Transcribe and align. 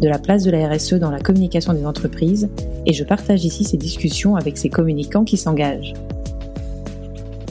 de 0.00 0.08
la 0.08 0.18
place 0.18 0.44
de 0.44 0.50
la 0.50 0.68
RSE 0.68 0.94
dans 0.94 1.10
la 1.10 1.20
communication 1.20 1.72
des 1.72 1.86
entreprises 1.86 2.48
et 2.84 2.92
je 2.92 3.04
partage 3.04 3.44
ici 3.44 3.64
ces 3.64 3.76
discussions 3.76 4.36
avec 4.36 4.58
ces 4.58 4.68
communicants 4.68 5.24
qui 5.24 5.36
s'engagent. 5.36 5.94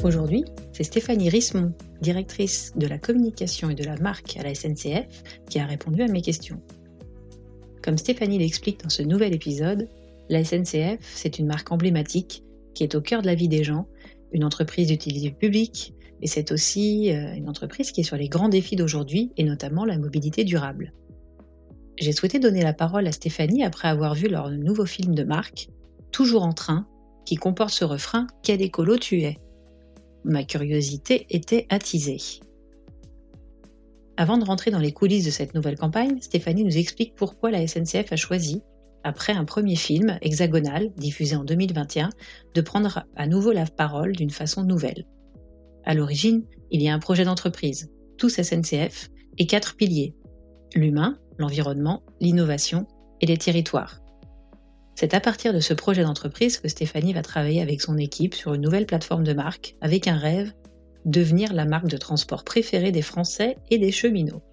Aujourd'hui, 0.03 0.45
c'est 0.71 0.83
Stéphanie 0.83 1.29
Rismont, 1.29 1.71
directrice 2.01 2.73
de 2.75 2.85
la 2.85 2.97
communication 2.97 3.69
et 3.69 3.75
de 3.75 3.83
la 3.83 3.97
marque 3.97 4.37
à 4.37 4.43
la 4.43 4.53
SNCF, 4.53 5.07
qui 5.49 5.59
a 5.59 5.65
répondu 5.65 6.03
à 6.03 6.07
mes 6.07 6.21
questions. 6.21 6.59
Comme 7.81 7.97
Stéphanie 7.97 8.37
l'explique 8.37 8.83
dans 8.83 8.89
ce 8.89 9.01
nouvel 9.01 9.33
épisode, 9.33 9.87
la 10.29 10.43
SNCF, 10.43 10.99
c'est 11.01 11.39
une 11.39 11.47
marque 11.47 11.71
emblématique 11.71 12.43
qui 12.73 12.83
est 12.83 12.95
au 12.95 13.01
cœur 13.01 13.21
de 13.21 13.27
la 13.27 13.35
vie 13.35 13.47
des 13.47 13.63
gens, 13.63 13.87
une 14.31 14.43
entreprise 14.43 14.87
d'utilité 14.87 15.31
publique, 15.31 15.93
et 16.21 16.27
c'est 16.27 16.51
aussi 16.51 17.11
euh, 17.11 17.33
une 17.35 17.49
entreprise 17.49 17.91
qui 17.91 18.01
est 18.01 18.03
sur 18.05 18.17
les 18.17 18.29
grands 18.29 18.49
défis 18.49 18.75
d'aujourd'hui, 18.75 19.31
et 19.37 19.43
notamment 19.43 19.85
la 19.85 19.97
mobilité 19.97 20.43
durable. 20.43 20.93
J'ai 21.97 22.11
souhaité 22.11 22.39
donner 22.39 22.61
la 22.61 22.73
parole 22.73 23.07
à 23.07 23.11
Stéphanie 23.11 23.63
après 23.63 23.87
avoir 23.87 24.15
vu 24.15 24.27
leur 24.27 24.49
nouveau 24.49 24.85
film 24.85 25.15
de 25.15 25.23
marque, 25.23 25.69
Toujours 26.15 26.43
en 26.43 26.53
train, 26.53 26.87
qui 27.25 27.35
comporte 27.35 27.71
ce 27.71 27.83
refrain 27.83 28.27
Quel 28.41 28.61
écolo 28.61 28.97
tu 28.97 29.23
es? 29.23 29.37
Ma 30.23 30.45
curiosité 30.45 31.25
était 31.29 31.65
attisée. 31.69 32.21
Avant 34.15 34.37
de 34.37 34.45
rentrer 34.45 34.71
dans 34.71 34.79
les 34.79 34.93
coulisses 34.93 35.25
de 35.25 35.29
cette 35.29 35.53
nouvelle 35.53 35.77
campagne, 35.77 36.21
Stéphanie 36.21 36.63
nous 36.63 36.77
explique 36.77 37.15
pourquoi 37.15 37.51
la 37.51 37.67
SNCF 37.67 38.13
a 38.13 38.15
choisi, 38.15 38.61
après 39.03 39.33
un 39.33 39.43
premier 39.43 39.75
film, 39.75 40.17
Hexagonal, 40.21 40.93
diffusé 40.95 41.35
en 41.35 41.43
2021, 41.43 42.11
de 42.53 42.61
prendre 42.61 43.05
à 43.17 43.27
nouveau 43.27 43.51
la 43.51 43.65
parole 43.65 44.15
d'une 44.15 44.29
façon 44.29 44.63
nouvelle. 44.63 45.05
À 45.83 45.93
l'origine, 45.95 46.45
il 46.71 46.81
y 46.81 46.87
a 46.87 46.93
un 46.93 46.99
projet 46.99 47.25
d'entreprise, 47.25 47.91
tous 48.17 48.41
SNCF, 48.41 49.09
et 49.37 49.47
quatre 49.47 49.75
piliers. 49.75 50.15
L'humain, 50.75 51.17
l'environnement, 51.37 52.03
l'innovation 52.19 52.85
et 53.21 53.25
les 53.25 53.37
territoires. 53.37 54.01
C'est 54.95 55.13
à 55.13 55.21
partir 55.21 55.53
de 55.53 55.61
ce 55.61 55.73
projet 55.73 56.03
d'entreprise 56.03 56.57
que 56.57 56.67
Stéphanie 56.67 57.13
va 57.13 57.21
travailler 57.21 57.61
avec 57.61 57.81
son 57.81 57.97
équipe 57.97 58.35
sur 58.35 58.53
une 58.53 58.61
nouvelle 58.61 58.85
plateforme 58.85 59.23
de 59.23 59.31
marque 59.31 59.75
avec 59.79 60.07
un 60.07 60.17
rêve, 60.17 60.51
devenir 61.05 61.53
la 61.53 61.63
marque 61.63 61.87
de 61.87 61.95
transport 61.95 62.43
préférée 62.43 62.91
des 62.91 63.01
Français 63.01 63.57
et 63.71 63.77
des 63.77 63.93
cheminots. 63.93 64.43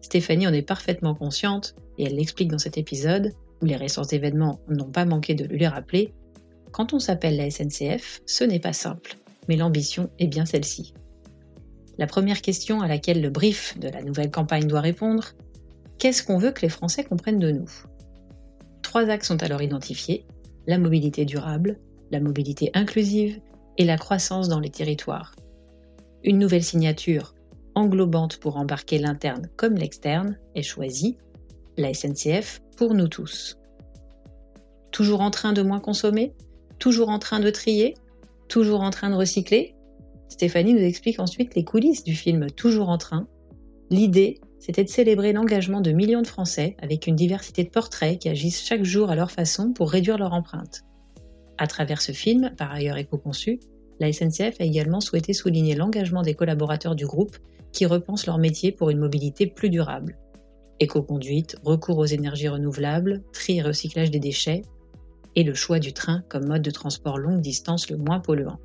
Stéphanie 0.00 0.46
en 0.46 0.52
est 0.54 0.62
parfaitement 0.62 1.14
consciente 1.14 1.74
et 1.98 2.04
elle 2.04 2.16
l'explique 2.16 2.50
dans 2.50 2.58
cet 2.58 2.78
épisode, 2.78 3.32
où 3.60 3.66
les 3.66 3.76
récents 3.76 4.04
événements 4.04 4.60
n'ont 4.68 4.90
pas 4.90 5.04
manqué 5.04 5.34
de 5.34 5.44
lui 5.44 5.66
rappeler, 5.66 6.14
quand 6.72 6.94
on 6.94 6.98
s'appelle 6.98 7.36
la 7.36 7.50
SNCF, 7.50 8.22
ce 8.24 8.44
n'est 8.44 8.60
pas 8.60 8.72
simple, 8.72 9.16
mais 9.48 9.56
l'ambition 9.56 10.08
est 10.18 10.26
bien 10.26 10.46
celle-ci. 10.46 10.94
La 11.98 12.06
première 12.06 12.42
question 12.42 12.80
à 12.80 12.88
laquelle 12.88 13.22
le 13.22 13.30
brief 13.30 13.78
de 13.78 13.88
la 13.88 14.02
nouvelle 14.02 14.30
campagne 14.30 14.66
doit 14.66 14.80
répondre, 14.80 15.34
Qu'est-ce 15.98 16.22
qu'on 16.22 16.38
veut 16.38 16.50
que 16.50 16.62
les 16.62 16.68
Français 16.68 17.04
comprennent 17.04 17.38
de 17.38 17.52
nous? 17.52 17.70
Trois 18.82 19.08
axes 19.08 19.28
sont 19.28 19.42
alors 19.42 19.62
identifiés, 19.62 20.26
la 20.66 20.78
mobilité 20.78 21.24
durable, 21.24 21.78
la 22.10 22.20
mobilité 22.20 22.70
inclusive 22.74 23.40
et 23.78 23.84
la 23.84 23.96
croissance 23.96 24.48
dans 24.48 24.60
les 24.60 24.70
territoires. 24.70 25.34
Une 26.22 26.38
nouvelle 26.38 26.64
signature 26.64 27.34
englobante 27.74 28.38
pour 28.38 28.56
embarquer 28.56 28.98
l'interne 28.98 29.48
comme 29.56 29.74
l'externe 29.74 30.38
est 30.54 30.62
choisie, 30.62 31.16
la 31.76 31.92
SNCF 31.92 32.60
pour 32.76 32.94
nous 32.94 33.08
tous. 33.08 33.58
Toujours 34.90 35.20
en 35.22 35.30
train 35.30 35.52
de 35.52 35.62
moins 35.62 35.80
consommer? 35.80 36.34
Toujours 36.78 37.08
en 37.08 37.18
train 37.18 37.40
de 37.40 37.50
trier? 37.50 37.94
Toujours 38.48 38.82
en 38.82 38.90
train 38.90 39.10
de 39.10 39.16
recycler? 39.16 39.74
Stéphanie 40.28 40.74
nous 40.74 40.80
explique 40.80 41.20
ensuite 41.20 41.54
les 41.54 41.64
coulisses 41.64 42.04
du 42.04 42.14
film 42.14 42.50
Toujours 42.50 42.88
en 42.88 42.98
train. 42.98 43.28
L'idée 43.90 44.40
c'était 44.66 44.84
de 44.84 44.88
célébrer 44.88 45.34
l'engagement 45.34 45.82
de 45.82 45.92
millions 45.92 46.22
de 46.22 46.26
Français 46.26 46.74
avec 46.80 47.06
une 47.06 47.16
diversité 47.16 47.64
de 47.64 47.68
portraits 47.68 48.18
qui 48.18 48.30
agissent 48.30 48.64
chaque 48.64 48.82
jour 48.82 49.10
à 49.10 49.14
leur 49.14 49.30
façon 49.30 49.74
pour 49.74 49.90
réduire 49.90 50.16
leur 50.16 50.32
empreinte. 50.32 50.84
À 51.58 51.66
travers 51.66 52.00
ce 52.00 52.12
film, 52.12 52.50
par 52.56 52.72
ailleurs 52.72 52.96
éco-conçu, 52.96 53.60
la 54.00 54.10
SNCF 54.10 54.58
a 54.60 54.64
également 54.64 55.02
souhaité 55.02 55.34
souligner 55.34 55.74
l'engagement 55.74 56.22
des 56.22 56.32
collaborateurs 56.32 56.94
du 56.94 57.04
groupe 57.04 57.36
qui 57.72 57.84
repensent 57.84 58.24
leur 58.26 58.38
métier 58.38 58.72
pour 58.72 58.88
une 58.88 59.00
mobilité 59.00 59.46
plus 59.46 59.68
durable. 59.68 60.16
Éco-conduite, 60.80 61.56
recours 61.62 61.98
aux 61.98 62.06
énergies 62.06 62.48
renouvelables, 62.48 63.22
tri 63.34 63.58
et 63.58 63.62
recyclage 63.62 64.10
des 64.10 64.18
déchets, 64.18 64.62
et 65.36 65.44
le 65.44 65.52
choix 65.52 65.78
du 65.78 65.92
train 65.92 66.24
comme 66.30 66.46
mode 66.46 66.62
de 66.62 66.70
transport 66.70 67.18
longue 67.18 67.42
distance 67.42 67.90
le 67.90 67.98
moins 67.98 68.20
polluant. 68.20 68.58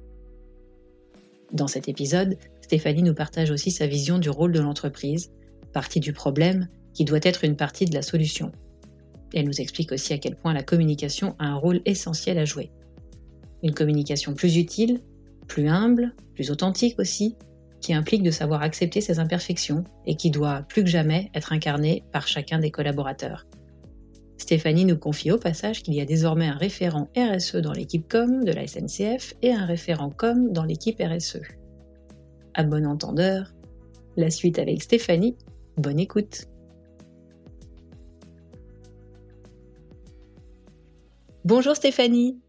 Dans 1.51 1.67
cet 1.67 1.89
épisode, 1.89 2.37
Stéphanie 2.61 3.03
nous 3.03 3.15
partage 3.15 3.49
aussi 3.49 3.71
sa 3.71 3.87
vision 3.87 4.19
du 4.19 4.29
rôle 4.29 4.51
de 4.51 4.59
l'entreprise 4.59 5.31
partie 5.73 5.99
du 5.99 6.13
problème 6.13 6.67
qui 6.93 7.05
doit 7.05 7.19
être 7.23 7.43
une 7.43 7.55
partie 7.55 7.85
de 7.85 7.93
la 7.93 8.01
solution. 8.01 8.51
Elle 9.33 9.45
nous 9.45 9.61
explique 9.61 9.91
aussi 9.91 10.13
à 10.13 10.17
quel 10.17 10.35
point 10.35 10.53
la 10.53 10.63
communication 10.63 11.35
a 11.39 11.45
un 11.45 11.55
rôle 11.55 11.81
essentiel 11.85 12.37
à 12.37 12.45
jouer. 12.45 12.71
Une 13.63 13.73
communication 13.73 14.33
plus 14.33 14.57
utile, 14.57 15.01
plus 15.47 15.67
humble, 15.67 16.13
plus 16.33 16.49
authentique 16.51 16.99
aussi, 16.99 17.35
qui 17.81 17.93
implique 17.93 18.23
de 18.23 18.31
savoir 18.31 18.61
accepter 18.61 19.01
ses 19.01 19.19
imperfections 19.19 19.83
et 20.05 20.15
qui 20.15 20.31
doit 20.31 20.63
plus 20.63 20.83
que 20.83 20.89
jamais 20.89 21.29
être 21.33 21.53
incarnée 21.53 22.03
par 22.11 22.27
chacun 22.27 22.59
des 22.59 22.71
collaborateurs. 22.71 23.45
Stéphanie 24.39 24.85
nous 24.85 24.97
confie 24.97 25.31
au 25.31 25.37
passage 25.37 25.83
qu'il 25.83 25.93
y 25.93 26.01
a 26.01 26.05
désormais 26.05 26.47
un 26.47 26.57
référent 26.57 27.09
RSE 27.15 27.57
dans 27.57 27.73
l'équipe 27.73 28.07
com 28.09 28.43
de 28.43 28.51
la 28.51 28.65
SNCF 28.65 29.35
et 29.41 29.51
un 29.51 29.65
référent 29.65 30.09
com 30.09 30.51
dans 30.51 30.63
l'équipe 30.63 30.99
RSE. 30.99 31.41
À 32.55 32.63
bon 32.63 32.87
entendeur, 32.87 33.53
la 34.17 34.31
suite 34.31 34.57
avec 34.57 34.81
Stéphanie 34.81 35.35
Bonne 35.77 35.99
écoute. 35.99 36.45
Bonjour 41.45 41.75
Stéphanie. 41.75 42.39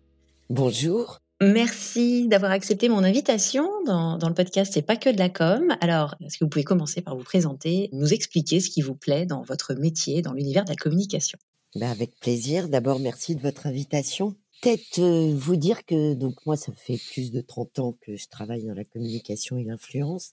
Bonjour. 0.49 1.21
Merci 1.41 2.28
d'avoir 2.28 2.51
accepté 2.53 2.89
mon 2.89 3.05
invitation 3.05 3.69
dans, 3.87 4.19
le 4.21 4.34
podcast 4.34 4.72
C'est 4.75 4.83
pas 4.83 4.97
que 4.97 5.11
de 5.11 5.19
la 5.19 5.28
com. 5.28 5.75
Alors, 5.81 6.17
est-ce 6.21 6.39
que 6.39 6.45
vous 6.45 6.51
pouvez 6.51 6.65
commencer 6.65 7.01
par 7.03 7.17
vous 7.17 7.22
présenter, 7.22 7.89
nous 7.93 8.12
expliquer 8.12 8.60
ce 8.60 8.69
qui 8.69 8.83
vous 8.83 8.95
plaît 8.95 9.27
dans 9.27 9.42
votre 9.42 9.75
métier, 9.75 10.22
dans 10.22 10.33
l'univers 10.33 10.65
de 10.65 10.71
la 10.71 10.77
communication? 10.77 11.39
Ben 11.77 11.89
Avec 11.91 12.19
plaisir. 12.19 12.69
D'abord, 12.69 12.99
merci 12.99 13.37
de 13.37 13.41
votre 13.41 13.69
invitation. 13.69 14.34
Peut-être 14.61 14.99
euh, 14.99 15.33
vous 15.37 15.55
dire 15.55 15.84
que 15.87 16.15
donc 16.15 16.45
moi, 16.45 16.57
ça 16.57 16.72
fait 16.72 16.99
plus 17.13 17.31
de 17.31 17.41
30 17.41 17.78
ans 17.78 17.97
que 18.01 18.17
je 18.17 18.27
travaille 18.28 18.65
dans 18.67 18.75
la 18.75 18.84
communication 18.84 19.57
et 19.57 19.63
l'influence. 19.63 20.33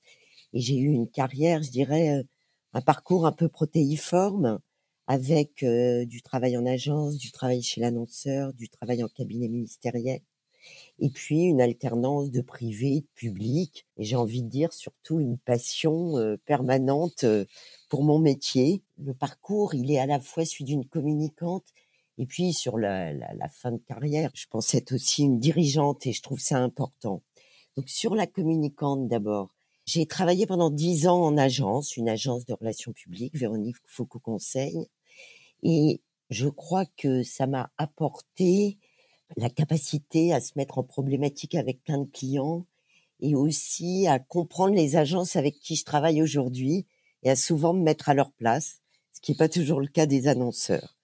Et 0.53 0.61
j'ai 0.61 0.77
eu 0.77 0.87
une 0.87 1.07
carrière, 1.07 1.61
je 1.61 1.69
dirais, 1.69 2.17
euh, 2.17 2.23
un 2.73 2.81
parcours 2.81 3.27
un 3.27 3.31
peu 3.31 3.49
protéiforme 3.49 4.59
avec 5.05 5.61
euh, 5.61 6.05
du 6.05 6.23
travail 6.23 6.57
en 6.57 6.65
agence, 6.65 7.17
du 7.17 7.31
travail 7.31 7.61
chez 7.61 7.81
l'annonceur, 7.81 8.51
du 8.53 8.67
travail 8.67 9.03
en 9.03 9.07
cabinet 9.07 9.47
ministériel, 9.47 10.21
et 10.99 11.09
puis 11.09 11.43
une 11.43 11.61
alternance 11.61 12.31
de 12.31 12.41
privé, 12.41 13.01
de 13.01 13.07
public, 13.13 13.85
et 13.97 14.03
j'ai 14.03 14.15
envie 14.15 14.41
de 14.41 14.49
dire 14.49 14.73
surtout 14.73 15.19
une 15.19 15.37
passion 15.37 16.15
permanente 16.45 17.25
pour 17.89 18.03
mon 18.03 18.19
métier. 18.19 18.83
Le 18.97 19.13
parcours, 19.13 19.73
il 19.73 19.91
est 19.91 19.99
à 19.99 20.05
la 20.05 20.19
fois 20.19 20.45
celui 20.45 20.65
d'une 20.65 20.85
communicante, 20.85 21.65
et 22.17 22.25
puis 22.25 22.53
sur 22.53 22.77
la, 22.77 23.13
fin 23.49 23.71
de 23.71 23.77
carrière, 23.77 24.31
je 24.33 24.47
pense 24.49 24.73
être 24.73 24.93
aussi 24.93 25.23
une 25.23 25.39
dirigeante, 25.39 26.05
et 26.07 26.13
je 26.13 26.21
trouve 26.21 26.39
ça 26.39 26.57
important. 26.57 27.21
Donc 27.75 27.89
sur 27.89 28.15
la 28.15 28.25
communicante 28.27 29.07
d'abord, 29.07 29.53
j'ai 29.85 30.05
travaillé 30.05 30.45
pendant 30.45 30.69
dix 30.69 31.07
ans 31.07 31.23
en 31.23 31.37
agence, 31.37 31.95
une 31.95 32.09
agence 32.09 32.45
de 32.45 32.53
relations 32.53 32.91
publiques, 32.91 33.35
Véronique 33.35 33.77
Foucault 33.85 34.19
Conseil. 34.19 34.89
Et 35.63 36.01
je 36.29 36.49
crois 36.49 36.85
que 36.85 37.23
ça 37.23 37.47
m'a 37.47 37.71
apporté 37.77 38.77
la 39.37 39.49
capacité 39.49 40.33
à 40.33 40.41
se 40.41 40.53
mettre 40.55 40.77
en 40.77 40.83
problématique 40.83 41.55
avec 41.55 41.83
plein 41.83 41.99
de 41.99 42.09
clients 42.09 42.65
et 43.21 43.35
aussi 43.35 44.07
à 44.07 44.19
comprendre 44.19 44.75
les 44.75 44.95
agences 44.95 45.35
avec 45.35 45.59
qui 45.59 45.75
je 45.75 45.85
travaille 45.85 46.21
aujourd'hui 46.21 46.85
et 47.23 47.29
à 47.29 47.35
souvent 47.35 47.73
me 47.73 47.83
mettre 47.83 48.09
à 48.09 48.13
leur 48.13 48.31
place, 48.31 48.81
ce 49.13 49.21
qui 49.21 49.31
n'est 49.31 49.37
pas 49.37 49.49
toujours 49.49 49.81
le 49.81 49.87
cas 49.87 50.05
des 50.05 50.27
annonceurs. 50.27 50.97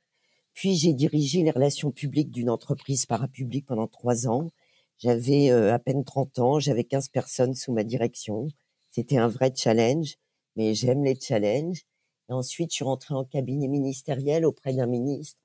Puis 0.54 0.76
j'ai 0.76 0.94
dirigé 0.94 1.44
les 1.44 1.52
relations 1.52 1.92
publiques 1.92 2.32
d'une 2.32 2.50
entreprise 2.50 3.06
parapublique 3.06 3.66
pendant 3.66 3.88
trois 3.88 4.28
ans. 4.28 4.52
J'avais 5.00 5.50
euh, 5.52 5.74
à 5.74 5.80
peine 5.80 6.04
30 6.04 6.40
ans, 6.40 6.60
j'avais 6.60 6.84
15 6.84 7.10
personnes 7.10 7.56
sous 7.56 7.74
ma 7.74 7.84
direction. 7.84 8.48
C'était 8.92 9.18
un 9.18 9.28
vrai 9.28 9.52
challenge, 9.56 10.16
mais 10.56 10.76
j'aime 10.76 11.04
les 11.04 11.20
challenges. 11.20 11.82
Et 12.30 12.34
ensuite, 12.34 12.70
je 12.72 12.76
suis 12.76 12.86
rentrée 12.86 13.16
en 13.16 13.26
cabinet 13.26 13.68
ministériel 13.68 14.46
auprès 14.46 14.74
d'un 14.74 14.86
ministre 14.86 15.40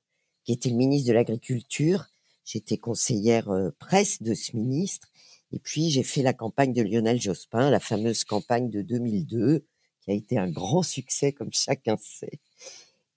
qui 0.45 0.53
était 0.53 0.69
le 0.69 0.75
ministre 0.75 1.07
de 1.09 1.13
l'Agriculture. 1.13 2.05
J'étais 2.45 2.77
conseillère 2.77 3.49
euh, 3.49 3.71
presse 3.79 4.21
de 4.21 4.33
ce 4.33 4.55
ministre. 4.55 5.09
Et 5.51 5.59
puis, 5.59 5.89
j'ai 5.89 6.03
fait 6.03 6.21
la 6.21 6.33
campagne 6.33 6.73
de 6.73 6.81
Lionel 6.81 7.19
Jospin, 7.19 7.69
la 7.69 7.79
fameuse 7.79 8.23
campagne 8.23 8.69
de 8.69 8.81
2002, 8.81 9.65
qui 10.01 10.11
a 10.11 10.13
été 10.13 10.37
un 10.37 10.49
grand 10.49 10.83
succès, 10.83 11.31
comme 11.33 11.51
chacun 11.51 11.97
sait. 11.97 12.39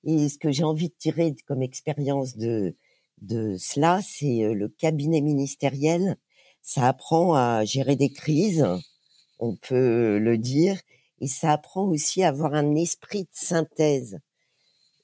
Et 0.04 0.28
ce 0.28 0.38
que 0.38 0.50
j'ai 0.50 0.64
envie 0.64 0.88
de 0.88 0.94
tirer 0.98 1.34
comme 1.46 1.62
expérience 1.62 2.36
de, 2.36 2.76
de 3.20 3.56
cela, 3.58 4.00
c'est 4.02 4.44
euh, 4.44 4.54
le 4.54 4.68
cabinet 4.68 5.20
ministériel. 5.20 6.16
Ça 6.62 6.88
apprend 6.88 7.34
à 7.34 7.64
gérer 7.64 7.96
des 7.96 8.12
crises, 8.12 8.66
on 9.38 9.56
peut 9.56 10.18
le 10.18 10.38
dire, 10.38 10.80
et 11.20 11.26
ça 11.26 11.52
apprend 11.52 11.84
aussi 11.84 12.22
à 12.22 12.28
avoir 12.28 12.54
un 12.54 12.74
esprit 12.74 13.24
de 13.24 13.30
synthèse. 13.32 14.18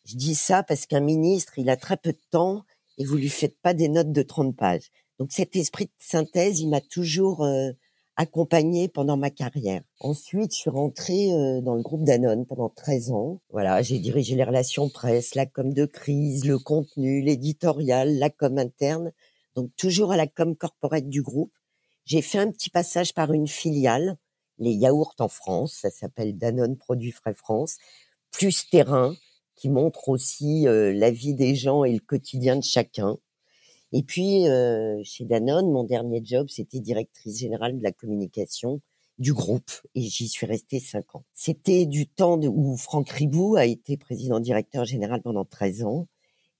Je 0.05 0.17
dis 0.17 0.35
ça 0.35 0.63
parce 0.63 0.87
qu'un 0.87 1.01
ministre, 1.01 1.59
il 1.59 1.69
a 1.69 1.77
très 1.77 1.97
peu 1.97 2.13
de 2.13 2.21
temps 2.31 2.65
et 2.97 3.05
vous 3.05 3.17
lui 3.17 3.29
faites 3.29 3.59
pas 3.61 3.75
des 3.75 3.89
notes 3.89 4.13
de 4.13 4.23
30 4.23 4.57
pages. 4.57 4.91
Donc 5.19 5.33
cet 5.33 5.57
esprit 5.57 5.87
de 5.87 5.93
synthèse, 5.99 6.61
il 6.61 6.69
m'a 6.69 6.81
toujours 6.81 7.45
euh, 7.45 7.73
accompagné 8.19 8.89
pendant 8.89 9.17
ma 9.17 9.31
carrière. 9.31 9.83
Ensuite, 10.01 10.53
je 10.53 10.59
suis 10.59 10.71
rentrée 10.71 11.33
euh, 11.33 11.61
dans 11.61 11.77
le 11.77 11.83
groupe 11.83 12.03
Danone 12.03 12.45
pendant 12.45 12.69
13 12.69 13.13
ans. 13.13 13.41
Voilà, 13.51 13.81
j'ai 13.81 14.01
dirigé 14.01 14.35
les 14.35 14.43
relations 14.43 14.91
presse, 14.91 15.37
la 15.37 15.47
com 15.47 15.73
de 15.73 15.87
crise, 15.87 16.45
le 16.45 16.59
contenu, 16.59 17.23
l'éditorial, 17.23 18.19
la 18.19 18.29
com 18.29 18.59
interne. 18.59 19.13
Donc 19.55 19.71
toujours 19.77 20.11
à 20.11 20.17
la 20.17 20.27
com 20.27 20.57
corporate 20.57 21.09
du 21.09 21.23
groupe. 21.23 21.53
J'ai 22.05 22.21
fait 22.21 22.39
un 22.39 22.51
petit 22.51 22.71
passage 22.71 23.15
par 23.15 23.33
une 23.33 23.47
filiale, 23.47 24.17
les 24.59 24.73
yaourts 24.73 25.15
en 25.21 25.29
France, 25.29 25.79
ça 25.83 25.91
s'appelle 25.91 26.37
Danone 26.37 26.77
Produits 26.77 27.13
Frais 27.13 27.35
France, 27.35 27.77
plus 28.33 28.69
terrain, 28.69 29.15
qui 29.55 29.69
montre 29.69 30.09
aussi 30.09 30.67
euh, 30.67 30.93
la 30.93 31.13
vie 31.13 31.35
des 31.35 31.55
gens 31.55 31.85
et 31.85 31.93
le 31.93 32.01
quotidien 32.01 32.57
de 32.57 32.65
chacun. 32.65 33.19
Et 33.93 34.03
puis, 34.03 34.49
euh, 34.49 35.01
chez 35.05 35.25
Danone, 35.25 35.71
mon 35.71 35.85
dernier 35.85 36.21
job, 36.23 36.49
c'était 36.51 36.81
directrice 36.81 37.39
générale 37.39 37.79
de 37.79 37.83
la 37.83 37.93
communication 37.93 38.81
du 39.19 39.33
groupe 39.33 39.71
et 39.95 40.03
j'y 40.03 40.29
suis 40.29 40.47
restée 40.47 40.79
cinq 40.79 41.15
ans. 41.15 41.25
C'était 41.35 41.87
du 41.87 42.07
temps 42.07 42.39
où 42.41 42.77
Franck 42.77 43.11
Ribou 43.11 43.57
a 43.57 43.65
été 43.65 43.97
président 43.97 44.41
directeur 44.41 44.85
général 44.85 45.23
pendant 45.23 45.45
13 45.45 45.85
ans. 45.85 46.07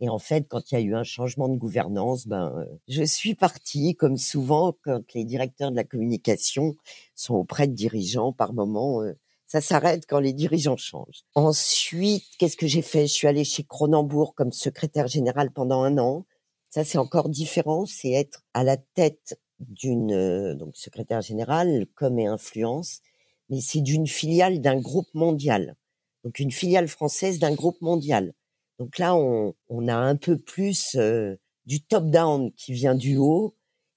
Et 0.01 0.09
en 0.09 0.19
fait, 0.19 0.47
quand 0.49 0.71
il 0.71 0.75
y 0.75 0.79
a 0.79 0.81
eu 0.81 0.95
un 0.95 1.03
changement 1.05 1.49
de 1.49 1.57
gouvernance, 1.57 2.27
ben, 2.27 2.53
euh, 2.57 2.65
je 2.87 3.03
suis 3.03 3.35
partie, 3.35 3.95
comme 3.97 4.17
souvent, 4.17 4.77
quand 4.83 5.03
les 5.15 5.25
directeurs 5.25 5.71
de 5.71 5.77
la 5.77 5.85
communication 5.85 6.77
sont 7.17 7.35
auprès 7.35 7.67
de 7.67 7.75
dirigeants, 7.75 8.33
par 8.33 8.53
moment, 8.53 9.03
euh, 9.03 9.13
ça 9.47 9.61
s'arrête 9.61 10.05
quand 10.07 10.21
les 10.21 10.33
dirigeants 10.33 10.77
changent. 10.77 11.25
Ensuite, 11.35 12.25
qu'est-ce 12.39 12.57
que 12.57 12.69
j'ai 12.69 12.83
fait? 12.83 13.09
Je 13.09 13.13
suis 13.13 13.27
allée 13.27 13.45
chez 13.45 13.65
Cronenbourg 13.65 14.35
comme 14.35 14.53
secrétaire 14.53 15.09
général 15.09 15.51
pendant 15.51 15.83
un 15.83 15.99
an. 15.99 16.27
Ça, 16.71 16.85
c'est 16.85 16.99
encore 16.99 17.29
différent, 17.29 17.87
c'est 17.87 18.13
être 18.13 18.45
à 18.55 18.63
la 18.63 18.77
tête 18.77 19.41
d'une 19.59 20.13
euh, 20.13 20.55
donc 20.55 20.77
secrétaire 20.77 21.23
générale, 21.23 21.87
comme 21.95 22.19
et 22.19 22.27
influence, 22.27 23.01
mais 23.49 23.61
c'est 23.61 23.81
d'une 23.81 24.07
filiale 24.07 24.61
d'un 24.61 24.79
groupe 24.81 25.13
mondial. 25.15 25.77
Donc 26.25 26.39
une 26.41 26.53
filiale 26.53 26.89
française 26.89 27.39
d'un 27.39 27.55
groupe 27.55 27.81
mondial. 27.81 28.35
Donc 28.79 28.99
là, 28.99 29.15
on, 29.15 29.55
on 29.69 29.89
a 29.89 29.97
un 29.97 30.17
peu 30.17 30.39
plus 30.39 30.95
euh, 30.97 31.37
du 31.67 31.81
top-down 31.83 32.53
qui 32.53 32.73
vient 32.73 32.95
du 32.95 33.17
haut. 33.17 33.55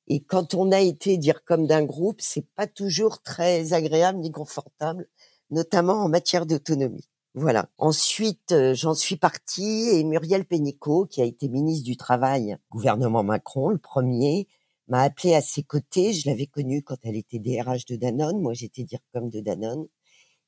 Et 0.07 0.21
quand 0.21 0.55
on 0.55 0.71
a 0.71 0.79
été 0.79 1.17
dire 1.17 1.43
comme 1.43 1.67
d'un 1.67 1.83
groupe, 1.85 2.21
c'est 2.21 2.47
pas 2.55 2.67
toujours 2.67 3.21
très 3.21 3.73
agréable 3.73 4.19
ni 4.19 4.31
confortable, 4.31 5.07
notamment 5.51 6.03
en 6.03 6.09
matière 6.09 6.45
d'autonomie. 6.45 7.07
Voilà. 7.33 7.69
Ensuite, 7.77 8.51
euh, 8.51 8.73
j'en 8.73 8.93
suis 8.93 9.15
partie 9.15 9.89
et 9.89 10.03
Muriel 10.03 10.45
Pénicaud, 10.45 11.05
qui 11.05 11.21
a 11.21 11.25
été 11.25 11.47
ministre 11.47 11.85
du 11.85 11.95
Travail, 11.95 12.57
gouvernement 12.69 13.23
Macron, 13.23 13.69
le 13.69 13.77
premier, 13.77 14.47
m'a 14.89 15.01
appelé 15.03 15.33
à 15.33 15.41
ses 15.41 15.63
côtés. 15.63 16.11
Je 16.11 16.29
l'avais 16.29 16.45
connue 16.47 16.83
quand 16.83 16.97
elle 17.03 17.15
était 17.15 17.39
DRH 17.39 17.85
de 17.85 17.95
Danone. 17.95 18.41
Moi, 18.41 18.53
j'étais 18.53 18.83
dire 18.83 18.99
comme 19.13 19.29
de 19.29 19.39
Danone. 19.39 19.87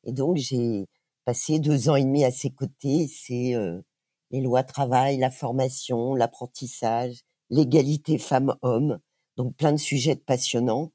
Et 0.06 0.12
donc, 0.12 0.38
j'ai 0.38 0.88
passé 1.26 1.60
deux 1.60 1.90
ans 1.90 1.96
et 1.96 2.04
demi 2.04 2.26
à 2.26 2.32
ses 2.32 2.52
côtés. 2.52 3.08
C'est 3.08 3.56
euh, 3.56 3.82
les 4.32 4.42
lois 4.42 4.64
travail, 4.64 5.18
la 5.18 5.32
formation, 5.32 6.16
l'apprentissage, 6.16 7.22
l'égalité 7.50 8.18
femmes-hommes. 8.18 9.00
Donc, 9.38 9.56
plein 9.56 9.72
de 9.72 9.78
sujets 9.78 10.18
passionnants 10.18 10.92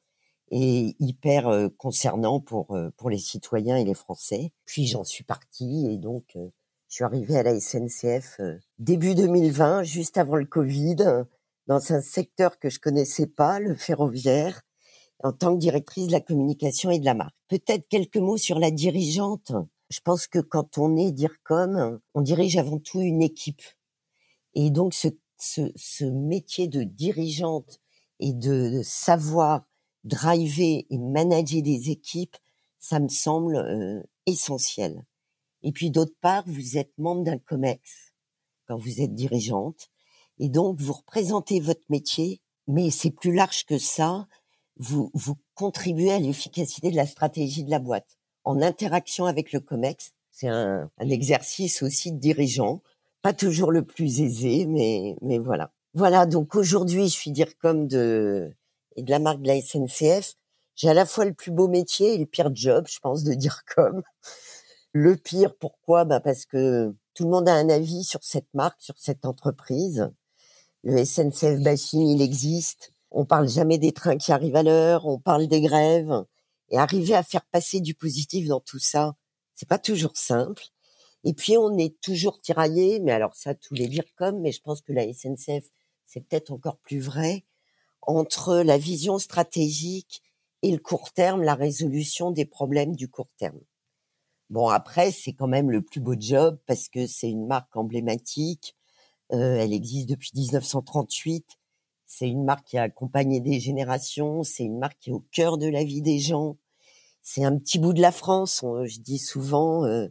et 0.50 0.97
hyper 0.99 1.49
euh, 1.49 1.69
concernant 1.77 2.41
pour 2.41 2.75
euh, 2.75 2.91
pour 2.97 3.11
les 3.11 3.19
citoyens 3.19 3.77
et 3.77 3.85
les 3.85 3.95
Français. 3.95 4.53
Puis 4.65 4.87
j'en 4.87 5.05
suis 5.05 5.25
partie 5.25 5.89
et 5.91 5.99
donc 5.99 6.25
euh, 6.37 6.49
je 6.89 6.97
suis 6.97 7.05
arrivée 7.05 7.37
à 7.37 7.43
la 7.43 7.59
SNCF 7.61 8.41
début 8.79 9.15
2020, 9.15 9.83
juste 9.83 10.17
avant 10.17 10.37
le 10.37 10.47
Covid, 10.47 11.25
dans 11.67 11.93
un 11.93 12.00
secteur 12.00 12.59
que 12.59 12.71
je 12.71 12.81
connaissais 12.81 13.27
pas, 13.27 13.61
le 13.61 13.75
ferroviaire, 13.75 14.62
en 15.23 15.33
tant 15.33 15.55
que 15.55 15.61
directrice 15.61 16.06
de 16.06 16.12
la 16.12 16.21
communication 16.21 16.91
et 16.91 16.99
de 16.99 17.05
la 17.05 17.12
marque. 17.12 17.37
Peut-être 17.49 17.87
quelques 17.89 18.17
mots 18.17 18.39
sur 18.39 18.59
la 18.59 18.71
dirigeante. 18.71 19.53
Je 19.91 20.00
pense 20.00 20.27
que 20.27 20.39
quand 20.39 20.79
on 20.79 20.97
est 20.97 21.12
DIRCOM, 21.12 22.00
on 22.15 22.21
dirige 22.23 22.56
avant 22.56 22.79
tout 22.79 23.00
une 23.00 23.21
équipe. 23.21 23.62
Et 24.55 24.71
donc 24.71 24.95
ce, 24.95 25.09
ce, 25.39 25.71
ce 25.77 26.05
métier 26.05 26.69
de 26.69 26.85
dirigeante 26.85 27.81
et 28.19 28.33
de 28.33 28.81
savoir 28.83 29.67
driver 30.05 30.87
et 30.89 30.99
manager 30.99 31.62
des 31.62 31.91
équipes, 31.91 32.37
ça 32.79 33.00
me 33.00 33.09
semble 33.09 33.56
euh, 33.56 34.03
essentiel. 34.27 35.05
Et 35.62 35.73
puis 35.73 35.91
d'autre 35.91 36.15
part, 36.21 36.45
vous 36.47 36.79
êtes 36.79 36.93
membre 36.99 37.25
d'un 37.25 37.38
COMEX 37.38 38.12
quand 38.67 38.76
vous 38.76 39.00
êtes 39.00 39.14
dirigeante, 39.14 39.88
et 40.38 40.49
donc 40.49 40.81
vous 40.81 40.93
représentez 40.93 41.59
votre 41.59 41.85
métier, 41.88 42.40
mais 42.67 42.90
c'est 42.90 43.11
plus 43.11 43.35
large 43.35 43.64
que 43.64 43.78
ça. 43.78 44.28
Vous, 44.76 45.11
vous 45.14 45.37
contribuez 45.55 46.12
à 46.12 46.19
l'efficacité 46.19 46.90
de 46.90 46.97
la 46.97 47.07
stratégie 47.07 47.64
de 47.64 47.71
la 47.71 47.78
boîte 47.78 48.19
en 48.45 48.61
interaction 48.62 49.25
avec 49.25 49.52
le 49.52 49.61
COMEX. 49.61 50.12
C'est 50.31 50.49
un, 50.49 50.90
un 50.99 51.09
exercice 51.09 51.83
aussi 51.83 52.12
de 52.12 52.19
dirigeant, 52.19 52.83
pas 53.23 53.33
toujours 53.33 53.73
le 53.73 53.85
plus 53.85 54.21
aisé, 54.21 54.67
mais, 54.67 55.17
mais 55.23 55.38
voilà. 55.38 55.73
Voilà, 55.95 56.26
donc 56.26 56.55
aujourd'hui, 56.55 57.09
je 57.09 57.14
suis 57.14 57.33
dire 57.33 57.57
comme 57.59 57.88
de 57.88 58.55
et 58.99 59.02
de 59.02 59.11
la 59.11 59.21
marque 59.21 59.40
de 59.43 59.47
la 59.47 59.61
SNCF, 59.61 60.35
j'ai 60.75 60.88
à 60.88 60.95
la 60.95 61.07
fois 61.07 61.25
le 61.25 61.33
plus 61.33 61.52
beau 61.52 61.69
métier 61.69 62.14
et 62.14 62.19
le 62.19 62.26
pire 62.26 62.50
job, 62.55 62.87
je 62.88 62.99
pense, 62.99 63.23
de 63.23 63.33
dire 63.33 63.62
comme. 63.75 64.02
Le 64.93 65.17
pire, 65.17 65.55
pourquoi? 65.57 66.05
Bah 66.05 66.21
Parce 66.21 66.47
que 66.47 66.95
tout 67.14 67.25
le 67.25 67.31
monde 67.31 67.49
a 67.49 67.55
un 67.55 67.69
avis 67.69 68.02
sur 68.05 68.25
cette 68.25 68.52
marque, 68.55 68.81
sur 68.81 68.99
cette 68.99 69.25
entreprise. 69.25 70.11
Le 70.83 71.05
SNCF 71.05 71.61
bashing, 71.62 72.09
il 72.09 72.23
existe. 72.23 72.93
On 73.11 73.25
parle 73.25 73.49
jamais 73.49 73.78
des 73.78 73.93
trains 73.93 74.19
qui 74.19 74.33
arrivent 74.33 74.57
à 74.57 74.62
l'heure, 74.64 75.07
on 75.07 75.19
parle 75.19 75.47
des 75.47 75.61
grèves. 75.61 76.25
Et 76.71 76.78
arriver 76.78 77.14
à 77.14 77.23
faire 77.23 77.45
passer 77.47 77.81
du 77.81 77.95
positif 77.95 78.49
dans 78.49 78.61
tout 78.61 78.78
ça, 78.78 79.14
c'est 79.55 79.69
pas 79.69 79.78
toujours 79.78 80.17
simple. 80.17 80.64
Et 81.25 81.35
puis 81.35 81.57
on 81.57 81.76
est 81.78 82.00
toujours 82.00 82.40
tiraillé, 82.40 83.00
mais 83.00 83.12
alors 83.12 83.35
ça 83.35 83.55
tous 83.55 83.75
les 83.75 83.88
dire 83.88 84.05
comme, 84.17 84.40
mais 84.40 84.52
je 84.52 84.61
pense 84.61 84.83
que 84.83 84.93
la 84.93 85.05
SNCF 85.12 85.71
c'est 86.07 86.21
peut-être 86.21 86.50
encore 86.50 86.78
plus 86.78 87.00
vrai 87.00 87.45
entre 88.02 88.57
la 88.57 88.78
vision 88.78 89.19
stratégique 89.19 90.23
et 90.62 90.73
le 90.73 90.78
court 90.78 91.12
terme, 91.12 91.43
la 91.43 91.55
résolution 91.55 92.31
des 92.31 92.45
problèmes 92.45 92.97
du 92.97 93.09
court 93.09 93.31
terme. 93.37 93.61
Bon, 94.50 94.69
après, 94.69 95.11
c'est 95.12 95.35
quand 95.35 95.47
même 95.47 95.71
le 95.71 95.83
plus 95.83 96.00
beau 96.00 96.14
job 96.19 96.59
parce 96.67 96.88
que 96.88 97.07
c'est 97.07 97.28
une 97.28 97.47
marque 97.47 97.76
emblématique. 97.76 98.75
Euh, 99.33 99.57
elle 99.57 99.75
existe 99.75 100.09
depuis 100.09 100.31
1938. 100.35 101.59
C'est 102.07 102.28
une 102.28 102.45
marque 102.45 102.67
qui 102.67 102.78
a 102.78 102.83
accompagné 102.85 103.40
des 103.40 103.61
générations. 103.61 104.43
C'est 104.43 104.64
une 104.64 104.78
marque 104.78 104.99
qui 105.00 105.11
est 105.11 105.12
au 105.12 105.25
cœur 105.33 105.59
de 105.59 105.67
la 105.67 105.85
vie 105.85 106.00
des 106.00 106.19
gens. 106.19 106.57
C'est 107.23 107.45
un 107.45 107.59
petit 107.59 107.78
bout 107.78 107.93
de 107.93 108.00
la 108.00 108.12
France. 108.12 108.64
je 108.87 109.00
dis 109.00 109.19
souvent, 109.19 109.85
euh, 109.85 110.09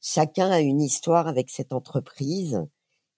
chacun 0.00 0.50
a 0.50 0.60
une 0.60 0.80
histoire 0.82 1.28
avec 1.28 1.48
cette 1.50 1.72
entreprise. 1.72 2.66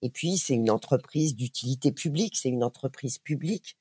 Et 0.03 0.11
puis, 0.11 0.37
c'est 0.37 0.55
une 0.55 0.71
entreprise 0.71 1.35
d'utilité 1.35 1.93
publique. 1.93 2.37
C'est 2.37 2.51
une 2.51 2.63
entreprise 2.63 3.17
publique. 3.19 3.79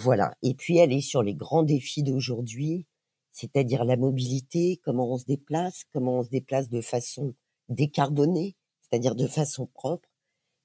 Voilà. 0.00 0.34
Et 0.42 0.54
puis 0.54 0.78
elle 0.78 0.92
est 0.92 1.02
sur 1.02 1.22
les 1.22 1.34
grands 1.34 1.62
défis 1.62 2.02
d'aujourd'hui, 2.02 2.86
c'est-à-dire 3.32 3.84
la 3.84 3.96
mobilité, 3.96 4.80
comment 4.82 5.12
on 5.12 5.18
se 5.18 5.26
déplace, 5.26 5.84
comment 5.92 6.20
on 6.20 6.22
se 6.24 6.30
déplace 6.30 6.70
de 6.70 6.80
façon 6.80 7.34
décarbonée, 7.68 8.56
c'est-à-dire 8.80 9.14
de 9.14 9.26
façon 9.26 9.66
propre, 9.66 10.08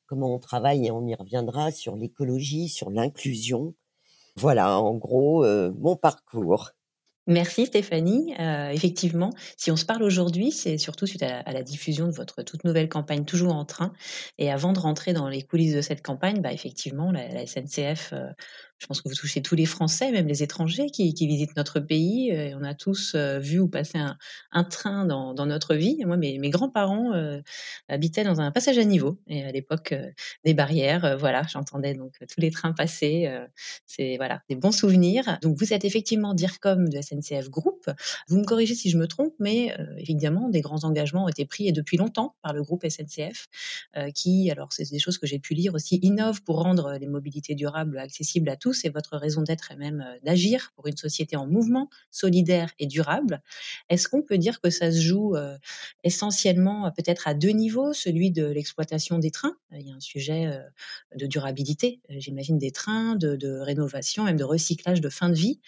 comment 0.07 0.33
on 0.33 0.39
travaille, 0.39 0.87
et 0.87 0.91
on 0.91 1.05
y 1.05 1.15
reviendra, 1.15 1.71
sur 1.71 1.97
l'écologie, 1.97 2.69
sur 2.69 2.89
l'inclusion. 2.89 3.75
Voilà, 4.37 4.79
en 4.79 4.95
gros, 4.95 5.43
euh, 5.43 5.73
mon 5.79 5.97
parcours. 5.97 6.71
Merci 7.27 7.65
Stéphanie. 7.65 8.35
Euh, 8.39 8.69
effectivement, 8.69 9.31
si 9.57 9.71
on 9.71 9.75
se 9.75 9.85
parle 9.85 10.03
aujourd'hui, 10.03 10.51
c'est 10.51 10.77
surtout 10.77 11.07
suite 11.07 11.23
à 11.23 11.51
la, 11.51 11.63
diffusion 11.63 12.05
de 12.05 12.11
votre 12.11 12.43
toute 12.43 12.63
nouvelle 12.63 12.87
campagne 12.87 13.25
Toujours 13.25 13.55
en 13.55 13.65
train. 13.65 13.93
Et 14.37 14.51
avant 14.51 14.73
de 14.73 14.79
rentrer 14.79 15.11
dans 15.13 15.27
les 15.27 15.41
coulisses 15.41 15.73
de 15.73 15.81
cette 15.81 16.03
campagne, 16.03 16.41
bah 16.41 16.53
effectivement, 16.53 17.11
la, 17.11 17.47
SNCF 17.47 18.13
je 18.77 18.87
pense 18.87 19.01
que 19.01 19.07
vous 19.07 19.15
touchez 19.15 19.41
tous 19.41 19.55
les 19.55 19.65
Français, 19.65 20.11
même 20.11 20.27
les 20.27 20.43
étrangers 20.43 20.87
qui, 20.87 21.13
visitent 21.13 21.55
notre 21.55 21.79
pays. 21.79 22.31
Euh, 22.31 22.57
on 22.59 22.63
a 22.63 22.73
tous 22.73 23.13
euh, 23.15 23.39
vu 23.39 23.59
ou 23.59 23.69
passé 23.69 23.97
un, 23.97 24.63
train 24.65 25.05
dans, 25.05 25.33
notre 25.45 25.75
vie. 25.75 26.03
Moi, 26.05 26.17
mes, 26.17 26.49
grands-parents 26.49 27.13
euh, 27.13 27.41
habitaient 27.87 28.23
dans 28.23 28.41
un 28.41 28.51
passage 28.51 28.77
à 28.77 28.83
niveau. 28.83 29.17
Et 29.27 29.43
à 29.43 29.51
l'époque 29.51 29.93
des 30.43 30.53
barrières, 30.53 31.17
voilà, 31.17 31.43
j'entendais 31.47 31.93
donc 31.93 32.15
tous 32.19 32.41
les 32.41 32.51
trains 32.51 32.73
passer. 32.73 33.29
c'est 33.85 34.17
voilà, 34.17 34.41
des 34.49 34.55
bons 34.55 34.71
souvenirs. 34.71 35.39
Donc 35.41 35.57
vous 35.57 35.73
êtes 35.73 35.85
effectivement 35.85 36.33
DIRCOM 36.33 36.89
de 36.89 37.01
SNCF 37.01 37.49
Group. 37.49 37.89
Vous 38.27 38.37
me 38.37 38.43
corrigez 38.43 38.75
si 38.75 38.89
je 38.89 38.97
me 38.97 39.07
trompe, 39.07 39.33
mais 39.39 39.75
évidemment, 39.97 40.49
des 40.49 40.61
grands 40.61 40.83
engagements 40.83 41.25
ont 41.25 41.29
été 41.29 41.45
pris 41.45 41.67
et 41.67 41.71
depuis 41.71 41.97
longtemps 41.97 42.35
par 42.41 42.53
le 42.53 42.61
groupe 42.61 42.85
SNCF, 42.87 43.47
qui, 44.13 44.51
alors 44.51 44.73
c'est 44.73 44.89
des 44.89 44.99
choses 44.99 45.17
que 45.17 45.27
j'ai 45.27 45.39
pu 45.39 45.53
lire 45.53 45.73
aussi, 45.75 45.99
innove 46.01 46.41
pour 46.43 46.61
rendre 46.61 46.97
les 46.99 47.07
mobilités 47.07 47.55
durables 47.55 47.97
accessibles 47.97 48.49
à 48.49 48.55
tous 48.55 48.64
c'est 48.73 48.89
votre 48.89 49.17
raison 49.17 49.41
d'être 49.41 49.71
et 49.71 49.75
même 49.75 50.01
euh, 50.01 50.19
d'agir 50.23 50.71
pour 50.75 50.87
une 50.87 50.97
société 50.97 51.35
en 51.35 51.47
mouvement, 51.47 51.89
solidaire 52.11 52.71
et 52.79 52.87
durable. 52.87 53.41
Est-ce 53.89 54.07
qu'on 54.07 54.21
peut 54.21 54.37
dire 54.37 54.61
que 54.61 54.69
ça 54.69 54.91
se 54.91 54.99
joue 54.99 55.35
euh, 55.35 55.57
essentiellement 56.03 56.87
euh, 56.87 56.89
peut-être 56.89 57.27
à 57.27 57.33
deux 57.33 57.49
niveaux, 57.49 57.93
celui 57.93 58.31
de 58.31 58.45
l'exploitation 58.45 59.19
des 59.19 59.31
trains, 59.31 59.55
il 59.71 59.87
y 59.87 59.91
a 59.91 59.95
un 59.95 59.99
sujet 59.99 60.59
de 61.15 61.25
durabilité, 61.25 61.99
j'imagine 62.09 62.57
des 62.57 62.71
trains, 62.71 63.15
de, 63.15 63.59
rénovation, 63.59 64.23
même 64.23 64.37
de 64.37 64.43
recyclage 64.43 65.01
de 65.01 65.09
fin 65.09 65.29
de 65.29 65.35
vie, 65.35 65.59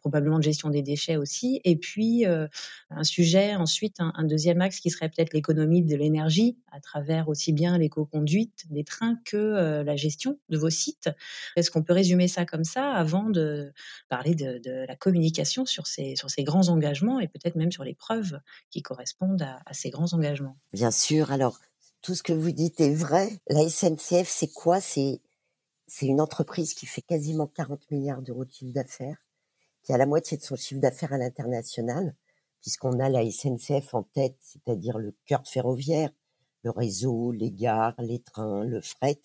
probablement 0.00 0.38
de 0.38 0.42
gestion 0.42 0.70
des 0.70 0.82
déchets 0.82 1.16
aussi, 1.16 1.60
et 1.64 1.76
puis 1.76 2.24
un 2.24 3.04
sujet 3.04 3.56
ensuite, 3.56 3.96
un, 4.00 4.24
deuxième 4.24 4.60
axe 4.62 4.80
qui 4.80 4.88
serait 4.90 5.10
peut-être 5.10 5.34
l'économie 5.34 5.82
de 5.82 5.96
l'énergie 5.96 6.56
à 6.72 6.80
travers 6.80 7.28
aussi 7.28 7.52
bien 7.52 7.76
l'éco-conduite 7.76 8.64
des 8.70 8.84
trains 8.84 9.18
que 9.24 9.82
la 9.82 9.96
gestion 9.96 10.38
de 10.48 10.56
vos 10.56 10.70
sites. 10.70 11.10
Est-ce 11.56 11.70
qu'on 11.70 11.82
peut 11.82 11.92
résumer 12.00 12.28
ça 12.28 12.46
comme 12.46 12.64
ça 12.64 12.92
avant 12.92 13.28
de 13.28 13.72
parler 14.08 14.34
de, 14.34 14.86
la 14.86 14.96
communication 14.96 15.66
sur 15.66 15.86
ces, 15.86 16.14
grands 16.38 16.68
engagements 16.68 17.20
et 17.20 17.28
peut-être 17.28 17.56
même 17.56 17.70
sur 17.70 17.84
les 17.84 17.94
preuves 17.94 18.40
qui 18.70 18.80
correspondent 18.80 19.42
à, 19.42 19.74
ces 19.74 19.90
grands 19.90 20.12
engagements. 20.14 20.56
Bien 20.72 20.90
sûr. 20.90 21.30
Alors, 21.30 21.58
tout 22.00 22.14
ce 22.14 22.22
que 22.22 22.32
vous 22.32 22.52
dites 22.52 22.80
est 22.80 22.94
vrai. 22.94 23.28
La 23.48 23.68
SNCF, 23.68 24.28
c'est 24.28 24.52
quoi? 24.52 24.80
C'est 24.80 25.20
une 26.00 26.22
entreprise 26.22 26.72
qui 26.72 26.86
fait 26.86 27.02
quasiment 27.02 27.46
40 27.46 27.90
milliards 27.90 28.22
d'euros 28.22 28.46
de 28.46 28.50
chiffre 28.50 28.72
d'affaires, 28.72 29.18
qui 29.82 29.92
a 29.92 29.98
la 29.98 30.06
moitié 30.06 30.38
de 30.38 30.42
son 30.42 30.56
chiffre 30.56 30.80
d'affaires 30.80 31.12
à 31.12 31.18
l'international, 31.18 32.14
puisqu'on 32.62 32.98
a 32.98 33.10
la 33.10 33.30
SNCF 33.30 33.92
en 33.94 34.04
tête, 34.04 34.36
c'est-à-dire 34.40 34.96
le 34.96 35.14
cœur 35.26 35.42
ferroviaire, 35.46 36.10
le 36.62 36.70
réseau, 36.70 37.32
les 37.32 37.50
gares, 37.50 37.94
les 37.98 38.20
trains, 38.20 38.64
le 38.64 38.80
fret, 38.80 39.20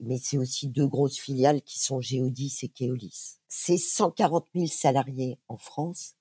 mais 0.00 0.18
c'est 0.18 0.38
aussi 0.38 0.68
deux 0.68 0.86
grosses 0.86 1.18
filiales 1.18 1.62
qui 1.62 1.78
sont 1.78 2.00
Géodis 2.00 2.58
et 2.62 2.68
Keolis. 2.68 3.38
C'est 3.48 3.78
140 3.78 4.46
000 4.54 4.66
salariés 4.66 5.38
en 5.48 5.56
France 5.56 6.14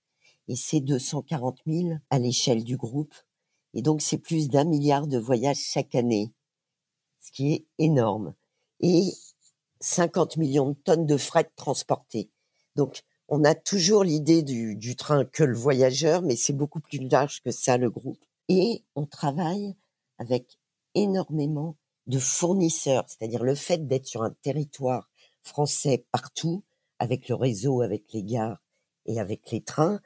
et 0.48 0.56
c'est 0.56 0.80
240 0.80 1.62
000 1.68 1.98
à 2.10 2.20
l'échelle 2.20 2.64
du 2.64 2.78
groupe. 2.78 3.14
Et 3.74 3.82
donc 3.82 4.02
c'est 4.02 4.18
plus 4.18 4.50
d'un 4.50 4.64
milliard 4.64 5.08
de 5.08 5.18
voyages 5.18 5.58
chaque 5.58 5.96
année, 5.96 6.32
ce 7.20 7.32
qui 7.32 7.54
est 7.54 7.66
énorme. 7.78 8.34
Et 8.80 9.12
50 9.80 10.38
millions 10.38 10.72
de 10.72 10.76
tonnes 10.76 11.06
de 11.06 11.18
fret 11.18 11.50
transportées. 11.56 12.30
Donc 12.76 13.04
on 13.28 13.44
a 13.44 13.56
toujours 13.56 14.04
l'idée 14.04 14.42
du, 14.42 14.76
du 14.76 14.96
train 14.96 15.26
que 15.26 15.44
le 15.44 15.56
voyageur, 15.56 16.22
mais 16.22 16.36
c'est 16.36 16.54
beaucoup 16.54 16.80
plus 16.80 17.00
large 17.00 17.42
que 17.42 17.52
ça 17.52 17.78
le 17.78 17.90
groupe. 17.90 18.24
Et 18.48 18.84
on 18.96 19.06
travaille 19.06 19.76
avec 20.18 20.58
énormément 20.96 21.76
de 22.08 22.20
fournisseurs, 22.20 23.06
c'est-à-dire 23.08 23.44
le 23.44 23.56
fait 23.56 23.86
d'être 23.88 24.08
sur 24.08 24.24
un 24.24 24.32
territoire 24.42 25.10
français 25.44 26.06
partout, 26.12 26.64
avec 27.00 27.30
le 27.30 27.36
réseau, 27.36 27.82
avec 27.82 28.12
les 28.14 28.24
gares 28.24 28.62
et 29.06 29.20
avec 29.20 29.52
les 29.52 29.62
trains, 29.62 30.00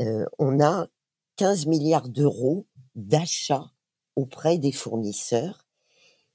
euh, 0.00 0.24
on 0.38 0.60
a 0.60 0.88
15 1.36 1.66
milliards 1.66 2.08
d'euros 2.08 2.66
d'achats 2.94 3.70
auprès 4.16 4.58
des 4.58 4.72
fournisseurs 4.72 5.66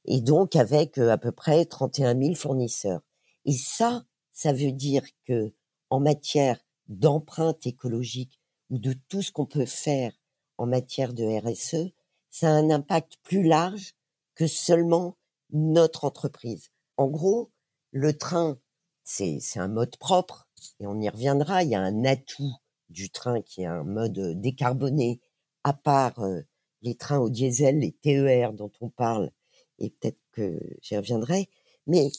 et 0.05 0.21
donc 0.21 0.55
avec 0.55 0.97
euh, 0.97 1.11
à 1.11 1.17
peu 1.17 1.31
près 1.31 1.65
31 1.65 2.17
000 2.17 2.35
fournisseurs. 2.35 3.01
Et 3.45 3.53
ça, 3.53 4.05
ça 4.31 4.53
veut 4.53 4.71
dire 4.71 5.03
que 5.25 5.53
en 5.89 5.99
matière 5.99 6.59
d'empreinte 6.87 7.65
écologique 7.65 8.39
ou 8.69 8.77
de 8.77 8.93
tout 9.09 9.21
ce 9.21 9.31
qu'on 9.31 9.45
peut 9.45 9.65
faire 9.65 10.13
en 10.57 10.65
matière 10.65 11.13
de 11.13 11.23
RSE, 11.23 11.91
ça 12.29 12.47
a 12.47 12.51
un 12.51 12.69
impact 12.69 13.17
plus 13.23 13.43
large 13.43 13.93
que 14.35 14.47
seulement 14.47 15.17
notre 15.51 16.05
entreprise. 16.05 16.69
En 16.97 17.07
gros, 17.07 17.51
le 17.91 18.17
train, 18.17 18.59
c'est 19.03 19.39
un 19.55 19.67
mode 19.67 19.97
propre 19.97 20.47
et 20.79 20.87
on 20.87 20.99
y 20.99 21.09
reviendra. 21.09 21.63
Il 21.63 21.69
y 21.69 21.75
a 21.75 21.81
un 21.81 22.05
atout 22.05 22.53
du 22.89 23.09
train 23.09 23.41
qui 23.41 23.61
est 23.63 23.67
un 23.67 23.83
mode 23.83 24.17
euh, 24.19 24.33
décarboné, 24.35 25.19
à 25.63 25.73
part 25.73 26.19
euh, 26.19 26.41
les 26.81 26.95
trains 26.95 27.19
au 27.19 27.29
diesel, 27.29 27.79
les 27.79 27.91
TER 27.91 28.53
dont 28.53 28.71
on 28.81 28.89
parle, 28.89 29.31
et 29.79 29.89
peut-être 29.89 30.21
que 30.31 30.59
j'y 30.81 30.95
reviendrai. 30.97 31.49
Mais 31.87 32.09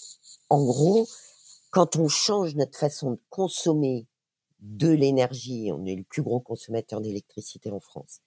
en 0.51 0.65
gros, 0.65 1.07
quand 1.71 1.97
on 1.97 2.09
change 2.09 2.55
notre 2.55 2.79
façon 2.79 3.13
de 3.13 3.21
consommer 3.31 4.07
de 4.61 4.89
l'énergie, 4.89 5.71
on 5.73 5.85
est 5.87 5.97
le 5.97 6.05
plus 6.05 6.23
gros 6.23 6.41
consommateur 6.41 7.01
d'électricité 7.01 7.71
en 7.71 7.81
France, 7.81 8.21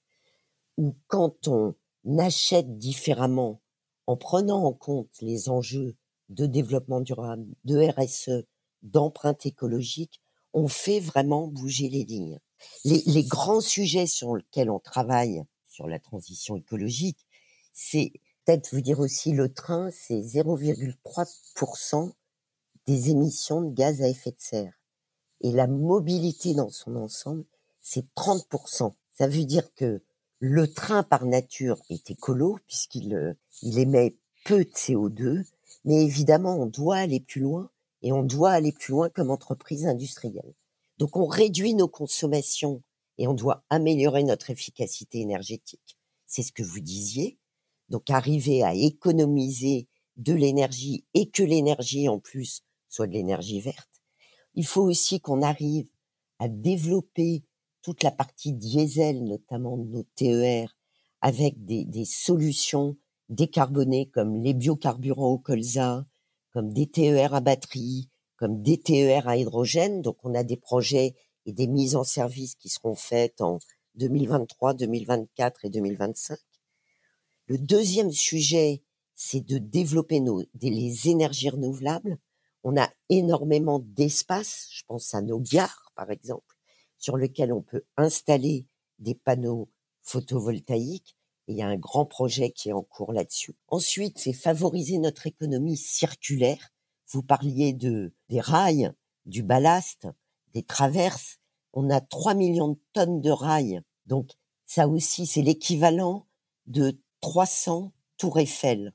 ou 0.78 0.96
quand 1.08 1.48
on 1.48 1.76
achète 2.20 2.78
différemment 2.78 3.62
en 4.08 4.16
prenant 4.16 4.64
en 4.64 4.74
compte 4.74 5.10
les 5.22 5.50
enjeux 5.50 5.96
de 6.30 6.46
développement 6.46 7.02
durable, 7.02 7.46
de 7.66 7.78
RSE, 7.78 8.46
d'empreinte 8.82 9.46
écologique, 9.46 10.22
on 10.54 10.68
fait 10.68 11.00
vraiment 11.00 11.48
bouger 11.48 11.90
les 11.90 12.04
lignes. 12.04 12.40
Les, 12.86 13.24
grands 13.24 13.62
sujets 13.62 14.08
sur 14.08 14.36
lesquels 14.36 14.72
on 14.72 14.80
travaille 14.80 15.44
sur 15.68 15.88
la 15.88 16.00
transition 16.00 16.56
écologique, 16.56 17.20
c'est 17.74 18.12
peut-être 18.44 18.74
vous 18.74 18.82
dire 18.82 19.00
aussi 19.00 19.34
le 19.34 19.54
train, 19.54 19.92
c'est 19.92 20.20
0,3% 20.20 22.12
des 22.88 23.10
émissions 23.12 23.62
de 23.62 23.72
gaz 23.74 24.02
à 24.02 24.08
effet 24.08 24.32
de 24.32 24.40
serre. 24.40 24.74
Et 25.42 25.52
la 25.52 25.68
mobilité 25.68 26.56
dans 26.56 26.70
son 26.70 26.96
ensemble, 26.96 27.46
c'est 27.80 28.06
30%. 28.16 28.94
Ça 29.12 29.28
veut 29.28 29.46
dire 29.46 29.72
que 29.76 30.02
le 30.40 30.72
train 30.72 31.04
par 31.04 31.26
nature 31.26 31.82
est 31.90 32.12
écolo 32.12 32.60
puisqu'il 32.68 33.14
euh, 33.16 33.34
il 33.62 33.80
émet 33.80 34.16
peu 34.46 34.64
de 34.64 34.70
CO2, 34.70 35.46
mais 35.86 36.04
évidemment 36.04 36.58
on 36.58 36.68
doit 36.68 36.98
aller 36.98 37.20
plus 37.20 37.42
loin 37.42 37.70
et 38.02 38.12
on 38.12 38.24
doit 38.24 38.52
aller 38.52 38.72
plus 38.72 38.92
loin 38.92 39.10
comme 39.10 39.32
entreprise 39.32 39.86
industrielle. 39.88 40.54
Donc 40.98 41.18
on 41.18 41.26
réduit 41.26 41.74
nos 41.74 41.88
consommations 41.88 42.84
et 43.18 43.28
on 43.28 43.34
doit 43.34 43.64
améliorer 43.70 44.24
notre 44.24 44.50
efficacité 44.50 45.20
énergétique. 45.20 45.98
C'est 46.26 46.44
ce 46.44 46.52
que 46.52 46.64
vous 46.64 46.80
disiez. 46.80 47.38
Donc 47.90 48.10
arriver 48.10 48.64
à 48.64 48.74
économiser 48.74 49.88
de 50.18 50.34
l'énergie 50.34 51.06
et 51.14 51.30
que 51.30 51.44
l'énergie 51.44 52.10
en 52.10 52.20
plus 52.20 52.64
soit 52.90 53.08
de 53.08 53.14
l'énergie 53.14 53.62
verte. 53.62 54.02
Il 54.56 54.66
faut 54.66 54.82
aussi 54.82 55.20
qu'on 55.20 55.42
arrive 55.42 55.88
à 56.40 56.48
développer 56.48 57.44
toute 57.88 58.04
la 58.04 58.12
partie 58.12 58.52
diesel, 58.52 59.24
notamment 59.24 59.78
de 59.78 59.86
nos 59.86 60.04
TER, 60.04 60.76
avec 61.22 61.64
des, 61.64 61.86
des 61.86 62.04
solutions 62.04 62.98
décarbonées 63.30 64.10
comme 64.10 64.36
les 64.36 64.54
biocarburants 64.54 65.32
au 65.32 65.38
colza, 65.38 66.06
comme 66.52 66.74
des 66.74 66.88
TER 66.88 67.34
à 67.34 67.40
batterie, 67.40 68.10
comme 68.36 68.62
des 68.62 68.78
TER 68.78 69.30
à 69.30 69.38
hydrogène. 69.38 70.02
Donc 70.02 70.18
on 70.24 70.36
a 70.36 70.44
des 70.44 70.58
projets 70.58 71.16
et 71.46 71.54
des 71.54 71.68
mises 71.68 71.96
en 71.96 72.04
service 72.04 72.56
qui 72.56 72.68
seront 72.68 72.96
faites 72.96 73.40
en 73.40 73.60
2023, 73.96 74.74
2024 74.74 75.64
et 75.64 75.70
2025. 75.70 76.38
Le 77.46 77.58
deuxième 77.58 78.12
sujet, 78.12 78.84
c'est 79.16 79.46
de 79.46 79.60
développer 79.60 80.20
nos, 80.20 80.44
les 80.62 81.08
énergies 81.08 81.52
renouvelables. 81.52 82.18
On 82.66 82.76
a 82.76 82.90
énormément 83.08 83.80
d'espace, 83.80 84.68
je 84.72 84.84
pense 84.86 85.14
à 85.14 85.22
nos 85.22 85.40
gares 85.40 85.94
par 85.96 86.12
exemple, 86.12 86.57
sur 86.98 87.18
lequel 87.18 87.54
on 87.54 87.62
peut 87.62 87.84
installer 87.98 88.66
des 89.00 89.16
panneaux 89.16 89.70
photovoltaïques. 90.02 91.16
il 91.48 91.56
y 91.56 91.62
a 91.62 91.68
un 91.68 91.78
grand 91.78 92.06
projet 92.06 92.52
qui 92.52 92.70
est 92.70 92.74
en 92.74 92.84
cours 92.84 93.14
là-dessus. 93.14 93.56
Ensuite, 93.68 94.18
c'est 94.18 94.34
favoriser 94.34 94.98
notre 94.98 95.28
économie 95.28 95.78
circulaire. 95.78 96.72
Vous 97.10 97.24
parliez 97.24 97.74
de 97.74 98.14
des 98.30 98.42
rails, 98.42 98.92
du 99.26 99.44
ballast, 99.44 100.08
des 100.54 100.64
traverses. 100.64 101.38
On 101.74 101.90
a 101.90 102.02
3 102.02 102.34
millions 102.34 102.70
de 102.70 102.80
tonnes 102.94 103.22
de 103.22 103.32
rails. 103.32 103.82
Donc, 104.06 104.32
ça 104.66 104.88
aussi, 104.88 105.26
c'est 105.26 105.42
l'équivalent 105.42 106.28
de 106.66 107.00
300 107.22 107.94
tours 108.18 108.40
Eiffel. 108.40 108.94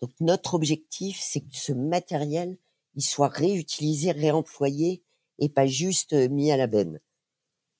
Donc 0.00 0.10
notre 0.20 0.54
objectif, 0.54 1.18
c'est 1.20 1.40
que 1.40 1.56
ce 1.56 1.72
matériel, 1.72 2.56
il 2.94 3.02
soit 3.02 3.28
réutilisé, 3.28 4.12
réemployé 4.12 5.02
et 5.38 5.48
pas 5.48 5.66
juste 5.66 6.12
euh, 6.12 6.28
mis 6.28 6.50
à 6.50 6.56
la 6.56 6.66
benne. 6.66 7.00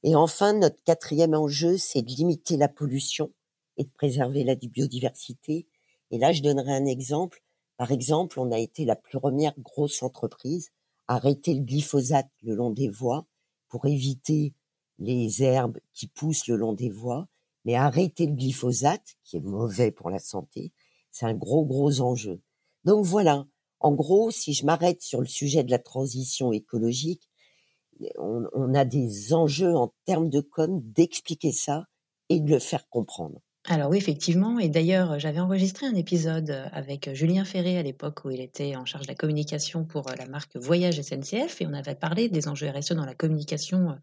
Et 0.08 0.14
enfin, 0.14 0.54
notre 0.54 0.82
quatrième 0.84 1.34
enjeu, 1.34 1.76
c'est 1.76 2.00
de 2.00 2.10
limiter 2.10 2.56
la 2.56 2.68
pollution 2.68 3.30
et 3.76 3.84
de 3.84 3.90
préserver 3.90 4.42
la 4.42 4.54
biodiversité. 4.54 5.68
Et 6.10 6.16
là, 6.16 6.32
je 6.32 6.40
donnerai 6.40 6.72
un 6.72 6.86
exemple. 6.86 7.42
Par 7.76 7.92
exemple, 7.92 8.40
on 8.40 8.50
a 8.50 8.58
été 8.58 8.86
la 8.86 8.96
première 8.96 9.52
grosse 9.60 10.02
entreprise 10.02 10.70
à 11.08 11.16
arrêter 11.16 11.52
le 11.52 11.60
glyphosate 11.60 12.30
le 12.42 12.54
long 12.54 12.70
des 12.70 12.88
voies 12.88 13.26
pour 13.68 13.84
éviter 13.84 14.54
les 14.98 15.42
herbes 15.42 15.76
qui 15.92 16.06
poussent 16.06 16.46
le 16.46 16.56
long 16.56 16.72
des 16.72 16.88
voies, 16.88 17.28
mais 17.66 17.74
arrêter 17.74 18.24
le 18.24 18.32
glyphosate, 18.32 19.18
qui 19.24 19.36
est 19.36 19.40
mauvais 19.40 19.90
pour 19.90 20.08
la 20.08 20.20
santé, 20.20 20.72
c'est 21.10 21.26
un 21.26 21.34
gros, 21.34 21.66
gros 21.66 22.00
enjeu. 22.00 22.40
Donc 22.84 23.04
voilà, 23.04 23.46
en 23.78 23.92
gros, 23.92 24.30
si 24.30 24.54
je 24.54 24.64
m'arrête 24.64 25.02
sur 25.02 25.20
le 25.20 25.26
sujet 25.26 25.64
de 25.64 25.70
la 25.70 25.78
transition 25.78 26.50
écologique, 26.50 27.27
on, 28.18 28.74
a 28.74 28.84
des 28.84 29.32
enjeux 29.32 29.74
en 29.74 29.92
termes 30.04 30.30
de 30.30 30.40
com 30.40 30.80
d'expliquer 30.82 31.52
ça 31.52 31.84
et 32.28 32.40
de 32.40 32.50
le 32.50 32.58
faire 32.58 32.88
comprendre. 32.88 33.40
Alors 33.68 33.90
oui, 33.90 33.98
effectivement. 33.98 34.58
Et 34.58 34.68
d'ailleurs, 34.68 35.18
j'avais 35.18 35.40
enregistré 35.40 35.86
un 35.86 35.94
épisode 35.94 36.50
avec 36.72 37.12
Julien 37.12 37.44
Ferré 37.44 37.76
à 37.76 37.82
l'époque 37.82 38.24
où 38.24 38.30
il 38.30 38.40
était 38.40 38.76
en 38.76 38.84
charge 38.84 39.06
de 39.06 39.12
la 39.12 39.16
communication 39.16 39.84
pour 39.84 40.06
la 40.16 40.26
marque 40.26 40.56
Voyage 40.56 41.00
SNCF 41.00 41.60
et 41.60 41.66
on 41.66 41.74
avait 41.74 41.94
parlé 41.94 42.28
des 42.28 42.48
enjeux 42.48 42.70
RSE 42.70 42.92
dans 42.92 43.04
la 43.04 43.14
communication 43.14 43.98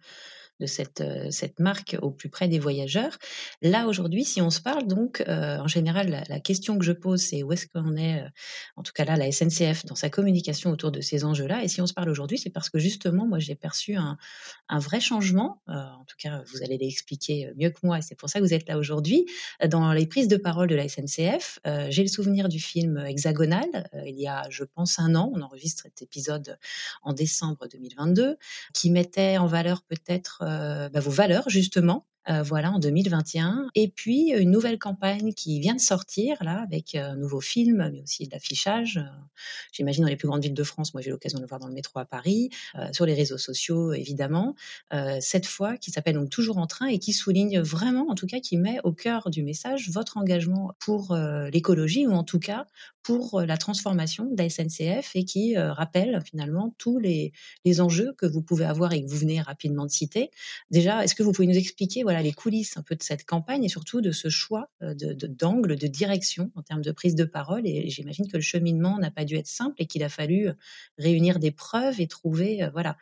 de 0.59 0.65
cette, 0.65 1.01
euh, 1.01 1.29
cette 1.31 1.59
marque 1.59 1.97
au 2.01 2.11
plus 2.11 2.29
près 2.29 2.47
des 2.47 2.59
voyageurs. 2.59 3.17
Là, 3.61 3.87
aujourd'hui, 3.87 4.23
si 4.23 4.41
on 4.41 4.49
se 4.49 4.61
parle, 4.61 4.87
donc, 4.87 5.23
euh, 5.27 5.57
en 5.57 5.67
général, 5.67 6.23
la, 6.29 6.39
question 6.39 6.77
que 6.77 6.85
je 6.85 6.91
pose, 6.91 7.21
c'est 7.21 7.43
où 7.43 7.51
est-ce 7.51 7.67
qu'on 7.67 7.95
est, 7.95 8.21
euh, 8.21 8.29
en 8.75 8.83
tout 8.83 8.91
cas 8.93 9.03
là, 9.03 9.17
la 9.17 9.31
SNCF, 9.31 9.85
dans 9.85 9.95
sa 9.95 10.09
communication 10.09 10.69
autour 10.71 10.91
de 10.91 11.01
ces 11.01 11.25
enjeux-là. 11.25 11.63
Et 11.63 11.67
si 11.67 11.81
on 11.81 11.87
se 11.87 11.93
parle 11.93 12.09
aujourd'hui, 12.09 12.37
c'est 12.37 12.49
parce 12.49 12.69
que 12.69 12.79
justement, 12.79 13.25
moi, 13.25 13.39
j'ai 13.39 13.55
perçu 13.55 13.95
un, 13.95 14.17
un, 14.69 14.79
vrai 14.79 14.99
changement. 14.99 15.61
en 15.67 16.05
tout 16.05 16.15
cas, 16.19 16.43
vous 16.51 16.63
allez 16.63 16.77
l'expliquer 16.77 17.51
mieux 17.57 17.69
que 17.69 17.79
moi, 17.83 17.99
et 17.99 18.01
c'est 18.01 18.15
pour 18.15 18.29
ça 18.29 18.39
que 18.39 18.45
vous 18.45 18.53
êtes 18.53 18.67
là 18.67 18.77
aujourd'hui. 18.77 19.25
Dans 19.67 19.91
les 19.93 20.05
prises 20.05 20.27
de 20.27 20.37
parole 20.37 20.67
de 20.67 20.75
la 20.75 20.87
SNCF, 20.87 21.59
j'ai 21.89 22.01
le 22.03 22.07
souvenir 22.07 22.49
du 22.49 22.59
film 22.59 22.97
Hexagonal, 22.97 23.89
il 24.05 24.19
y 24.19 24.27
a, 24.27 24.47
je 24.49 24.63
pense, 24.63 24.99
un 24.99 25.15
an. 25.15 25.31
On 25.33 25.41
enregistre 25.41 25.83
cet 25.83 26.01
épisode 26.01 26.57
en 27.01 27.13
décembre 27.13 27.67
2022, 27.71 28.37
qui 28.73 28.91
mettait 28.91 29.37
en 29.37 29.47
valeur 29.47 29.81
peut-être 29.83 30.44
bah, 30.45 30.99
vos 30.99 31.11
valeurs 31.11 31.49
justement 31.49 32.05
euh, 32.29 32.41
voilà, 32.43 32.71
en 32.71 32.79
2021. 32.79 33.69
Et 33.75 33.87
puis, 33.87 34.31
une 34.31 34.51
nouvelle 34.51 34.79
campagne 34.79 35.33
qui 35.33 35.59
vient 35.59 35.75
de 35.75 35.79
sortir, 35.79 36.43
là, 36.43 36.61
avec 36.63 36.95
euh, 36.95 37.11
un 37.11 37.15
nouveau 37.15 37.41
film, 37.41 37.89
mais 37.91 38.01
aussi 38.01 38.25
de 38.25 38.31
l'affichage. 38.31 38.99
J'imagine 39.71 40.03
dans 40.03 40.09
les 40.09 40.15
plus 40.15 40.27
grandes 40.27 40.41
villes 40.41 40.53
de 40.53 40.63
France. 40.63 40.93
Moi, 40.93 41.01
j'ai 41.01 41.11
l'occasion 41.11 41.37
de 41.37 41.43
le 41.43 41.47
voir 41.47 41.59
dans 41.59 41.67
le 41.67 41.73
métro 41.73 41.99
à 41.99 42.05
Paris, 42.05 42.49
sur 42.91 43.05
les 43.05 43.13
réseaux 43.13 43.37
sociaux, 43.37 43.93
évidemment. 43.93 44.55
cette 45.19 45.45
fois, 45.45 45.77
qui 45.77 45.91
s'appelle 45.91 46.15
donc 46.15 46.29
Toujours 46.29 46.57
en 46.57 46.67
train 46.67 46.87
et 46.87 46.99
qui 46.99 47.13
souligne 47.13 47.59
vraiment, 47.59 48.09
en 48.09 48.15
tout 48.15 48.27
cas, 48.27 48.39
qui 48.39 48.57
met 48.57 48.79
au 48.83 48.91
cœur 48.91 49.29
du 49.29 49.43
message 49.43 49.89
votre 49.89 50.17
engagement 50.17 50.73
pour 50.79 51.15
l'écologie 51.51 52.07
ou 52.07 52.13
en 52.13 52.23
tout 52.23 52.39
cas 52.39 52.65
pour 53.03 53.41
la 53.41 53.57
transformation 53.57 54.25
de 54.25 54.41
la 54.41 54.49
SNCF 54.49 55.11
et 55.15 55.25
qui 55.25 55.57
rappelle 55.57 56.21
finalement 56.25 56.73
tous 56.77 56.97
les, 56.97 57.33
les 57.63 57.81
enjeux 57.81 58.13
que 58.17 58.25
vous 58.25 58.41
pouvez 58.41 58.65
avoir 58.65 58.93
et 58.93 59.03
que 59.03 59.09
vous 59.09 59.17
venez 59.17 59.41
rapidement 59.41 59.85
de 59.85 59.91
citer. 59.91 60.31
Déjà, 60.71 61.03
est-ce 61.03 61.15
que 61.15 61.23
vous 61.23 61.31
pouvez 61.31 61.47
nous 61.47 61.57
expliquer 61.57 62.03
voilà, 62.03 62.14
les 62.21 62.33
coulisses 62.33 62.77
un 62.77 62.81
peu 62.81 62.95
de 62.95 63.03
cette 63.03 63.25
campagne 63.25 63.63
et 63.63 63.69
surtout 63.69 64.01
de 64.01 64.11
ce 64.11 64.29
choix 64.29 64.69
de, 64.81 65.13
d'angle, 65.27 65.75
de, 65.75 65.87
direction 65.87 66.51
en 66.55 66.61
termes 66.61 66.81
de 66.81 66.91
prise 66.91 67.15
de 67.15 67.23
parole 67.23 67.67
Et 67.67 67.89
j'imagine 67.89 68.27
que 68.27 68.37
le 68.37 68.43
cheminement 68.43 68.97
n'a 68.99 69.11
pas 69.11 69.25
dû 69.25 69.35
être 69.35 69.47
simple 69.47 69.75
et 69.77 69.85
qu'il 69.85 70.03
a 70.03 70.09
fallu 70.09 70.49
réunir 70.97 71.39
des 71.39 71.51
preuves 71.51 71.99
et 71.99 72.07
trouver 72.07 72.67
voilà, 72.73 72.97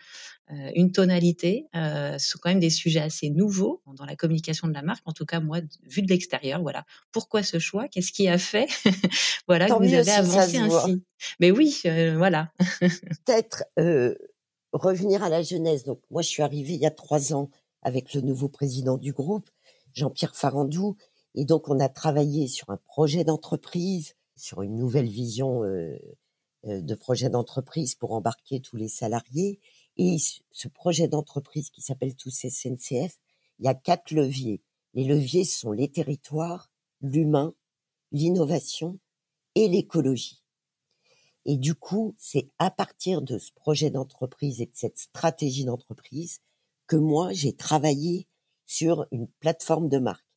une 0.76 0.91
tonalité. 0.91 1.67
ce 1.73 2.17
sont 2.19 2.39
quand 2.41 2.49
même 2.49 2.60
des 2.60 2.69
sujets 2.69 3.02
assez 3.02 3.30
nouveaux 3.30 3.82
dans 3.95 4.06
la 4.06 4.15
communication 4.15 4.67
de 4.67 4.73
la 4.73 4.82
marque. 4.82 5.04
En 5.06 5.13
tout 5.13 5.26
cas, 5.26 5.39
moi, 5.39 5.60
vu 5.84 6.02
de 6.02 6.10
l'extérieur, 6.10 6.62
voilà. 6.62 6.86
Pourquoi 7.12 7.43
ce 7.43 7.60
choix? 7.60 7.88
Qu'est-ce 7.88 8.12
qui 8.12 8.28
a 8.28 8.38
fait 8.38 8.67
voilà, 9.47 9.67
que 9.67 9.73
vous 9.73 9.93
avez 9.93 10.12
avancé 10.12 10.58
ainsi 10.58 11.04
Mais 11.39 11.52
oui, 11.52 11.82
voilà. 12.15 12.52
Peut-être 13.26 13.63
revenir 14.73 15.23
à 15.23 15.30
la 15.30 15.41
jeunesse. 15.41 15.84
Donc, 15.84 15.99
moi, 16.10 16.21
je 16.21 16.28
suis 16.28 16.43
arrivée 16.43 16.73
il 16.73 16.82
y 16.82 16.86
a 16.86 16.91
trois 16.91 17.34
ans 17.34 17.49
avec 17.84 18.13
le 18.13 18.22
nouveau 18.22 18.50
président 18.50 18.98
du 18.98 19.13
groupe, 19.13 19.50
Jean-Pierre 19.93 20.36
Farandou. 20.36 20.96
Et 21.36 21.46
donc, 21.46 21.69
on 21.69 21.80
a 21.80 21.89
travaillé 21.89 22.48
sur 22.48 22.69
un 22.69 22.78
projet 22.78 23.24
d'entreprise, 23.24 24.15
sur 24.36 24.62
une 24.62 24.76
nouvelle 24.76 25.10
vision 25.10 25.63
euh, 25.63 25.98
euh, 26.65 26.82
de 26.82 26.96
projet 26.96 27.30
d'entreprise 27.30 27.96
pour 27.96 28.13
embarquer 28.13 28.60
tous 28.60 28.76
les 28.76 28.88
salariés. 28.88 29.60
Et 29.98 30.17
ce 30.52 30.67
projet 30.67 31.08
d'entreprise 31.08 31.69
qui 31.69 31.82
s'appelle 31.82 32.15
Tous 32.15 32.32
SNCF, 32.32 33.19
il 33.60 33.65
y 33.65 33.67
a 33.67 33.76
quatre 33.76 34.12
leviers. 34.12 34.62
Les 34.93 35.04
leviers 35.04 35.46
sont 35.46 35.72
les 35.72 35.89
territoires, 35.89 36.72
l'humain, 37.02 37.54
l'innovation 38.12 39.00
et 39.56 39.67
l'écologie. 39.67 40.43
Et 41.46 41.58
du 41.58 41.76
coup, 41.76 42.15
c'est 42.17 42.48
à 42.58 42.72
partir 42.72 43.22
de 43.22 43.38
ce 43.38 43.52
projet 43.52 43.89
d'entreprise 43.89 44.62
et 44.62 44.65
de 44.65 44.76
cette 44.76 44.98
stratégie 44.98 45.65
d'entreprise 45.65 46.39
que 46.93 46.97
moi, 46.99 47.34
j'ai 47.34 47.53
travaillé 47.53 48.27
sur 48.67 49.08
une 49.10 49.27
plateforme 49.27 49.89
de 49.89 49.97
marque. 49.97 50.27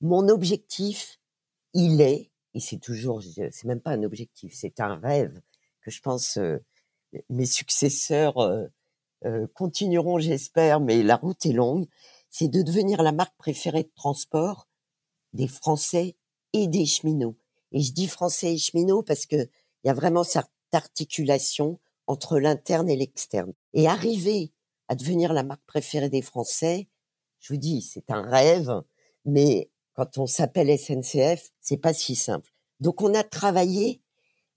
Mon 0.00 0.28
objectif, 0.28 1.18
il 1.74 2.00
est, 2.00 2.30
et 2.54 2.60
c'est 2.60 2.78
toujours, 2.78 3.20
c'est 3.24 3.64
même 3.64 3.80
pas 3.80 3.90
un 3.90 4.04
objectif, 4.04 4.54
c'est 4.54 4.78
un 4.78 4.94
rêve 4.94 5.40
que 5.80 5.90
je 5.90 6.00
pense 6.00 6.38
euh, 6.38 6.58
mes 7.28 7.44
successeurs 7.44 8.38
euh, 8.38 8.66
euh, 9.24 9.48
continueront, 9.52 10.20
j'espère, 10.20 10.78
mais 10.78 11.02
la 11.02 11.16
route 11.16 11.44
est 11.44 11.52
longue, 11.52 11.88
c'est 12.30 12.46
de 12.46 12.62
devenir 12.62 13.02
la 13.02 13.10
marque 13.10 13.36
préférée 13.36 13.82
de 13.82 13.92
transport 13.96 14.68
des 15.32 15.48
Français 15.48 16.14
et 16.52 16.68
des 16.68 16.86
cheminots. 16.86 17.36
Et 17.72 17.80
je 17.80 17.92
dis 17.92 18.06
Français 18.06 18.54
et 18.54 18.58
cheminots 18.58 19.02
parce 19.02 19.26
que 19.26 19.48
il 19.82 19.88
y 19.88 19.90
a 19.90 19.94
vraiment 19.94 20.22
cette 20.22 20.46
articulation 20.70 21.80
entre 22.06 22.38
l'interne 22.38 22.88
et 22.88 22.96
l'externe. 22.96 23.52
Et 23.74 23.88
arriver 23.88 24.52
à 24.88 24.94
devenir 24.94 25.32
la 25.32 25.42
marque 25.42 25.64
préférée 25.66 26.10
des 26.10 26.22
Français, 26.22 26.88
je 27.40 27.52
vous 27.52 27.58
dis, 27.58 27.82
c'est 27.82 28.10
un 28.10 28.22
rêve, 28.22 28.70
mais 29.24 29.70
quand 29.94 30.18
on 30.18 30.26
s'appelle 30.26 30.76
SNCF, 30.78 31.52
c'est 31.60 31.76
pas 31.76 31.92
si 31.94 32.16
simple. 32.16 32.52
Donc 32.80 33.02
on 33.02 33.14
a 33.14 33.22
travaillé 33.22 34.02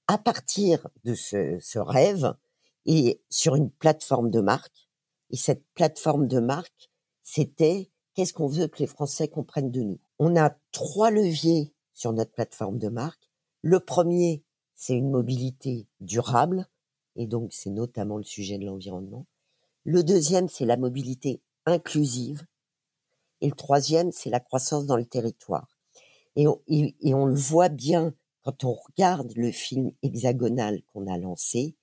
à 0.08 0.18
partir 0.18 0.88
de 1.04 1.14
ce, 1.14 1.58
ce 1.62 1.80
rêve 1.80 2.34
et 2.86 3.22
sur 3.30 3.56
une 3.56 3.70
plateforme 3.70 4.32
de 4.32 4.42
marque. 4.42 4.90
Et 5.30 5.38
cette 5.38 5.64
plateforme 5.76 6.28
de 6.28 6.40
marque, 6.40 6.90
c'était 7.24 7.92
qu'est-ce 8.16 8.34
qu'on 8.34 8.48
veut 8.48 8.68
que 8.68 8.80
les 8.80 8.88
Français 8.88 9.28
comprennent 9.28 9.72
de 9.72 9.82
nous? 9.82 10.00
On 10.18 10.36
a 10.36 10.56
trois 10.72 11.12
leviers 11.12 11.74
sur 11.94 12.12
notre 12.12 12.32
plateforme 12.32 12.80
de 12.80 12.90
marque. 12.90 13.30
Le 13.62 13.80
premier, 13.80 14.44
c'est 14.74 14.96
une 14.96 15.12
mobilité 15.12 15.88
durable, 16.00 16.68
et 17.16 17.28
donc 17.28 17.54
c'est 17.54 17.70
notamment 17.70 18.18
le 18.18 18.24
sujet 18.24 18.58
de 18.58 18.66
l'environnement. 18.66 19.26
Le 19.92 20.04
deuxième, 20.04 20.48
c'est 20.48 20.68
la 20.68 20.78
mobilité 20.78 21.42
inclusive. 21.66 22.46
Et 23.42 23.48
le 23.48 23.56
troisième, 23.56 24.12
c'est 24.12 24.30
la 24.30 24.40
croissance 24.40 24.86
dans 24.86 24.98
le 24.98 25.06
territoire. 25.08 25.80
Et 26.36 26.46
on, 26.46 27.26
le 27.26 27.34
voit 27.34 27.70
bien 27.70 28.14
quand 28.44 28.66
on 28.66 28.74
regarde 28.74 29.34
le 29.36 29.52
film 29.52 29.92
hexagonal 30.04 30.84
qu'on 30.94 31.08
a 31.08 31.18
lancé, 31.18 31.76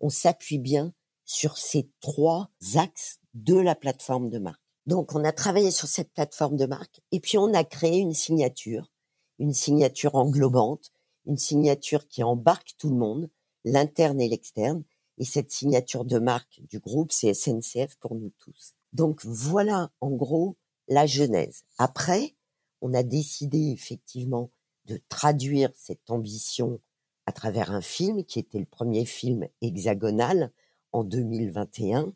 on 0.00 0.08
s'appuie 0.08 0.58
bien 0.58 0.94
sur 1.26 1.58
ces 1.58 1.90
trois 2.00 2.50
axes 2.76 3.18
de 3.34 3.56
la 3.56 3.74
plateforme 3.74 4.30
de 4.30 4.38
marque. 4.38 4.62
Donc, 4.86 5.14
on 5.14 5.22
a 5.22 5.32
travaillé 5.32 5.70
sur 5.70 5.86
cette 5.86 6.14
plateforme 6.14 6.56
de 6.56 6.64
marque 6.64 7.02
et 7.12 7.20
puis 7.20 7.36
on 7.36 7.52
a 7.52 7.62
créé 7.62 7.98
une 7.98 8.14
signature, 8.14 8.90
une 9.38 9.52
signature 9.52 10.14
englobante, 10.14 10.92
une 11.26 11.36
signature 11.36 12.08
qui 12.08 12.22
embarque 12.22 12.72
tout 12.78 12.88
le 12.88 12.96
monde, 12.96 13.28
l'interne 13.66 14.18
et 14.18 14.30
l'externe. 14.30 14.82
Et 15.20 15.24
cette 15.24 15.52
signature 15.52 16.06
de 16.06 16.18
marque 16.18 16.62
du 16.70 16.80
groupe, 16.80 17.12
c'est 17.12 17.34
SNCF 17.34 17.94
pour 18.00 18.14
nous 18.14 18.32
tous. 18.38 18.72
Donc 18.94 19.24
voilà, 19.24 19.92
en 20.00 20.10
gros, 20.10 20.56
la 20.88 21.04
genèse. 21.04 21.62
Après, 21.76 22.34
on 22.80 22.94
a 22.94 23.02
décidé 23.02 23.70
effectivement 23.70 24.50
de 24.86 24.98
traduire 25.10 25.70
cette 25.74 26.10
ambition 26.10 26.80
à 27.26 27.32
travers 27.32 27.70
un 27.70 27.82
film 27.82 28.24
qui 28.24 28.38
était 28.38 28.58
le 28.58 28.64
premier 28.64 29.04
film 29.04 29.46
hexagonal 29.60 30.52
en 30.92 31.04
2021. 31.04 32.14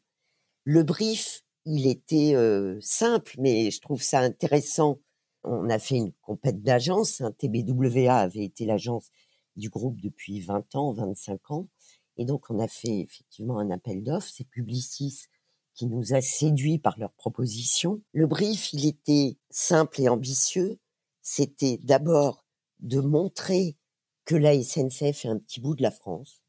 Le 0.64 0.82
brief, 0.82 1.44
il 1.66 1.86
était 1.86 2.34
euh, 2.34 2.78
simple, 2.80 3.34
mais 3.38 3.70
je 3.70 3.82
trouve 3.82 4.02
ça 4.02 4.20
intéressant. 4.20 4.98
On 5.44 5.68
a 5.68 5.78
fait 5.78 5.96
une 5.96 6.12
compète 6.22 6.62
d'agence. 6.62 7.20
Un 7.20 7.32
TBWA 7.32 8.16
avait 8.16 8.44
été 8.44 8.64
l'agence 8.64 9.10
du 9.56 9.68
groupe 9.68 10.00
depuis 10.00 10.40
20 10.40 10.74
ans, 10.74 10.92
25 10.92 11.50
ans. 11.50 11.68
Et 12.16 12.24
donc, 12.24 12.50
on 12.50 12.58
a 12.58 12.68
fait 12.68 13.00
effectivement 13.00 13.58
un 13.58 13.70
appel 13.70 14.02
d'offres. 14.04 14.30
C'est 14.32 14.48
Publicis 14.48 15.26
qui 15.74 15.86
nous 15.86 16.14
a 16.14 16.20
séduits 16.20 16.78
par 16.78 16.98
leur 16.98 17.12
proposition. 17.12 18.00
Le 18.12 18.26
brief, 18.26 18.72
il 18.72 18.86
était 18.86 19.36
simple 19.50 20.00
et 20.00 20.08
ambitieux. 20.08 20.78
C'était 21.20 21.78
d'abord 21.82 22.44
de 22.80 23.00
montrer 23.00 23.76
que 24.24 24.36
la 24.36 24.54
SNCF 24.62 25.24
est 25.24 25.28
un 25.28 25.38
petit 25.38 25.60
bout 25.60 25.74
de 25.74 25.82
la 25.82 25.90
France. 25.90 26.42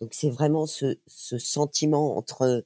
Donc 0.00 0.14
c'est 0.14 0.30
vraiment 0.30 0.66
ce, 0.66 0.98
ce 1.06 1.38
sentiment 1.38 2.16
entre 2.16 2.64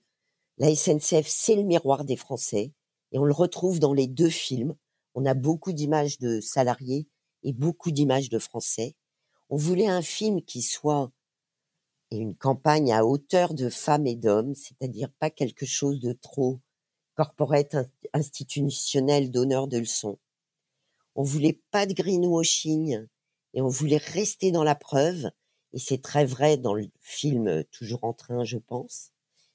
la 0.59 0.75
SNCF, 0.75 1.27
c'est 1.27 1.55
le 1.55 1.65
miroir 1.65 2.05
des 2.07 2.17
Français, 2.17 2.73
et 3.13 3.19
on 3.19 3.25
le 3.25 3.35
retrouve 3.35 3.79
dans 3.79 3.93
les 3.93 4.07
deux 4.07 4.31
films. 4.31 4.75
On 5.15 5.27
a 5.27 5.35
beaucoup 5.35 5.73
d'images 5.73 6.19
de 6.19 6.41
salariés 6.41 7.07
et 7.43 7.53
beaucoup 7.53 7.91
d'images 7.91 8.31
de 8.31 8.39
Français. 8.39 8.97
On 9.51 9.57
voulait 9.57 9.87
un 9.87 10.03
film 10.03 10.43
qui 10.43 10.63
soit 10.63 11.13
et 12.11 12.19
une 12.19 12.37
campagne 12.37 12.93
à 12.93 13.05
hauteur 13.05 13.55
de 13.55 13.69
femmes 13.69 14.07
et 14.07 14.17
d'hommes, 14.17 14.55
c'est-à-dire 14.55 15.11
pas 15.19 15.31
quelque 15.31 15.67
chose 15.67 16.01
de 16.01 16.13
trop 16.13 16.61
corporate 17.15 17.77
institutionnel 18.13 19.31
donneur 19.31 19.69
de 19.69 19.79
leçons. 19.79 20.19
On 21.15 21.23
voulait 21.23 21.61
pas 21.71 21.87
de 21.87 21.95
greenwashing 21.95 23.07
et 23.55 23.63
on 23.63 23.69
voulait 23.69 23.97
rester 23.97 24.53
dans 24.53 24.65
la 24.65 24.75
preuve. 24.75 25.31
Et 25.73 25.79
c'est 25.79 26.03
très 26.03 26.25
vrai 26.25 26.59
dans 26.59 26.75
le 26.75 26.89
film 27.01 27.65
Toujours 27.65 28.05
en 28.05 28.13
train, 28.13 28.45
je 28.45 28.59
pense. 28.59 29.11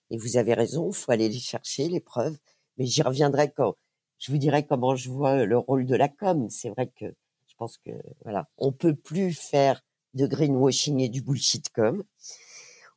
Et 0.10 0.18
vous 0.18 0.38
avez 0.38 0.54
raison, 0.54 0.92
faut 0.92 1.12
aller 1.12 1.30
les 1.30 1.40
chercher, 1.40 1.88
les 1.88 2.00
preuves. 2.00 2.38
Mais 2.78 2.86
j'y 2.86 3.02
reviendrai 3.02 3.52
quand 3.52 3.76
je 4.18 4.32
vous 4.32 4.38
dirai 4.38 4.66
comment 4.66 4.96
je 4.96 5.10
vois 5.10 5.46
le 5.46 5.58
rôle 5.58 5.86
de 5.86 5.96
la 5.96 6.10
com. 6.10 6.50
C'est 6.50 6.70
vrai 6.70 6.88
que 6.88 7.06
je 7.48 7.56
pense 7.58 7.78
que 7.78 7.92
voilà, 8.24 8.50
on 8.58 8.72
peut 8.72 8.96
plus 8.96 9.34
faire 9.34 9.84
de 10.14 10.28
greenwashing 10.28 11.00
et 11.00 11.10
du 11.10 11.22
bullshit 11.22 11.70
com. 11.70 12.04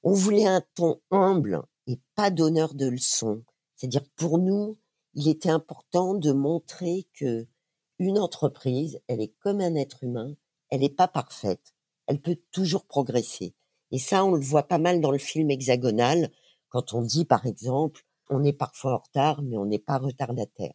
On 0.02 0.12
voulait 0.12 0.46
un 0.46 0.62
ton 0.74 1.00
humble 1.10 1.62
et 1.86 1.98
pas 2.14 2.30
donneur 2.30 2.74
de 2.74 2.86
leçons. 2.86 3.42
C'est-à-dire 3.76 4.04
pour 4.16 4.38
nous, 4.38 4.78
il 5.14 5.28
était 5.28 5.50
important 5.50 6.14
de 6.14 6.32
montrer 6.32 7.06
que 7.14 7.46
une 7.98 8.18
entreprise, 8.18 9.00
elle 9.06 9.20
est 9.20 9.34
comme 9.38 9.60
un 9.60 9.76
être 9.76 10.02
humain, 10.02 10.34
elle 10.70 10.80
n'est 10.80 10.88
pas 10.88 11.08
parfaite, 11.08 11.74
elle 12.06 12.20
peut 12.20 12.38
toujours 12.50 12.86
progresser. 12.86 13.54
Et 13.92 13.98
ça, 13.98 14.24
on 14.24 14.32
le 14.32 14.40
voit 14.40 14.66
pas 14.66 14.78
mal 14.78 15.00
dans 15.00 15.12
le 15.12 15.18
film 15.18 15.50
hexagonal, 15.50 16.30
quand 16.68 16.94
on 16.94 17.02
dit, 17.02 17.24
par 17.24 17.46
exemple, 17.46 18.04
on 18.30 18.42
est 18.42 18.52
parfois 18.52 18.94
en 18.94 18.98
retard, 18.98 19.42
mais 19.42 19.56
on 19.56 19.66
n'est 19.66 19.78
pas 19.78 19.98
retardataire. 19.98 20.74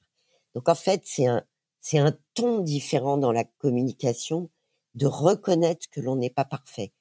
Donc 0.55 0.69
en 0.69 0.75
fait, 0.75 1.01
c'est 1.03 1.25
un, 1.25 1.43
c'est 1.81 1.97
un 1.97 2.17
ton 2.33 2.59
différent 2.59 3.17
dans 3.17 3.33
la 3.33 3.43
communication 3.43 4.49
de 4.99 5.07
reconnaître 5.07 5.89
que 5.89 6.01
l'on 6.01 6.17
n'est 6.17 6.29
pas 6.29 6.45
parfait 6.45 6.91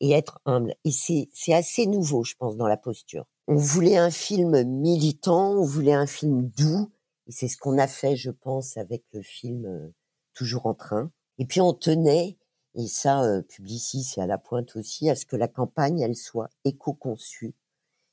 et 0.00 0.12
être 0.12 0.40
humble. 0.44 0.74
Et 0.84 0.90
c'est, 0.92 1.54
assez 1.54 1.86
nouveau, 1.86 2.22
je 2.22 2.34
pense, 2.36 2.56
dans 2.56 2.68
la 2.68 2.76
posture. 2.76 3.24
On 3.48 3.56
voulait 3.56 3.96
un 3.96 4.10
film 4.10 4.62
militant, 4.64 5.52
on 5.52 5.64
voulait 5.64 5.94
un 5.94 6.06
film 6.06 6.48
doux, 6.48 6.90
et 7.26 7.32
c'est 7.32 7.48
ce 7.48 7.56
qu'on 7.56 7.78
a 7.78 7.86
fait, 7.86 8.14
je 8.14 8.30
pense, 8.30 8.76
avec 8.76 9.02
le 9.12 9.22
film 9.22 9.64
euh, 9.66 9.88
Toujours 10.34 10.66
en 10.66 10.74
train. 10.74 11.10
Et 11.38 11.46
puis 11.46 11.62
on 11.62 11.72
tenait, 11.72 12.36
et 12.74 12.86
ça, 12.88 13.24
euh, 13.24 13.40
Publicis, 13.40 14.04
c'est 14.04 14.20
à 14.20 14.26
la 14.26 14.36
pointe 14.36 14.76
aussi, 14.76 15.08
à 15.08 15.16
ce 15.16 15.24
que 15.24 15.36
la 15.36 15.48
campagne, 15.48 16.00
elle 16.00 16.14
soit 16.14 16.50
éco-conçue. 16.64 17.54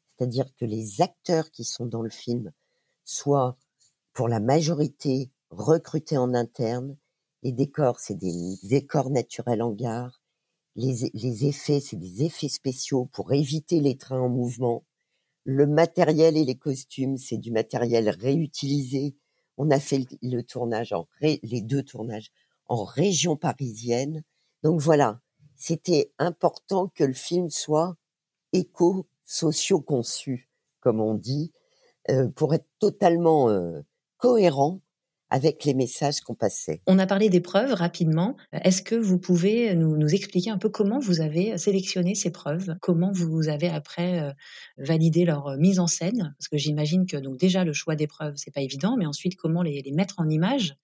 C'est-à-dire 0.07 0.45
que 0.55 0.63
les 0.63 1.01
acteurs 1.01 1.51
qui 1.51 1.65
sont 1.65 1.85
dans 1.85 2.01
le 2.01 2.09
film 2.09 2.53
soient, 3.03 3.57
pour 4.13 4.29
la 4.29 4.39
majorité, 4.39 5.31
recrutés 5.49 6.17
en 6.17 6.33
interne. 6.33 6.95
Les 7.43 7.51
décors, 7.51 7.99
c'est 7.99 8.15
des 8.15 8.55
décors 8.63 9.09
naturels 9.09 9.61
en 9.61 9.71
gare. 9.71 10.21
Les, 10.77 11.45
effets, 11.45 11.81
c'est 11.81 11.97
des 11.97 12.23
effets 12.23 12.47
spéciaux 12.47 13.09
pour 13.11 13.33
éviter 13.33 13.81
les 13.81 13.97
trains 13.97 14.21
en 14.21 14.29
mouvement. 14.29 14.85
Le 15.43 15.67
matériel 15.67 16.37
et 16.37 16.45
les 16.45 16.55
costumes, 16.55 17.17
c'est 17.17 17.37
du 17.37 17.51
matériel 17.51 18.09
réutilisé. 18.09 19.15
On 19.57 19.69
a 19.71 19.79
fait 19.79 20.05
le, 20.21 20.41
tournage 20.41 20.93
en 20.93 21.05
les 21.21 21.61
deux 21.61 21.83
tournages 21.83 22.31
en 22.67 22.85
région 22.85 23.35
parisienne. 23.35 24.23
Donc 24.63 24.79
voilà, 24.79 25.19
c'était 25.57 26.13
important 26.19 26.87
que 26.95 27.03
le 27.03 27.13
film 27.13 27.49
soit 27.49 27.97
éco-socio-conçu, 28.53 30.49
comme 30.79 31.01
on 31.01 31.13
dit, 31.13 31.51
euh, 32.09 32.29
pour 32.29 32.53
être 32.53 32.69
totalement 32.79 33.49
euh, 33.49 33.81
cohérent 34.17 34.79
avec 35.33 35.65
les 35.65 35.73
messages 35.73 36.21
qu'on 36.21 36.35
passait. 36.35 36.79
On 36.85 36.99
a 36.99 37.07
parlé 37.07 37.27
des 37.27 37.41
preuves 37.41 37.73
rapidement. 37.73 38.37
Est-ce 38.51 38.83
que 38.83 38.93
vous 38.93 39.17
pouvez 39.17 39.73
nous, 39.73 39.97
nous, 39.97 40.13
expliquer 40.13 40.51
un 40.51 40.59
peu 40.59 40.69
comment 40.69 40.99
vous 40.99 41.21
avez 41.21 41.57
sélectionné 41.57 42.13
ces 42.13 42.29
preuves? 42.29 42.75
Comment 42.81 43.11
vous 43.11 43.49
avez 43.49 43.67
après 43.67 44.19
euh, 44.19 44.31
validé 44.77 45.25
leur 45.25 45.47
euh, 45.47 45.57
mise 45.57 45.79
en 45.79 45.87
scène? 45.87 46.35
Parce 46.37 46.49
que 46.49 46.57
j'imagine 46.57 47.07
que 47.07 47.17
donc 47.17 47.37
déjà 47.39 47.63
le 47.63 47.73
choix 47.73 47.95
des 47.95 48.05
preuves 48.05 48.35
c'est 48.35 48.53
pas 48.53 48.61
évident, 48.61 48.95
mais 48.95 49.07
ensuite 49.07 49.35
comment 49.35 49.63
les, 49.63 49.83
mettre 49.91 50.19
en 50.19 50.29
image? 50.29 50.75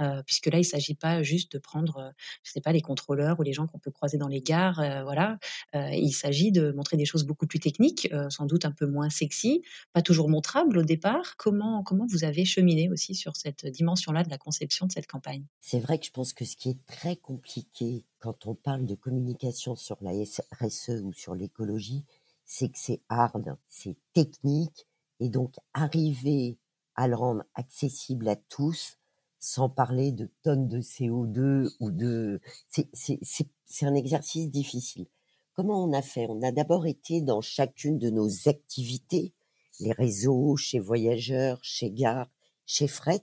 Euh, 0.00 0.22
Puisque 0.24 0.46
là 0.46 0.58
il 0.58 0.64
s'agit 0.64 0.94
pas 0.94 1.22
juste 1.22 1.52
de 1.52 1.58
prendre, 1.58 1.98
euh, 1.98 2.10
je 2.44 2.52
sais 2.52 2.62
pas, 2.62 2.72
les 2.72 2.80
contrôleurs 2.80 3.38
ou 3.40 3.42
les 3.42 3.52
gens 3.52 3.66
qu'on 3.66 3.78
peut 3.78 3.90
croiser 3.90 4.16
dans 4.16 4.28
les 4.28 4.40
gares, 4.40 4.80
euh, 4.80 5.02
voilà. 5.02 5.38
il 5.74 6.12
s'agit 6.12 6.50
de 6.50 6.72
montrer 6.72 6.96
des 6.96 7.04
choses 7.04 7.24
beaucoup 7.24 7.46
plus 7.46 7.58
techniques, 7.58 8.08
sans 8.30 8.46
doute 8.46 8.64
un 8.64 8.70
peu 8.70 8.86
moins 8.86 9.10
sexy, 9.10 9.62
pas 9.92 10.00
toujours 10.00 10.30
montrables 10.30 10.78
au 10.78 10.82
départ. 10.82 11.36
Comment 11.36 11.82
comment 11.82 12.06
vous 12.08 12.24
avez 12.24 12.44
cheminé 12.44 12.88
aussi 12.88 13.14
sur 13.14 13.36
cette 13.36 13.66
dimension? 13.66 13.97
De 14.06 14.30
la 14.30 14.38
conception 14.38 14.86
de 14.86 14.92
cette 14.92 15.06
campagne. 15.06 15.44
C'est 15.60 15.80
vrai 15.80 15.98
que 15.98 16.06
je 16.06 16.10
pense 16.10 16.32
que 16.32 16.44
ce 16.44 16.56
qui 16.56 16.70
est 16.70 16.86
très 16.86 17.16
compliqué 17.16 18.04
quand 18.18 18.46
on 18.46 18.54
parle 18.54 18.86
de 18.86 18.94
communication 18.94 19.74
sur 19.74 19.96
la 20.00 20.12
RSE 20.12 21.02
ou 21.02 21.12
sur 21.12 21.34
l'écologie, 21.34 22.04
c'est 22.44 22.68
que 22.68 22.78
c'est 22.78 23.00
hard, 23.08 23.56
c'est 23.68 23.96
technique, 24.12 24.86
et 25.20 25.28
donc 25.28 25.54
arriver 25.74 26.58
à 26.94 27.08
le 27.08 27.14
rendre 27.14 27.44
accessible 27.54 28.28
à 28.28 28.36
tous, 28.36 28.98
sans 29.38 29.68
parler 29.68 30.12
de 30.12 30.30
tonnes 30.42 30.66
de 30.66 30.80
CO2 30.80 31.70
ou 31.78 31.90
de... 31.90 32.40
C'est 32.70 33.86
un 33.86 33.94
exercice 33.94 34.50
difficile. 34.50 35.06
Comment 35.54 35.84
on 35.84 35.92
a 35.92 36.02
fait? 36.02 36.26
On 36.28 36.42
a 36.42 36.52
d'abord 36.52 36.86
été 36.86 37.20
dans 37.20 37.40
chacune 37.40 37.98
de 37.98 38.10
nos 38.10 38.48
activités, 38.48 39.32
les 39.80 39.92
réseaux, 39.92 40.56
chez 40.56 40.78
Voyageurs, 40.78 41.58
chez 41.62 41.90
Gare, 41.90 42.30
chez 42.66 42.88
Fret, 42.88 43.22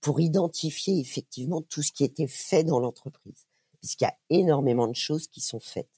pour 0.00 0.20
identifier 0.20 0.98
effectivement 0.98 1.62
tout 1.62 1.82
ce 1.82 1.92
qui 1.92 2.04
était 2.04 2.26
fait 2.26 2.64
dans 2.64 2.80
l'entreprise, 2.80 3.46
puisqu'il 3.80 4.04
y 4.04 4.06
a 4.06 4.16
énormément 4.30 4.88
de 4.88 4.94
choses 4.94 5.26
qui 5.28 5.40
sont 5.40 5.60
faites. 5.60 5.90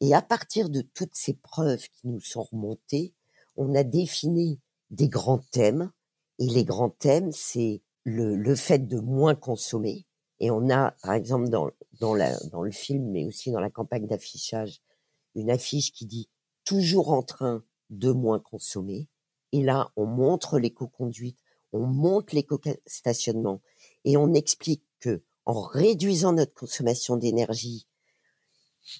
Et 0.00 0.14
à 0.14 0.22
partir 0.22 0.68
de 0.68 0.80
toutes 0.80 1.14
ces 1.14 1.34
preuves 1.34 1.86
qui 1.88 2.08
nous 2.08 2.20
sont 2.20 2.42
remontées, 2.42 3.14
on 3.56 3.74
a 3.74 3.84
défini 3.84 4.58
des 4.90 5.08
grands 5.08 5.44
thèmes. 5.50 5.90
Et 6.38 6.46
les 6.46 6.64
grands 6.64 6.90
thèmes, 6.90 7.30
c'est 7.32 7.82
le, 8.04 8.34
le, 8.34 8.54
fait 8.56 8.88
de 8.88 8.98
moins 8.98 9.34
consommer. 9.34 10.06
Et 10.40 10.50
on 10.50 10.70
a, 10.70 10.92
par 11.02 11.14
exemple, 11.14 11.48
dans, 11.50 11.70
dans, 12.00 12.14
la, 12.14 12.36
dans 12.50 12.62
le 12.62 12.72
film, 12.72 13.10
mais 13.10 13.24
aussi 13.26 13.52
dans 13.52 13.60
la 13.60 13.70
campagne 13.70 14.06
d'affichage, 14.06 14.80
une 15.34 15.50
affiche 15.50 15.92
qui 15.92 16.06
dit 16.06 16.28
toujours 16.64 17.12
en 17.12 17.22
train 17.22 17.62
de 17.90 18.10
moins 18.10 18.40
consommer. 18.40 19.08
Et 19.52 19.62
là, 19.62 19.92
on 19.96 20.06
montre 20.06 20.58
l'éco-conduite, 20.58 21.38
on 21.72 21.86
monte 21.86 22.32
l'éco-stationnement 22.32 23.60
et 24.04 24.16
on 24.16 24.34
explique 24.34 24.84
que 25.00 25.22
en 25.44 25.60
réduisant 25.60 26.32
notre 26.32 26.54
consommation 26.54 27.16
d'énergie, 27.16 27.86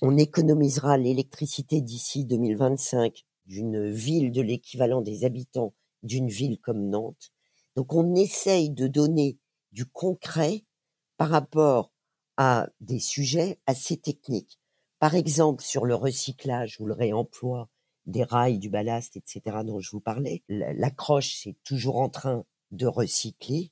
on 0.00 0.16
économisera 0.16 0.96
l'électricité 0.96 1.80
d'ici 1.80 2.24
2025 2.24 3.24
d'une 3.46 3.90
ville 3.90 4.32
de 4.32 4.42
l'équivalent 4.42 5.02
des 5.02 5.24
habitants 5.24 5.74
d'une 6.02 6.28
ville 6.28 6.58
comme 6.58 6.88
Nantes. 6.88 7.32
Donc 7.76 7.94
on 7.94 8.14
essaye 8.14 8.70
de 8.70 8.86
donner 8.86 9.38
du 9.72 9.86
concret 9.86 10.64
par 11.16 11.30
rapport 11.30 11.92
à 12.36 12.68
des 12.80 12.98
sujets 12.98 13.60
assez 13.66 13.96
techniques. 13.96 14.58
Par 14.98 15.14
exemple, 15.14 15.62
sur 15.62 15.84
le 15.84 15.94
recyclage 15.94 16.80
ou 16.80 16.86
le 16.86 16.94
réemploi 16.94 17.68
des 18.06 18.24
rails, 18.24 18.58
du 18.58 18.68
ballast, 18.68 19.16
etc., 19.16 19.58
dont 19.64 19.80
je 19.80 19.90
vous 19.90 20.00
parlais, 20.00 20.42
l'accroche, 20.48 21.34
c'est 21.42 21.56
toujours 21.64 21.98
en 21.98 22.08
train 22.08 22.44
de 22.72 22.86
recycler 22.86 23.70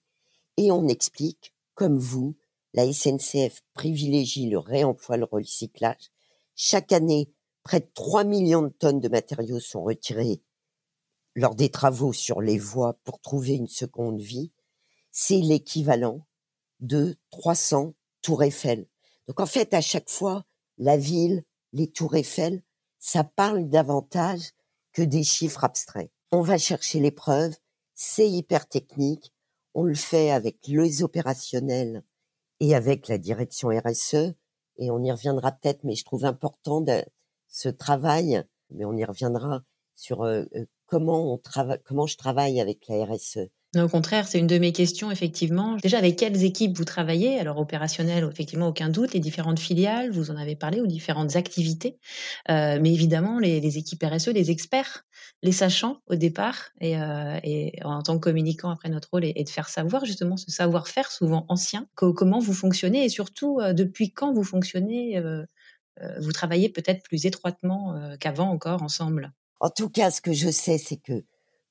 et 0.56 0.70
on 0.70 0.88
explique, 0.88 1.54
comme 1.74 1.98
vous, 1.98 2.36
la 2.74 2.90
SNCF 2.92 3.60
privilégie 3.74 4.48
le 4.48 4.58
réemploi, 4.58 5.16
le 5.16 5.24
recyclage. 5.24 6.10
Chaque 6.54 6.92
année, 6.92 7.32
près 7.62 7.80
de 7.80 7.90
3 7.94 8.24
millions 8.24 8.62
de 8.62 8.68
tonnes 8.68 9.00
de 9.00 9.08
matériaux 9.08 9.60
sont 9.60 9.82
retirés 9.82 10.42
lors 11.34 11.54
des 11.54 11.70
travaux 11.70 12.12
sur 12.12 12.40
les 12.40 12.58
voies 12.58 12.98
pour 13.04 13.20
trouver 13.20 13.54
une 13.54 13.68
seconde 13.68 14.20
vie. 14.20 14.52
C'est 15.10 15.40
l'équivalent 15.40 16.26
de 16.80 17.16
300 17.30 17.94
tours 18.22 18.42
Eiffel. 18.42 18.86
Donc 19.26 19.40
en 19.40 19.46
fait, 19.46 19.74
à 19.74 19.80
chaque 19.80 20.10
fois, 20.10 20.44
la 20.78 20.96
ville, 20.96 21.44
les 21.72 21.90
tours 21.90 22.16
Eiffel, 22.16 22.62
ça 22.98 23.24
parle 23.24 23.68
davantage 23.68 24.52
que 24.92 25.02
des 25.02 25.22
chiffres 25.22 25.64
abstraits. 25.64 26.10
On 26.32 26.42
va 26.42 26.58
chercher 26.58 27.00
les 27.00 27.10
preuves, 27.10 27.56
c'est 28.02 28.30
hyper 28.30 28.66
technique. 28.66 29.30
On 29.74 29.84
le 29.84 29.94
fait 29.94 30.30
avec 30.30 30.66
les 30.66 31.02
opérationnels 31.02 32.02
et 32.58 32.74
avec 32.74 33.08
la 33.08 33.18
direction 33.18 33.68
RSE. 33.68 34.34
Et 34.78 34.90
on 34.90 35.02
y 35.02 35.12
reviendra 35.12 35.52
peut-être, 35.52 35.84
mais 35.84 35.94
je 35.94 36.04
trouve 36.06 36.24
important 36.24 36.80
de, 36.80 37.04
ce 37.50 37.68
travail, 37.68 38.42
mais 38.70 38.86
on 38.86 38.96
y 38.96 39.04
reviendra 39.04 39.62
sur 39.94 40.22
euh, 40.22 40.44
euh, 40.54 40.64
comment 40.86 41.34
on 41.34 41.36
travaille, 41.36 41.80
comment 41.84 42.06
je 42.06 42.16
travaille 42.16 42.58
avec 42.58 42.86
la 42.88 43.04
RSE. 43.04 43.50
Au 43.76 43.86
contraire, 43.88 44.26
c'est 44.26 44.40
une 44.40 44.48
de 44.48 44.58
mes 44.58 44.72
questions 44.72 45.12
effectivement. 45.12 45.76
Déjà, 45.76 45.98
avec 45.98 46.16
quelles 46.18 46.42
équipes 46.42 46.76
vous 46.76 46.84
travaillez? 46.84 47.38
Alors 47.38 47.56
opérationnelles, 47.58 48.28
effectivement, 48.28 48.66
aucun 48.66 48.88
doute, 48.88 49.12
les 49.14 49.20
différentes 49.20 49.60
filiales, 49.60 50.10
vous 50.10 50.32
en 50.32 50.36
avez 50.36 50.56
parlé, 50.56 50.80
ou 50.80 50.88
différentes 50.88 51.36
activités. 51.36 52.00
Heu, 52.48 52.80
mais 52.80 52.92
évidemment, 52.92 53.38
les 53.38 53.78
équipes 53.78 54.02
RSE, 54.02 54.26
les 54.32 54.50
experts, 54.50 55.04
les 55.44 55.52
sachants 55.52 56.00
au 56.08 56.16
départ 56.16 56.70
et 56.80 56.96
heu 56.96 57.38
et 57.44 57.78
en 57.84 58.02
tant 58.02 58.14
que 58.18 58.24
communicant, 58.24 58.70
après 58.70 58.88
notre 58.88 59.08
rôle 59.12 59.24
est 59.24 59.44
de 59.44 59.48
faire 59.48 59.68
savoir 59.68 60.04
justement 60.04 60.36
ce 60.36 60.50
savoir-faire 60.50 61.12
souvent 61.12 61.46
ancien. 61.48 61.86
Co 61.94 62.12
comment 62.12 62.40
vous 62.40 62.54
fonctionnez? 62.54 63.04
Et 63.04 63.08
surtout, 63.08 63.60
heu, 63.60 63.72
depuis 63.72 64.12
quand 64.12 64.32
vous 64.32 64.42
fonctionnez, 64.42 65.16
heu 65.18 65.46
heu, 66.02 66.20
vous 66.20 66.32
travaillez 66.32 66.70
peut-être 66.70 67.02
plus 67.04 67.26
étroitement, 67.26 67.94
qu'avant 68.20 68.50
encore 68.50 68.82
ensemble? 68.82 69.32
En 69.60 69.68
tout 69.70 69.90
cas, 69.90 70.10
ce 70.10 70.22
que 70.22 70.32
je 70.32 70.50
sais, 70.50 70.78
c'est 70.78 70.96
que 70.96 71.22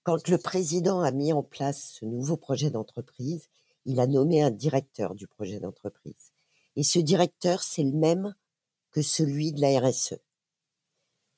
quand 0.04 0.28
le 0.28 0.38
président 0.38 1.02
a 1.02 1.12
mis 1.12 1.34
en 1.34 1.44
place 1.44 1.98
ce 2.00 2.06
nouveau 2.06 2.38
projet 2.38 2.70
d'entreprise, 2.70 3.50
il 3.86 4.00
a 4.00 4.08
nommé 4.08 4.42
un 4.42 4.52
directeur 4.52 5.16
du 5.16 5.28
projet 5.28 5.60
d'entreprise. 5.60 6.32
Et 6.76 6.84
ce 6.84 7.00
directeur, 7.00 7.64
c'est 7.64 7.84
le 7.84 7.92
même 7.92 8.36
que 8.92 9.02
celui 9.02 9.52
de 9.52 9.62
la 9.62 9.80
RSE. 9.80 10.16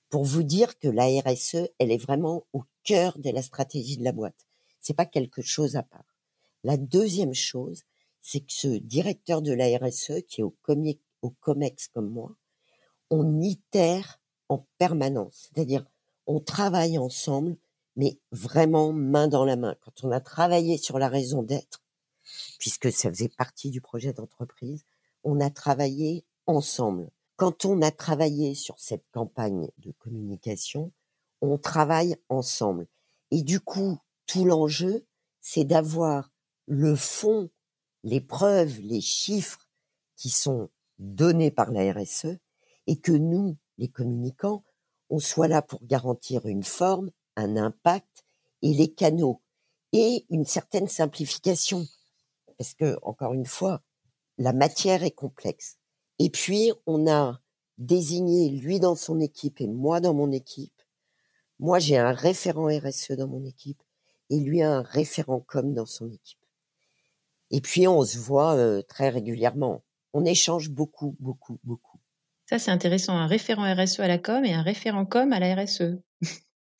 Pour 0.10 0.26
vous 0.26 0.44
dire 0.44 0.78
que 0.78 0.88
la 0.88 1.06
RSE, 1.22 1.70
elle 1.80 1.92
est 1.92 1.98
vraiment 1.98 2.46
au 2.54 2.64
cœur 2.84 3.18
de 3.18 3.30
la 3.30 3.42
stratégie 3.42 3.98
de 3.98 4.04
la 4.04 4.12
boîte. 4.12 4.48
C'est 4.80 4.94
pas 4.94 5.06
quelque 5.06 5.42
chose 5.42 5.76
à 5.76 5.84
part. 5.84 6.16
La 6.64 6.78
deuxième 6.78 7.34
chose, 7.34 7.84
c'est 8.22 8.42
que 8.42 8.54
ce 8.54 8.68
directeur 8.68 9.42
de 9.42 9.54
la 9.54 9.78
RSE, 9.78 10.22
qui 10.28 10.42
est 10.42 10.44
au, 10.44 10.56
au 11.22 11.30
COMEX 11.30 11.88
comme 11.88 12.10
moi, 12.10 12.36
on 13.10 13.42
itère 13.42 14.20
en 14.50 14.66
permanence. 14.78 15.50
C'est-à-dire, 15.54 15.86
on 16.28 16.40
travaille 16.40 16.98
ensemble, 16.98 17.58
mais 18.02 18.18
vraiment 18.32 18.94
main 18.94 19.28
dans 19.28 19.46
la 19.46 19.56
main. 19.56 19.76
Quand 19.82 20.04
on 20.04 20.10
a 20.10 20.20
travaillé 20.20 20.80
sur 20.80 20.98
la 20.98 21.08
raison 21.08 21.44
d'être, 21.44 21.84
puisque 22.58 22.92
ça 22.92 23.12
faisait 23.12 23.30
partie 23.30 23.70
du 23.70 23.80
projet 23.80 24.12
d'entreprise, 24.12 24.86
on 25.24 25.40
a 25.40 25.52
travaillé 25.52 26.26
ensemble. 26.48 27.12
Quand 27.36 27.64
on 27.64 27.80
a 27.84 27.92
travaillé 27.92 28.56
sur 28.56 28.80
cette 28.80 29.06
campagne 29.12 29.70
de 29.78 29.92
communication, 29.92 30.92
on 31.42 31.60
travaille 31.60 32.16
ensemble. 32.28 32.88
Et 33.30 33.44
du 33.44 33.60
coup, 33.60 34.00
tout 34.26 34.46
l'enjeu, 34.46 35.06
c'est 35.40 35.64
d'avoir 35.66 36.32
le 36.66 36.96
fond, 36.96 37.52
les 38.04 38.20
preuves, 38.20 38.80
les 38.80 39.02
chiffres 39.02 39.68
qui 40.16 40.32
sont 40.32 40.72
donnés 40.98 41.52
par 41.52 41.70
la 41.70 41.94
RSE 41.94 42.40
et 42.88 42.96
que 42.96 43.12
nous, 43.12 43.58
les 43.78 43.90
communicants, 43.90 44.64
on 45.12 45.20
soit 45.20 45.48
là 45.48 45.62
pour 45.62 45.86
garantir 45.86 46.48
une 46.48 46.64
forme, 46.64 47.12
un 47.36 47.58
impact 47.58 48.24
et 48.62 48.74
les 48.74 48.94
canaux 48.94 49.42
et 49.94 50.26
une 50.30 50.46
certaine 50.46 50.88
simplification. 50.88 51.86
Parce 52.58 52.74
que, 52.74 52.98
encore 53.02 53.34
une 53.34 53.46
fois, 53.46 53.82
la 54.38 54.54
matière 54.54 55.04
est 55.04 55.12
complexe. 55.12 55.78
Et 56.20 56.30
puis, 56.30 56.72
on 56.86 57.10
a 57.10 57.42
désigné 57.78 58.50
lui 58.50 58.80
dans 58.80 58.96
son 58.96 59.20
équipe 59.20 59.60
et 59.62 59.68
moi 59.68 60.00
dans 60.00 60.14
mon 60.14 60.32
équipe. 60.32 60.82
Moi, 61.60 61.80
j'ai 61.80 61.98
un 61.98 62.12
référent 62.12 62.68
RSE 62.68 63.12
dans 63.12 63.28
mon 63.28 63.44
équipe 63.46 63.82
et 64.30 64.40
lui 64.40 64.62
a 64.62 64.72
un 64.72 64.82
référent 64.82 65.40
com 65.42 65.74
dans 65.74 65.86
son 65.86 66.10
équipe. 66.12 66.40
Et 67.50 67.62
puis, 67.62 67.88
on 67.88 68.04
se 68.04 68.18
voit 68.18 68.56
euh, 68.56 68.82
très 68.82 69.10
régulièrement. 69.10 69.84
On 70.14 70.26
échange 70.26 70.70
beaucoup, 70.70 71.16
beaucoup, 71.20 71.60
beaucoup. 71.64 72.00
Ça, 72.46 72.60
c'est 72.60 72.72
intéressant. 72.72 73.14
Un 73.14 73.28
référent 73.28 73.64
RSE 73.74 74.00
à 74.00 74.08
la 74.08 74.18
com 74.18 74.46
et 74.46 74.54
un 74.54 74.62
référent 74.62 75.06
com 75.06 75.34
à 75.34 75.40
la 75.40 75.56
RSE. 75.56 76.02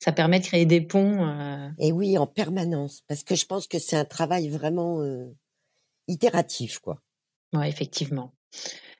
Ça 0.02 0.10
permet 0.10 0.40
de 0.40 0.44
créer 0.44 0.66
des 0.66 0.80
ponts. 0.80 1.24
Euh... 1.28 1.68
Et 1.78 1.92
oui, 1.92 2.18
en 2.18 2.26
permanence. 2.26 3.02
Parce 3.06 3.22
que 3.22 3.36
je 3.36 3.46
pense 3.46 3.68
que 3.68 3.78
c'est 3.78 3.96
un 3.96 4.04
travail 4.04 4.48
vraiment 4.48 5.00
euh, 5.00 5.32
itératif, 6.08 6.80
quoi. 6.80 7.00
Ouais, 7.52 7.68
effectivement. 7.68 8.34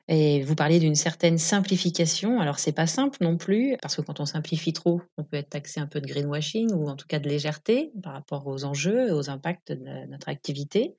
Et 0.06 0.42
vous 0.42 0.54
parliez 0.54 0.78
d'une 0.78 0.94
certaine 0.94 1.38
simplification. 1.38 2.40
Alors, 2.40 2.60
c'est 2.60 2.72
pas 2.72 2.86
simple 2.86 3.18
non 3.20 3.36
plus, 3.36 3.76
parce 3.82 3.96
que 3.96 4.02
quand 4.02 4.20
on 4.20 4.26
simplifie 4.26 4.72
trop, 4.72 5.00
on 5.16 5.24
peut 5.24 5.38
être 5.38 5.50
taxé 5.50 5.80
un 5.80 5.88
peu 5.88 6.00
de 6.00 6.06
greenwashing 6.06 6.70
ou 6.72 6.88
en 6.88 6.94
tout 6.94 7.06
cas 7.08 7.18
de 7.18 7.28
légèreté 7.28 7.90
par 8.00 8.12
rapport 8.12 8.46
aux 8.46 8.64
enjeux 8.64 9.08
et 9.08 9.12
aux 9.12 9.28
impacts 9.28 9.72
de 9.72 10.06
notre 10.08 10.28
activité. 10.28 10.94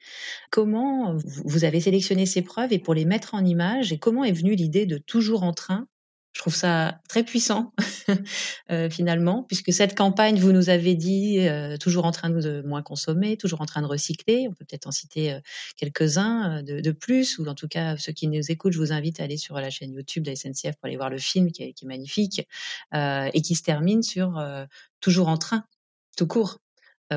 Comment 0.51 1.15
vous 1.45 1.63
avez 1.63 1.79
sélectionné 1.79 2.25
ces 2.25 2.41
preuves 2.41 2.73
et 2.73 2.79
pour 2.79 2.93
les 2.93 3.05
mettre 3.05 3.35
en 3.35 3.45
image 3.45 3.93
et 3.93 3.99
comment 3.99 4.25
est 4.25 4.33
venue 4.33 4.55
l'idée 4.55 4.85
de 4.85 4.97
toujours 4.97 5.43
en 5.43 5.53
train 5.53 5.87
je 6.33 6.39
trouve 6.41 6.55
ça 6.55 6.99
très 7.07 7.23
puissant 7.23 7.73
euh, 8.71 8.89
finalement, 8.89 9.43
puisque 9.43 9.71
cette 9.71 9.95
campagne, 9.95 10.39
vous 10.39 10.51
nous 10.51 10.69
avez 10.69 10.95
dit, 10.95 11.47
euh, 11.47 11.77
toujours 11.77 12.05
en 12.05 12.11
train 12.11 12.31
de 12.31 12.63
moins 12.65 12.81
consommer, 12.81 13.37
toujours 13.37 13.61
en 13.61 13.67
train 13.67 13.83
de 13.83 13.87
recycler. 13.87 14.47
On 14.49 14.53
peut 14.53 14.65
peut-être 14.65 14.87
en 14.87 14.91
citer 14.91 15.33
euh, 15.33 15.39
quelques-uns 15.77 16.63
de, 16.63 16.91
plus, 16.91 17.37
ou 17.37 17.47
en 17.47 17.53
tout 17.53 17.67
cas 17.67 17.97
ceux 17.97 18.13
qui 18.13 18.27
nous 18.27 18.51
écoutent, 18.51 18.73
je 18.73 18.79
vous 18.79 18.91
invite 18.91 19.19
à 19.19 19.25
aller 19.25 19.37
sur 19.37 19.55
la 19.55 19.69
chaîne 19.69 19.93
YouTube 19.93 20.23
de 20.23 20.31
la 20.31 20.35
SNCF 20.35 20.75
pour 20.77 20.85
aller 20.85 20.97
voir 20.97 21.11
le 21.11 21.19
film 21.19 21.51
qui 21.51 21.63
est, 21.63 21.83
magnifique 21.83 22.47
et 22.93 23.41
qui 23.41 23.55
se 23.55 23.63
termine 23.63 24.03
sur 24.03 24.41
toujours 25.01 25.27
en 25.27 25.37
train, 25.37 25.65
tout 26.15 26.27
court 26.27 26.59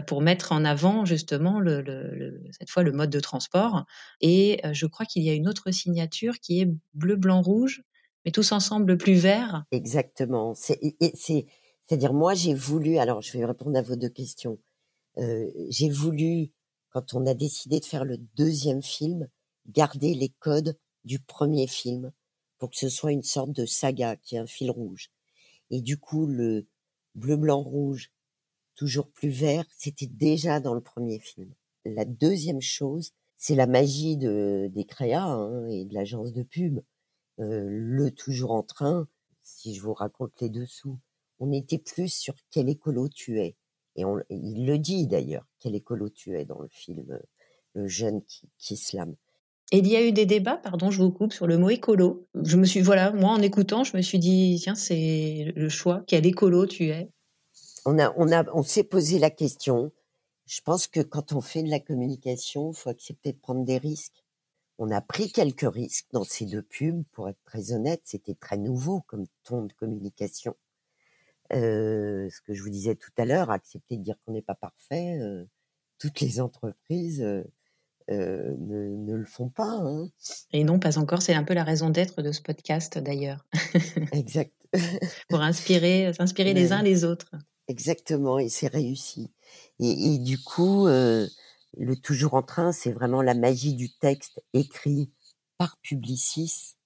pour 0.06 0.22
mettre 0.22 0.52
en 0.52 0.64
avant 0.64 1.04
justement 1.04 1.60
cette 2.58 2.70
fois 2.70 2.82
le 2.82 2.92
mode 2.92 3.10
de 3.10 3.20
transport. 3.20 3.84
Et 4.20 4.60
je 4.72 4.86
crois 4.86 5.06
qu'il 5.06 5.22
y 5.22 5.30
a 5.30 5.34
une 5.34 5.46
autre 5.46 5.70
signature 5.70 6.40
qui 6.40 6.60
est 6.62 6.68
bleu, 6.94 7.16
blanc, 7.16 7.42
rouge 7.42 7.82
mais 8.26 8.32
tous 8.32 8.50
ensemble 8.50 8.98
plus 8.98 9.14
verts. 9.14 9.64
Exactement. 9.70 10.52
C'est, 10.54 10.80
c'est, 11.14 11.46
c'est-à-dire 11.86 12.12
moi 12.12 12.34
j'ai 12.34 12.54
voulu, 12.54 12.98
alors 12.98 13.22
je 13.22 13.38
vais 13.38 13.44
répondre 13.46 13.78
à 13.78 13.82
vos 13.82 13.94
deux 13.94 14.08
questions. 14.08 14.58
Euh, 15.18 15.48
j'ai 15.68 15.88
voulu, 15.88 16.50
quand 16.90 17.14
on 17.14 17.24
a 17.24 17.34
décidé 17.34 17.78
de 17.78 17.84
faire 17.84 18.04
le 18.04 18.18
deuxième 18.36 18.82
film, 18.82 19.28
garder 19.68 20.12
les 20.12 20.30
codes 20.40 20.76
du 21.04 21.20
premier 21.20 21.68
film 21.68 22.12
pour 22.58 22.70
que 22.70 22.76
ce 22.76 22.88
soit 22.88 23.12
une 23.12 23.22
sorte 23.22 23.52
de 23.52 23.64
saga 23.64 24.16
qui 24.16 24.34
est 24.34 24.40
un 24.40 24.46
fil 24.46 24.72
rouge. 24.72 25.10
Et 25.70 25.80
du 25.80 25.96
coup, 25.96 26.26
le 26.26 26.66
bleu, 27.14 27.36
blanc, 27.36 27.62
rouge, 27.62 28.10
toujours 28.74 29.08
plus 29.08 29.28
vert, 29.28 29.64
c'était 29.78 30.06
déjà 30.06 30.58
dans 30.58 30.74
le 30.74 30.80
premier 30.80 31.20
film. 31.20 31.54
La 31.84 32.04
deuxième 32.04 32.60
chose, 32.60 33.12
c'est 33.36 33.54
la 33.54 33.66
magie 33.68 34.16
de, 34.16 34.68
des 34.72 34.84
créas 34.84 35.26
hein, 35.26 35.68
et 35.68 35.84
de 35.84 35.94
l'agence 35.94 36.32
de 36.32 36.42
pub 36.42 36.80
le 37.38 38.10
toujours 38.10 38.52
en 38.52 38.62
train, 38.62 39.08
si 39.42 39.74
je 39.74 39.82
vous 39.82 39.94
raconte 39.94 40.32
les 40.40 40.48
dessous, 40.48 40.98
on 41.38 41.52
était 41.52 41.78
plus 41.78 42.12
sur 42.12 42.34
quel 42.50 42.68
écolo 42.68 43.08
tu 43.08 43.40
es. 43.40 43.56
Et 43.96 44.04
on, 44.04 44.18
il 44.30 44.66
le 44.66 44.78
dit 44.78 45.06
d'ailleurs, 45.06 45.46
quel 45.58 45.74
écolo 45.74 46.08
tu 46.08 46.38
es 46.38 46.44
dans 46.44 46.60
le 46.60 46.68
film, 46.68 47.18
le 47.74 47.88
jeune 47.88 48.22
qui, 48.24 48.48
qui 48.58 48.76
slame. 48.76 49.14
Et 49.72 49.78
il 49.78 49.88
y 49.88 49.96
a 49.96 50.06
eu 50.06 50.12
des 50.12 50.26
débats, 50.26 50.58
pardon, 50.58 50.90
je 50.90 51.02
vous 51.02 51.10
coupe, 51.10 51.32
sur 51.32 51.46
le 51.46 51.58
mot 51.58 51.70
écolo. 51.70 52.28
Je 52.34 52.56
me 52.56 52.64
suis, 52.64 52.80
voilà, 52.80 53.10
moi 53.12 53.30
en 53.30 53.42
écoutant, 53.42 53.82
je 53.82 53.96
me 53.96 54.02
suis 54.02 54.18
dit, 54.18 54.60
tiens, 54.62 54.76
c'est 54.76 55.52
le 55.56 55.68
choix, 55.68 56.04
quel 56.06 56.24
écolo 56.24 56.66
tu 56.66 56.90
es? 56.90 57.10
On 57.84 57.98
a, 57.98 58.12
on 58.16 58.30
a, 58.30 58.44
on 58.52 58.62
s'est 58.62 58.84
posé 58.84 59.18
la 59.18 59.30
question. 59.30 59.92
Je 60.46 60.60
pense 60.60 60.86
que 60.86 61.00
quand 61.00 61.32
on 61.32 61.40
fait 61.40 61.64
de 61.64 61.70
la 61.70 61.80
communication, 61.80 62.70
il 62.70 62.76
faut 62.76 62.90
accepter 62.90 63.32
de 63.32 63.38
prendre 63.38 63.64
des 63.64 63.78
risques. 63.78 64.24
On 64.78 64.90
a 64.90 65.00
pris 65.00 65.32
quelques 65.32 65.72
risques 65.72 66.08
dans 66.12 66.24
ces 66.24 66.44
deux 66.46 66.62
pubs, 66.62 67.04
pour 67.12 67.28
être 67.28 67.42
très 67.44 67.72
honnête, 67.72 68.02
c'était 68.04 68.34
très 68.34 68.58
nouveau 68.58 69.00
comme 69.02 69.26
ton 69.42 69.64
de 69.64 69.72
communication. 69.72 70.54
Euh, 71.52 72.28
ce 72.30 72.40
que 72.40 72.52
je 72.54 72.62
vous 72.62 72.70
disais 72.70 72.94
tout 72.94 73.12
à 73.16 73.24
l'heure, 73.24 73.50
accepter 73.50 73.96
de 73.96 74.02
dire 74.02 74.16
qu'on 74.24 74.32
n'est 74.32 74.42
pas 74.42 74.54
parfait, 74.54 75.18
euh, 75.20 75.44
toutes 75.98 76.20
les 76.20 76.40
entreprises 76.40 77.22
euh, 77.22 77.44
ne, 78.08 78.96
ne, 78.96 79.14
le 79.14 79.24
font 79.24 79.48
pas. 79.48 79.80
Hein. 79.80 80.08
Et 80.52 80.64
non, 80.64 80.78
pas 80.78 80.98
encore. 80.98 81.22
C'est 81.22 81.34
un 81.34 81.44
peu 81.44 81.54
la 81.54 81.64
raison 81.64 81.90
d'être 81.90 82.22
de 82.22 82.32
ce 82.32 82.42
podcast 82.42 82.98
d'ailleurs. 82.98 83.46
exact. 84.12 84.52
pour 85.28 85.40
inspirer, 85.40 86.12
s'inspirer 86.12 86.52
les 86.52 86.72
uns 86.72 86.82
les 86.82 87.04
autres. 87.04 87.30
Exactement, 87.68 88.38
et 88.38 88.48
c'est 88.48 88.68
réussi. 88.68 89.32
Et, 89.80 90.14
et, 90.14 90.18
du 90.18 90.38
coup, 90.38 90.86
euh, 90.86 91.26
le 91.76 91.96
toujours 91.96 92.34
en 92.34 92.42
train, 92.42 92.72
c'est 92.72 92.92
vraiment 92.92 93.22
la 93.22 93.34
magie 93.34 93.74
du 93.74 93.92
texte 93.92 94.42
écrit 94.52 95.12
par 95.58 95.76
Publicis 95.82 96.76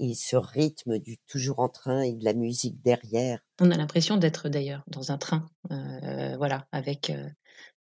et 0.00 0.14
ce 0.14 0.36
rythme 0.36 0.98
du 0.98 1.18
toujours 1.26 1.58
en 1.58 1.68
train 1.68 2.02
et 2.02 2.12
de 2.12 2.24
la 2.24 2.34
musique 2.34 2.80
derrière. 2.82 3.40
On 3.60 3.70
a 3.70 3.76
l'impression 3.76 4.16
d'être 4.16 4.48
d'ailleurs 4.48 4.84
dans 4.86 5.10
un 5.10 5.18
train, 5.18 5.48
euh, 5.70 6.36
voilà, 6.36 6.66
avec 6.72 7.10
euh, 7.10 7.28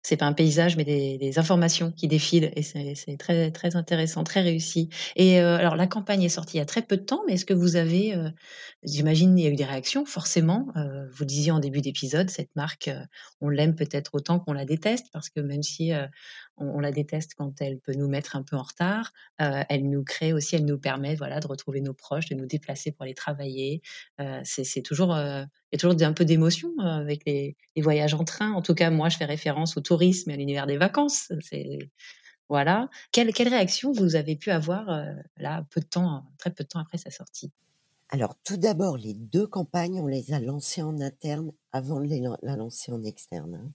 c'est 0.06 0.16
pas 0.16 0.26
un 0.26 0.32
paysage, 0.32 0.76
mais 0.76 0.84
des, 0.84 1.38
informations 1.38 1.90
qui 1.90 2.06
défilent 2.06 2.52
et 2.54 2.62
c'est 2.62 3.16
très 3.18 3.50
très 3.50 3.74
intéressant, 3.74 4.22
très 4.22 4.40
réussi. 4.40 4.88
Et 5.16 5.40
euh, 5.40 5.58
alors 5.58 5.74
la 5.74 5.88
campagne 5.88 6.22
est 6.22 6.28
sortie 6.28 6.56
il 6.56 6.60
y 6.60 6.62
a 6.62 6.64
très 6.64 6.82
peu 6.82 6.96
de 6.96 7.02
temps, 7.02 7.22
mais 7.26 7.34
est-ce 7.34 7.44
que 7.44 7.52
vous 7.52 7.74
avez, 7.74 8.14
euh, 8.14 8.30
j'imagine, 8.84 9.36
il 9.36 9.44
y 9.44 9.48
a 9.48 9.50
eu 9.50 9.56
des 9.56 9.64
réactions 9.64 10.04
forcément. 10.06 10.68
Euh, 10.76 11.08
vous 11.12 11.24
disiez 11.24 11.50
en 11.50 11.58
début 11.58 11.80
d'épisode, 11.80 12.30
cette 12.30 12.54
marque, 12.54 12.86
euh, 12.86 13.00
on 13.40 13.48
l'aime 13.48 13.74
peut-être 13.74 14.14
autant 14.14 14.38
qu'on 14.38 14.52
la 14.52 14.64
déteste 14.64 15.08
parce 15.12 15.28
que 15.28 15.40
même 15.40 15.64
si 15.64 15.92
on, 16.56 16.78
la 16.78 16.92
déteste 16.92 17.32
quand 17.36 17.60
elle 17.60 17.80
peut 17.80 17.94
nous 17.94 18.08
mettre 18.08 18.36
un 18.36 18.44
peu 18.44 18.56
en 18.56 18.62
retard. 18.62 19.12
elle 19.38 19.90
nous 19.90 20.04
crée 20.04 20.32
aussi, 20.32 20.54
elle 20.54 20.64
nous 20.64 20.78
permet 20.78 21.16
voilà, 21.16 21.40
de 21.40 21.48
retrouver 21.48 21.80
nos 21.80 21.94
proches, 21.94 22.28
de 22.28 22.36
nous 22.36 22.46
déplacer 22.46 22.92
pour 22.92 23.02
aller 23.02 23.14
travailler. 23.14 23.82
c'est 24.44 24.82
toujours, 24.82 25.16
il 25.70 25.74
y 25.74 25.76
a 25.76 25.78
toujours 25.78 26.08
un 26.08 26.12
peu 26.12 26.24
d'émotion 26.24 26.72
avec 26.78 27.24
les, 27.26 27.56
voyages 27.76 28.14
en 28.14 28.24
train. 28.24 28.52
En 28.52 28.62
tout 28.62 28.74
cas, 28.74 28.90
moi, 28.90 29.08
je 29.08 29.16
fais 29.16 29.24
référence 29.24 29.76
au 29.76 29.80
tourisme 29.80 30.30
et 30.30 30.34
à 30.34 30.36
l'univers 30.36 30.66
des 30.66 30.76
vacances. 30.76 31.32
C'est 31.40 31.78
voilà. 32.48 32.88
Quelle, 33.10 33.32
quelle 33.32 33.48
réaction 33.48 33.92
vous 33.92 34.14
avez 34.14 34.36
pu 34.36 34.50
avoir 34.50 34.86
là, 35.36 35.66
peu 35.70 35.80
de 35.80 35.86
temps, 35.86 36.24
très 36.38 36.50
peu 36.52 36.62
de 36.62 36.68
temps 36.68 36.78
après 36.78 36.98
sa 36.98 37.10
sortie? 37.10 37.52
Alors, 38.08 38.36
tout 38.44 38.56
d'abord, 38.56 38.96
les 38.96 39.14
deux 39.14 39.48
campagnes, 39.48 40.00
on 40.00 40.06
les 40.06 40.32
a 40.32 40.38
lancées 40.38 40.82
en 40.82 41.00
interne 41.00 41.50
avant 41.72 42.00
de 42.00 42.08
la 42.42 42.56
lancer 42.56 42.92
en 42.92 43.02
externe. 43.02 43.56
Hein. 43.56 43.72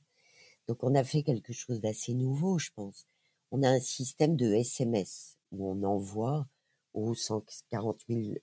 Donc, 0.67 0.83
on 0.85 0.95
a 0.95 1.03
fait 1.03 1.21
quelque 1.23 1.51
chose 1.51 1.81
d'assez 1.81 2.13
nouveau, 2.13 2.57
je 2.57 2.69
pense. 2.73 3.05
On 3.51 3.61
a 3.61 3.69
un 3.69 3.81
système 3.81 4.37
de 4.37 4.53
SMS 4.53 5.37
où 5.51 5.69
on 5.69 5.83
envoie 5.83 6.47
aux 6.93 7.13
140 7.13 7.99
000 8.07 8.35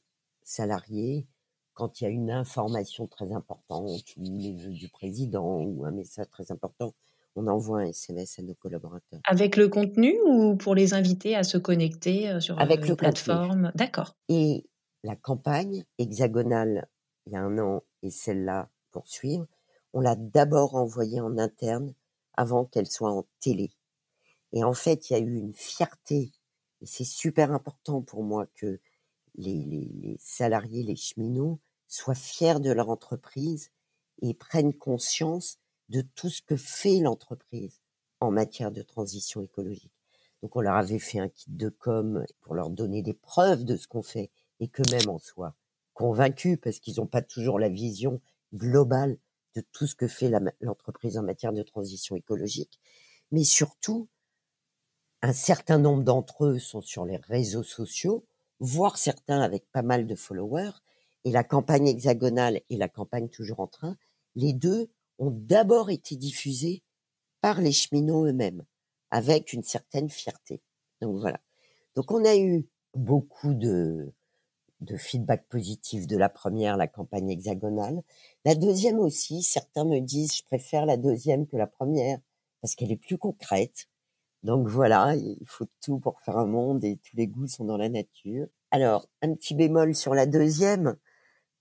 salariés 0.42 1.26
quand 1.78 2.00
il 2.00 2.04
y 2.04 2.06
a 2.08 2.10
une 2.10 2.32
information 2.32 3.06
très 3.06 3.30
importante 3.30 4.02
ou 4.16 4.24
les 4.24 4.56
vœux 4.56 4.72
du 4.72 4.88
président 4.88 5.62
ou 5.62 5.84
un 5.84 5.92
message 5.92 6.26
très 6.28 6.50
important, 6.50 6.92
on 7.36 7.46
envoie 7.46 7.82
un 7.82 7.86
SMS 7.86 8.36
à 8.40 8.42
nos 8.42 8.54
collaborateurs. 8.54 9.20
Avec 9.24 9.54
le 9.54 9.68
contenu 9.68 10.18
ou 10.26 10.56
pour 10.56 10.74
les 10.74 10.92
inviter 10.92 11.36
à 11.36 11.44
se 11.44 11.56
connecter 11.56 12.30
euh, 12.30 12.40
sur 12.40 12.58
Avec 12.58 12.80
une 12.80 12.88
le 12.88 12.96
plateforme? 12.96 13.70
D'accord. 13.76 14.16
Et 14.28 14.66
la 15.04 15.14
campagne 15.14 15.84
hexagonale, 15.98 16.88
il 17.26 17.34
y 17.34 17.36
a 17.36 17.42
un 17.42 17.58
an, 17.58 17.84
et 18.02 18.10
celle-là 18.10 18.70
pour 18.90 19.06
suivre, 19.06 19.46
on 19.92 20.00
l'a 20.00 20.16
d'abord 20.16 20.74
envoyée 20.74 21.20
en 21.20 21.38
interne 21.38 21.94
avant 22.34 22.64
qu'elle 22.64 22.88
soit 22.88 23.12
en 23.12 23.24
télé. 23.38 23.70
Et 24.52 24.64
en 24.64 24.74
fait, 24.74 25.10
il 25.10 25.12
y 25.12 25.16
a 25.16 25.20
eu 25.20 25.36
une 25.36 25.54
fierté, 25.54 26.32
et 26.80 26.86
c'est 26.86 27.04
super 27.04 27.52
important 27.52 28.02
pour 28.02 28.24
moi 28.24 28.48
que 28.56 28.80
les, 29.36 29.64
les, 29.64 30.16
salariés, 30.18 30.82
les 30.82 30.96
cheminots, 30.96 31.60
soient 31.88 32.14
fiers 32.14 32.60
de 32.60 32.70
leur 32.70 32.90
entreprise 32.90 33.70
et 34.22 34.34
prennent 34.34 34.74
conscience 34.74 35.58
de 35.88 36.02
tout 36.02 36.28
ce 36.28 36.42
que 36.42 36.56
fait 36.56 37.00
l'entreprise 37.00 37.80
en 38.20 38.30
matière 38.30 38.70
de 38.72 38.82
transition 38.82 39.40
écologique. 39.40 39.92
Donc 40.42 40.54
on 40.56 40.60
leur 40.60 40.76
avait 40.76 40.98
fait 40.98 41.18
un 41.18 41.28
kit 41.28 41.50
de 41.50 41.68
com 41.68 42.24
pour 42.40 42.54
leur 42.54 42.70
donner 42.70 43.02
des 43.02 43.14
preuves 43.14 43.64
de 43.64 43.76
ce 43.76 43.88
qu'on 43.88 44.02
fait 44.02 44.30
et 44.60 44.68
que 44.68 44.82
même 44.90 45.08
en 45.08 45.18
soient 45.18 45.54
convaincus 45.94 46.58
parce 46.62 46.78
qu'ils 46.78 46.96
n'ont 46.98 47.06
pas 47.06 47.22
toujours 47.22 47.58
la 47.58 47.68
vision 47.68 48.20
globale 48.54 49.18
de 49.56 49.62
tout 49.72 49.86
ce 49.86 49.96
que 49.96 50.06
fait 50.06 50.30
l'entreprise 50.60 51.18
en 51.18 51.22
matière 51.22 51.52
de 51.52 51.62
transition 51.62 52.14
écologique. 52.14 52.78
Mais 53.32 53.42
surtout, 53.42 54.08
un 55.22 55.32
certain 55.32 55.78
nombre 55.78 56.04
d'entre 56.04 56.44
eux 56.44 56.58
sont 56.60 56.80
sur 56.80 57.04
les 57.04 57.16
réseaux 57.16 57.64
sociaux, 57.64 58.24
voire 58.60 58.96
certains 58.96 59.40
avec 59.40 59.68
pas 59.72 59.82
mal 59.82 60.06
de 60.06 60.14
followers. 60.14 60.70
Et 61.28 61.30
la 61.30 61.44
campagne 61.44 61.88
hexagonale 61.88 62.62
et 62.70 62.78
la 62.78 62.88
campagne 62.88 63.28
toujours 63.28 63.60
en 63.60 63.66
train, 63.66 63.98
les 64.34 64.54
deux 64.54 64.88
ont 65.18 65.30
d'abord 65.30 65.90
été 65.90 66.16
diffusés 66.16 66.82
par 67.42 67.60
les 67.60 67.70
cheminots 67.70 68.24
eux-mêmes, 68.24 68.64
avec 69.10 69.52
une 69.52 69.62
certaine 69.62 70.08
fierté. 70.08 70.62
Donc 71.02 71.18
voilà. 71.18 71.38
Donc 71.96 72.12
on 72.12 72.24
a 72.24 72.34
eu 72.34 72.66
beaucoup 72.94 73.52
de, 73.52 74.10
de 74.80 74.96
feedback 74.96 75.46
positif 75.50 76.06
de 76.06 76.16
la 76.16 76.30
première, 76.30 76.78
la 76.78 76.88
campagne 76.88 77.28
hexagonale. 77.28 78.00
La 78.46 78.54
deuxième 78.54 78.98
aussi, 78.98 79.42
certains 79.42 79.84
me 79.84 80.00
disent, 80.00 80.34
je 80.34 80.44
préfère 80.44 80.86
la 80.86 80.96
deuxième 80.96 81.46
que 81.46 81.58
la 81.58 81.66
première 81.66 82.20
parce 82.62 82.74
qu'elle 82.74 82.90
est 82.90 82.96
plus 82.96 83.18
concrète. 83.18 83.86
Donc 84.44 84.66
voilà, 84.66 85.14
il 85.14 85.44
faut 85.44 85.66
tout 85.82 85.98
pour 85.98 86.22
faire 86.22 86.38
un 86.38 86.46
monde 86.46 86.84
et 86.84 86.96
tous 86.96 87.18
les 87.18 87.26
goûts 87.26 87.48
sont 87.48 87.66
dans 87.66 87.76
la 87.76 87.90
nature. 87.90 88.46
Alors, 88.70 89.10
un 89.20 89.34
petit 89.34 89.54
bémol 89.54 89.94
sur 89.94 90.14
la 90.14 90.24
deuxième, 90.24 90.96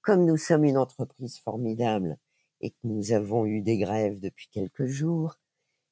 comme 0.01 0.25
nous 0.25 0.38
sommes 0.38 0.65
une 0.65 0.77
entreprise 0.77 1.38
formidable 1.39 2.17
et 2.62 2.71
que 2.71 2.77
nous 2.83 3.12
avons 3.12 3.45
eu 3.45 3.62
des 3.62 3.77
grèves 3.77 4.19
depuis 4.19 4.47
quelques 4.49 4.86
jours, 4.86 5.38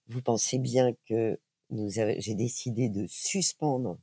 vous 0.08 0.22
pensez 0.22 0.58
bien 0.58 0.94
que 1.08 1.40
nous 1.70 1.90
j'ai 1.90 2.36
décidé 2.36 2.90
de 2.90 3.08
suspendre 3.08 3.98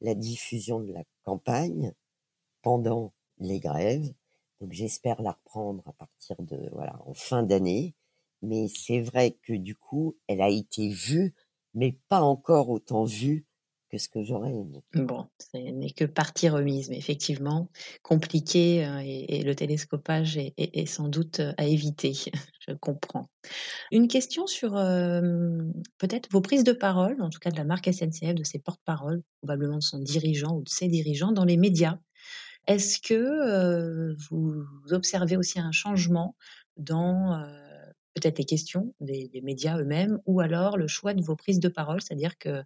la 0.00 0.14
diffusion 0.14 0.80
de 0.80 0.92
la 0.92 1.04
campagne 1.24 1.92
pendant 2.62 3.12
les 3.38 3.60
grèves. 3.60 4.12
Donc 4.60 4.72
j'espère 4.72 5.20
la 5.22 5.32
reprendre 5.32 5.82
à 5.86 5.92
partir 5.92 6.36
de 6.40 6.68
voilà 6.72 7.00
en 7.06 7.14
fin 7.14 7.42
d'année. 7.42 7.94
Mais 8.42 8.68
c'est 8.68 9.00
vrai 9.00 9.32
que 9.42 9.54
du 9.54 9.74
coup, 9.74 10.16
elle 10.26 10.42
a 10.42 10.50
été 10.50 10.88
vue, 10.88 11.34
mais 11.72 11.92
pas 12.08 12.20
encore 12.20 12.68
autant 12.68 13.04
vue 13.04 13.46
que 13.94 14.02
ce 14.02 14.08
que 14.08 14.22
j'aurais 14.22 14.50
aimé. 14.50 14.82
Bon, 14.94 15.28
ce 15.38 15.56
n'est 15.56 15.90
que 15.90 16.04
partie 16.04 16.48
remise, 16.48 16.90
mais 16.90 16.98
effectivement, 16.98 17.70
compliqué 18.02 18.84
euh, 18.84 19.00
et, 19.04 19.42
le 19.42 19.54
télescopage 19.54 20.36
est, 20.36 20.86
sans 20.86 21.08
doute 21.08 21.40
euh, 21.40 21.52
à 21.58 21.66
éviter, 21.66 22.12
je 22.68 22.74
comprends. 22.74 23.28
Une 23.92 24.08
question 24.08 24.48
sur 24.48 24.76
euh, 24.76 25.20
peut-être 25.98 26.28
vos 26.32 26.40
prises 26.40 26.64
de 26.64 26.72
parole, 26.72 27.22
en 27.22 27.30
tout 27.30 27.38
cas 27.38 27.50
de 27.50 27.56
la 27.56 27.64
marque 27.64 27.92
SNCF, 27.92 28.34
de 28.34 28.42
ses 28.42 28.58
porte-paroles, 28.58 29.22
probablement 29.40 29.76
de 29.76 29.82
son 29.82 30.00
dirigeant 30.00 30.56
ou 30.56 30.62
de 30.62 30.68
ses 30.68 30.88
dirigeants 30.88 31.32
dans 31.32 31.44
les 31.44 31.56
médias. 31.56 31.98
Est-ce 32.66 32.98
que 32.98 34.14
vous 34.30 34.64
observez 34.90 35.36
aussi 35.36 35.60
un 35.60 35.70
changement 35.70 36.34
dans 36.78 37.44
peut-être 38.14 38.38
les 38.38 38.44
questions 38.44 38.94
des, 39.00 39.28
médias 39.42 39.78
eux-mêmes 39.78 40.18
ou 40.24 40.40
alors 40.40 40.78
le 40.78 40.86
choix 40.86 41.14
de 41.14 41.22
vos 41.22 41.36
prises 41.36 41.60
de 41.60 41.68
parole, 41.68 42.00
c'est-à-dire 42.00 42.38
que 42.38 42.62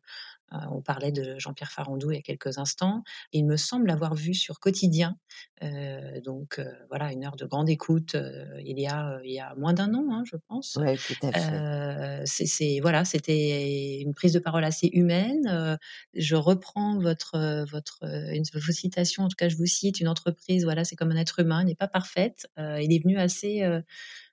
on 0.50 0.80
parlait 0.80 1.12
de 1.12 1.38
Jean-Pierre 1.38 1.70
Farandou 1.70 2.10
il 2.10 2.16
y 2.16 2.18
a 2.18 2.22
quelques 2.22 2.58
instants. 2.58 3.02
Il 3.32 3.44
me 3.44 3.56
semble 3.56 3.90
avoir 3.90 4.14
vu 4.14 4.34
sur 4.34 4.60
Quotidien, 4.60 5.18
euh, 5.62 6.20
donc 6.20 6.58
euh, 6.58 6.64
voilà, 6.88 7.12
une 7.12 7.24
heure 7.24 7.36
de 7.36 7.44
grande 7.44 7.68
écoute 7.68 8.16
il, 8.60 8.78
y 8.78 8.86
a, 8.86 9.18
il 9.24 9.32
y 9.32 9.40
a 9.40 9.54
moins 9.56 9.72
d'un 9.72 9.92
an, 9.94 10.06
hein, 10.10 10.22
je 10.24 10.36
pense. 10.48 10.78
Oui, 10.80 10.96
tout 10.96 11.26
à 11.26 11.32
fait. 11.32 12.22
c'est, 12.26 12.80
voilà, 12.80 13.04
c'était 13.04 14.00
une 14.00 14.14
prise 14.14 14.32
de 14.32 14.38
parole 14.38 14.64
assez 14.64 14.88
humaine. 14.92 15.78
je 16.14 16.36
reprends 16.36 16.98
votre, 16.98 17.64
votre 17.70 18.04
une, 18.04 18.44
vos 18.54 18.72
citations, 18.72 19.24
en 19.24 19.28
tout 19.28 19.36
cas, 19.36 19.48
je 19.48 19.56
vous 19.56 19.66
cite 19.66 20.00
une 20.00 20.08
entreprise, 20.08 20.64
voilà, 20.64 20.84
c'est 20.84 20.96
comme 20.96 21.10
un 21.10 21.16
être 21.16 21.40
humain, 21.40 21.64
n'est 21.64 21.74
pas 21.74 21.88
parfaite. 21.88 22.46
il 22.56 22.92
est 22.92 23.02
venu 23.02 23.18
assez. 23.18 23.62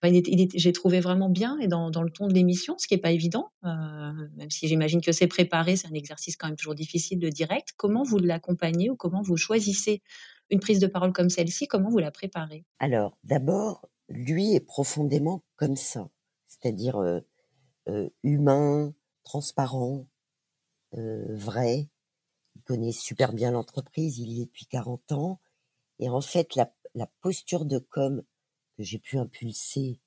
J'ai 0.07 0.73
trouvé 0.73 0.99
vraiment 0.99 1.29
bien 1.29 1.57
et 1.59 1.67
dans, 1.67 1.89
le 1.89 2.09
ton 2.09 2.27
de 2.27 2.33
l'émission, 2.33 2.75
ce 2.77 2.87
qui 2.87 2.93
n'est 2.93 3.01
pas 3.01 3.11
évident, 3.11 3.51
même 3.63 4.49
si 4.49 4.67
j'imagine 4.67 5.01
que 5.01 5.11
c'est 5.11 5.27
préparé, 5.27 5.75
c'est 5.75 5.87
un 5.87 5.93
exercice 5.93 6.37
quand 6.37 6.47
même 6.47 6.55
toujours 6.55 6.75
difficile 6.75 7.19
de 7.19 7.29
direct. 7.29 7.69
Comment 7.77 8.03
vous 8.03 8.17
l'accompagnez 8.17 8.89
ou 8.89 8.95
comment 8.95 9.21
vous 9.21 9.37
choisissez 9.37 10.01
une 10.49 10.59
prise 10.59 10.79
de 10.79 10.87
parole 10.87 11.13
comme 11.13 11.29
celle-ci? 11.29 11.67
Comment 11.67 11.89
vous 11.89 11.99
la 11.99 12.11
préparez? 12.11 12.65
Alors, 12.79 13.17
d'abord, 13.23 13.87
lui 14.09 14.53
est 14.53 14.59
profondément 14.59 15.43
comme 15.55 15.75
ça, 15.75 16.09
c'est-à-dire 16.47 16.97
euh, 16.97 17.19
euh, 17.87 18.09
humain, 18.23 18.93
transparent, 19.23 20.07
euh, 20.95 21.25
vrai. 21.35 21.89
Il 22.55 22.61
connaît 22.63 22.91
super 22.91 23.33
bien 23.33 23.51
l'entreprise, 23.51 24.19
il 24.19 24.31
y 24.31 24.41
est 24.41 24.45
depuis 24.45 24.65
40 24.67 25.11
ans. 25.11 25.39
Et 25.99 26.09
en 26.09 26.21
fait, 26.21 26.55
la, 26.55 26.73
la 26.93 27.07
posture 27.21 27.65
de 27.65 27.79
com 27.79 28.23
que 28.77 28.83
j'ai 28.83 28.99
pu 28.99 29.17
impulser 29.17 29.99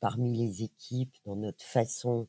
parmi 0.00 0.36
les 0.36 0.62
équipes 0.62 1.14
dans 1.24 1.36
notre 1.36 1.62
façon 1.62 2.28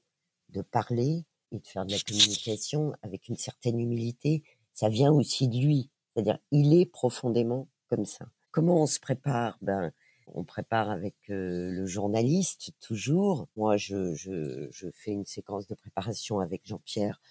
de 0.49 0.62
parler, 0.62 1.25
et 1.51 1.60
de 1.60 1.67
faire 1.67 1.86
de 1.86 1.91
la 1.91 1.99
communication 1.99 2.93
avec 3.01 3.27
une 3.27 3.38
certaine 3.38 3.80
humilité, 3.80 4.43
ça 4.73 4.89
vient 4.89 5.12
aussi 5.12 5.47
de 5.47 5.58
lui. 5.58 5.89
C'est-à-dire, 6.13 6.39
il 6.51 6.73
est 6.80 6.86
profondément 6.86 7.67
comme 7.88 8.06
ça. 8.06 8.25
Comment 8.51 8.82
on 8.82 8.88
se 8.88 8.99
prépare? 8.99 9.58
Ben, 9.62 9.91
on 10.34 10.43
prépare 10.43 10.89
avec 10.89 11.15
euh, 11.30 11.71
le 11.71 11.86
journaliste 11.86 12.71
toujours. 12.82 13.47
Moi, 13.56 13.77
je, 13.77 14.13
je, 14.13 14.67
je, 14.71 14.89
fais 14.91 15.12
une 15.12 15.25
séquence 15.25 15.67
de 15.67 15.75
préparation 15.75 16.39
avec 16.39 16.62
Jean-Pierre 16.65 17.21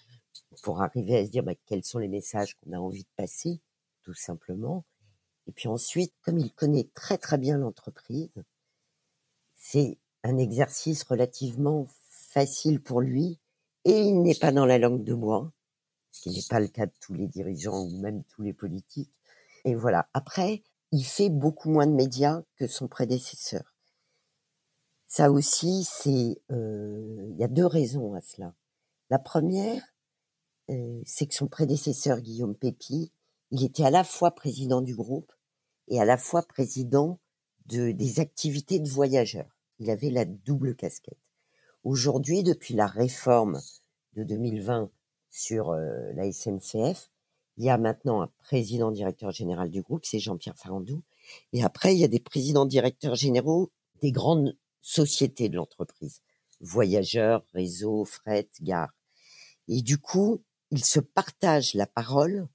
pour 0.63 0.81
arriver 0.81 1.17
à 1.17 1.25
se 1.25 1.29
dire 1.29 1.43
ben, 1.43 1.55
quels 1.67 1.83
sont 1.83 1.99
les 1.99 2.07
messages 2.07 2.55
qu'on 2.55 2.71
a 2.71 2.77
envie 2.77 3.03
de 3.03 3.09
passer, 3.15 3.59
tout 4.03 4.15
simplement. 4.15 4.83
Et 5.47 5.51
puis 5.51 5.67
ensuite, 5.67 6.13
comme 6.21 6.37
il 6.37 6.51
connaît 6.53 6.89
très 6.93 7.17
très 7.17 7.37
bien 7.37 7.57
l'entreprise, 7.57 8.43
c'est 9.55 9.97
un 10.23 10.37
exercice 10.37 11.03
relativement 11.03 11.87
facile 12.09 12.81
pour 12.81 13.01
lui 13.01 13.39
et 13.85 13.99
il 14.01 14.21
n'est 14.21 14.35
pas 14.35 14.51
dans 14.51 14.65
la 14.65 14.77
langue 14.77 15.03
de 15.03 15.13
bois, 15.13 15.51
ce 16.11 16.21
qui 16.21 16.29
n'est 16.31 16.45
pas 16.49 16.59
le 16.59 16.67
cas 16.67 16.85
de 16.85 16.91
tous 16.99 17.13
les 17.13 17.27
dirigeants 17.27 17.83
ou 17.83 17.97
même 17.99 18.23
tous 18.25 18.41
les 18.41 18.53
politiques. 18.53 19.13
Et 19.63 19.75
voilà. 19.75 20.09
Après, 20.13 20.63
il 20.91 21.03
fait 21.03 21.29
beaucoup 21.29 21.69
moins 21.69 21.87
de 21.87 21.93
médias 21.93 22.41
que 22.57 22.67
son 22.67 22.87
prédécesseur. 22.87 23.73
Ça 25.07 25.31
aussi, 25.31 25.85
c'est, 25.85 26.41
euh, 26.51 27.29
il 27.31 27.37
y 27.37 27.43
a 27.43 27.47
deux 27.47 27.65
raisons 27.65 28.13
à 28.13 28.21
cela. 28.21 28.53
La 29.09 29.19
première, 29.19 29.81
euh, 30.69 31.01
c'est 31.05 31.27
que 31.27 31.33
son 31.33 31.47
prédécesseur 31.47 32.19
Guillaume 32.19 32.55
Pépi, 32.55 33.11
il 33.51 33.63
était 33.63 33.85
à 33.85 33.91
la 33.91 34.03
fois 34.03 34.31
président 34.31 34.81
du 34.81 34.95
groupe 34.95 35.31
et 35.87 35.99
à 35.99 36.05
la 36.05 36.17
fois 36.17 36.43
président 36.43 37.19
de, 37.65 37.91
des 37.91 38.19
activités 38.19 38.79
de 38.79 38.89
voyageurs. 38.89 39.57
Il 39.79 39.89
avait 39.89 40.09
la 40.09 40.25
double 40.25 40.75
casquette. 40.75 41.19
Aujourd'hui, 41.83 42.43
depuis 42.43 42.73
la 42.73 42.87
réforme 42.87 43.59
de 44.13 44.23
2020 44.23 44.89
sur 45.29 45.69
euh, 45.69 46.11
la 46.13 46.31
SNCF. 46.31 47.09
Il 47.57 47.65
y 47.65 47.69
a 47.69 47.77
maintenant 47.77 48.21
un 48.21 48.31
président 48.39 48.91
directeur 48.91 49.31
général 49.31 49.69
du 49.69 49.81
groupe, 49.81 50.05
c'est 50.05 50.19
Jean-Pierre 50.19 50.57
Farandou. 50.57 51.03
Et 51.53 51.63
après, 51.63 51.95
il 51.95 51.99
y 51.99 52.03
a 52.03 52.09
des 52.09 52.19
présidents 52.19 52.65
directeurs 52.65 53.15
généraux 53.15 53.71
des 54.01 54.11
grandes 54.11 54.55
sociétés 54.81 55.49
de 55.49 55.55
l'entreprise. 55.55 56.21
Voyageurs, 56.61 57.45
réseaux, 57.53 58.05
fret, 58.05 58.49
gare. 58.61 58.93
Et 59.67 59.81
du 59.81 59.97
coup, 59.97 60.43
il 60.71 60.83
se 60.83 60.99
partage 60.99 61.73
la 61.73 61.87
parole 61.87 62.47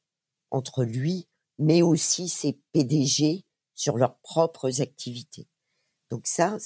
entre 0.51 0.85
lui, 0.85 1.29
mais 1.59 1.83
aussi 1.83 2.29
ses 2.29 2.59
PDG 2.73 3.45
sur 3.75 3.97
leurs 3.97 4.17
propres 4.19 4.81
activités. 4.81 5.49
Donc 6.11 6.27
ça, 6.27 6.57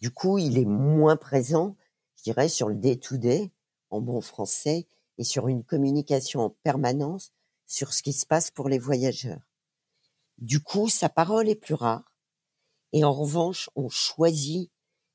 du 0.00 0.10
coup, 0.10 0.38
il 0.38 0.58
est 0.58 0.64
moins 0.64 1.16
présent, 1.16 1.76
je 2.16 2.24
dirais, 2.24 2.48
sur 2.48 2.68
le 2.68 2.74
day-to-day, 2.74 3.52
en 3.90 4.00
bon 4.00 4.20
français, 4.20 4.88
et 5.18 5.24
sur 5.24 5.48
une 5.48 5.64
communication 5.64 6.40
en 6.40 6.50
permanence 6.50 7.32
sur 7.66 7.92
ce 7.92 8.02
qui 8.02 8.12
se 8.12 8.26
passe 8.26 8.50
pour 8.50 8.68
les 8.68 8.78
voyageurs. 8.78 9.40
Du 10.38 10.60
coup, 10.60 10.88
sa 10.88 11.08
parole 11.08 11.48
est 11.48 11.56
plus 11.56 11.74
rare. 11.74 12.12
Et 12.92 13.04
en 13.04 13.12
revanche, 13.12 13.70
on 13.74 13.88
choisit 13.88 14.70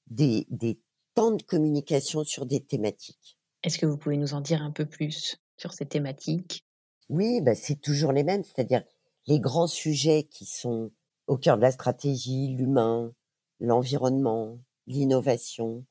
des, 0.07 0.47
des 0.49 0.79
temps 1.13 1.31
de 1.31 1.43
communication 1.43 2.23
sur 2.23 2.45
des 2.45 2.63
thématiques. 2.63 3.37
Est-ce 3.63 3.77
que 3.77 3.85
vous 3.85 3.97
pouvez 3.97 4.17
nous 4.17 4.33
en 4.33 4.41
dire 4.41 4.61
un 4.61 4.71
peu 4.71 4.85
plus 4.85 5.37
sur 5.57 5.73
ces 5.73 5.85
thématiques? 5.85 6.65
Oui, 7.09 7.41
bah 7.41 7.55
c'est 7.55 7.79
toujours 7.79 8.11
les 8.11 8.23
mêmes, 8.23 8.43
c'est-à-dire 8.43 8.83
les 9.27 9.39
grands 9.39 9.67
sujets 9.67 10.23
qui 10.23 10.45
sont 10.45 10.91
au 11.27 11.37
cœur 11.37 11.57
de 11.57 11.61
la 11.61 11.71
stratégie, 11.71 12.49
l'humain, 12.49 13.13
l'environnement, 13.59 14.59
l'innovation, 14.87 15.85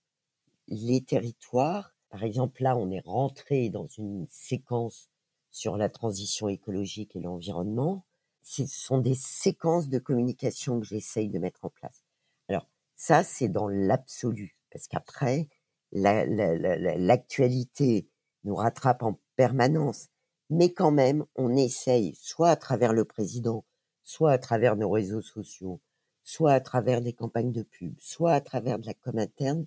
les 0.68 1.02
territoires. 1.02 1.94
Par 2.10 2.24
exemple, 2.24 2.62
là, 2.62 2.76
on 2.76 2.90
est 2.90 3.04
rentré 3.04 3.70
dans 3.70 3.86
une 3.86 4.26
séquence 4.28 5.08
sur 5.50 5.76
la 5.76 5.88
transition 5.88 6.48
écologique 6.48 7.16
et 7.16 7.20
l'environnement. 7.20 8.04
Ce 8.42 8.66
sont 8.66 8.98
des 8.98 9.14
séquences 9.14 9.88
de 9.88 9.98
communication 9.98 10.80
que 10.80 10.86
j'essaye 10.86 11.28
de 11.28 11.38
mettre 11.38 11.64
en 11.64 11.70
place. 11.70 12.04
Alors, 12.48 12.66
ça, 12.96 13.22
c'est 13.22 13.48
dans 13.48 13.68
l'absolu, 13.68 14.56
parce 14.70 14.88
qu'après, 14.88 15.48
l'actualité 15.92 18.08
nous 18.44 18.54
rattrape 18.54 19.02
en 19.02 19.18
permanence. 19.36 20.08
Mais 20.50 20.72
quand 20.72 20.90
même, 20.90 21.24
on 21.36 21.56
essaye, 21.56 22.14
soit 22.20 22.50
à 22.50 22.56
travers 22.56 22.92
le 22.92 23.04
président, 23.04 23.64
soit 24.04 24.32
à 24.32 24.38
travers 24.38 24.76
nos 24.76 24.90
réseaux 24.90 25.22
sociaux, 25.22 25.80
soit 26.24 26.52
à 26.52 26.60
travers 26.60 27.00
des 27.00 27.12
campagnes 27.12 27.52
de 27.52 27.62
pub, 27.62 27.94
soit 28.00 28.32
à 28.32 28.40
travers 28.40 28.78
de 28.80 28.86
la 28.86 28.94
com 28.94 29.16
interne, 29.18 29.66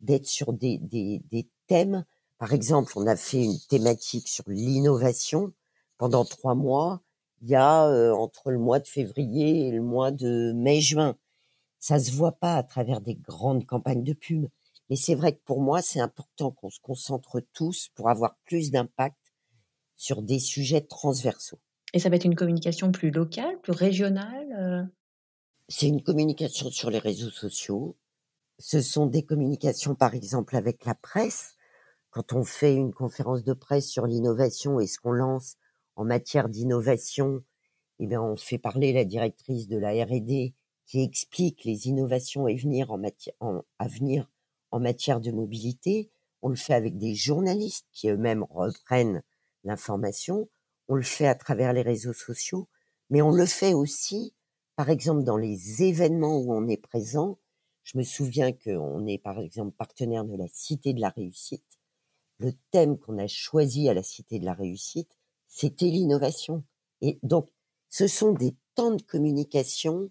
d'être 0.00 0.26
sur 0.26 0.54
des, 0.54 0.78
des, 0.78 1.22
des 1.30 1.46
thèmes. 1.66 2.04
Par 2.38 2.54
exemple, 2.54 2.92
on 2.96 3.06
a 3.06 3.14
fait 3.14 3.44
une 3.44 3.58
thématique 3.68 4.26
sur 4.26 4.44
l'innovation 4.48 5.52
pendant 5.98 6.24
trois 6.24 6.54
mois. 6.54 7.02
Il 7.42 7.50
y 7.50 7.54
a 7.54 7.86
euh, 7.86 8.12
entre 8.12 8.50
le 8.50 8.58
mois 8.58 8.80
de 8.80 8.88
février 8.88 9.68
et 9.68 9.70
le 9.70 9.82
mois 9.82 10.10
de 10.10 10.52
mai-juin. 10.54 11.16
Ça 11.78 11.98
se 11.98 12.10
voit 12.10 12.32
pas 12.32 12.56
à 12.56 12.62
travers 12.62 13.00
des 13.00 13.16
grandes 13.16 13.66
campagnes 13.66 14.04
de 14.04 14.12
pub, 14.12 14.48
mais 14.88 14.96
c'est 14.96 15.14
vrai 15.14 15.34
que 15.34 15.42
pour 15.44 15.60
moi, 15.60 15.82
c'est 15.82 16.00
important 16.00 16.52
qu'on 16.52 16.70
se 16.70 16.80
concentre 16.80 17.40
tous 17.52 17.90
pour 17.94 18.08
avoir 18.08 18.36
plus 18.44 18.70
d'impact 18.70 19.16
sur 20.02 20.20
des 20.20 20.40
sujets 20.40 20.80
transversaux. 20.80 21.60
Et 21.94 22.00
ça 22.00 22.08
va 22.08 22.16
être 22.16 22.24
une 22.24 22.34
communication 22.34 22.90
plus 22.90 23.12
locale, 23.12 23.60
plus 23.60 23.70
régionale 23.70 24.52
euh? 24.58 24.82
C'est 25.68 25.86
une 25.86 26.02
communication 26.02 26.72
sur 26.72 26.90
les 26.90 26.98
réseaux 26.98 27.30
sociaux. 27.30 27.96
Ce 28.58 28.80
sont 28.80 29.06
des 29.06 29.22
communications, 29.22 29.94
par 29.94 30.14
exemple, 30.14 30.56
avec 30.56 30.84
la 30.86 30.96
presse. 30.96 31.54
Quand 32.10 32.32
on 32.32 32.42
fait 32.42 32.74
une 32.74 32.92
conférence 32.92 33.44
de 33.44 33.52
presse 33.52 33.88
sur 33.88 34.06
l'innovation 34.06 34.80
et 34.80 34.88
ce 34.88 34.98
qu'on 34.98 35.12
lance 35.12 35.54
en 35.94 36.04
matière 36.04 36.48
d'innovation, 36.48 37.44
eh 38.00 38.08
bien, 38.08 38.20
on 38.20 38.34
fait 38.34 38.58
parler 38.58 38.92
la 38.92 39.04
directrice 39.04 39.68
de 39.68 39.78
la 39.78 39.92
R&D 40.04 40.52
qui 40.84 41.00
explique 41.00 41.64
les 41.64 41.86
innovations 41.86 42.46
à 42.46 42.52
venir 42.52 42.90
en, 42.90 42.98
matière, 42.98 43.34
à 43.78 43.86
venir 43.86 44.28
en 44.72 44.80
matière 44.80 45.20
de 45.20 45.30
mobilité. 45.30 46.10
On 46.42 46.48
le 46.48 46.56
fait 46.56 46.74
avec 46.74 46.98
des 46.98 47.14
journalistes 47.14 47.86
qui 47.92 48.08
eux-mêmes 48.08 48.44
reprennent 48.50 49.22
l'information. 49.64 50.48
On 50.88 50.94
le 50.94 51.02
fait 51.02 51.26
à 51.26 51.34
travers 51.34 51.72
les 51.72 51.82
réseaux 51.82 52.12
sociaux, 52.12 52.68
mais 53.10 53.22
on 53.22 53.30
le 53.30 53.46
fait 53.46 53.74
aussi, 53.74 54.34
par 54.76 54.90
exemple, 54.90 55.24
dans 55.24 55.36
les 55.36 55.82
événements 55.82 56.38
où 56.38 56.52
on 56.52 56.68
est 56.68 56.80
présent. 56.80 57.38
Je 57.84 57.98
me 57.98 58.02
souviens 58.02 58.52
qu'on 58.52 59.06
est, 59.06 59.18
par 59.18 59.38
exemple, 59.38 59.76
partenaire 59.76 60.24
de 60.24 60.36
la 60.36 60.48
Cité 60.48 60.92
de 60.92 61.00
la 61.00 61.10
Réussite. 61.10 61.78
Le 62.38 62.52
thème 62.70 62.98
qu'on 62.98 63.18
a 63.18 63.26
choisi 63.26 63.88
à 63.88 63.94
la 63.94 64.02
Cité 64.02 64.38
de 64.38 64.44
la 64.44 64.54
Réussite, 64.54 65.16
c'était 65.48 65.86
l'innovation. 65.86 66.64
Et 67.00 67.18
donc, 67.22 67.50
ce 67.88 68.06
sont 68.06 68.32
des 68.32 68.56
temps 68.74 68.94
de 68.94 69.02
communication 69.02 70.10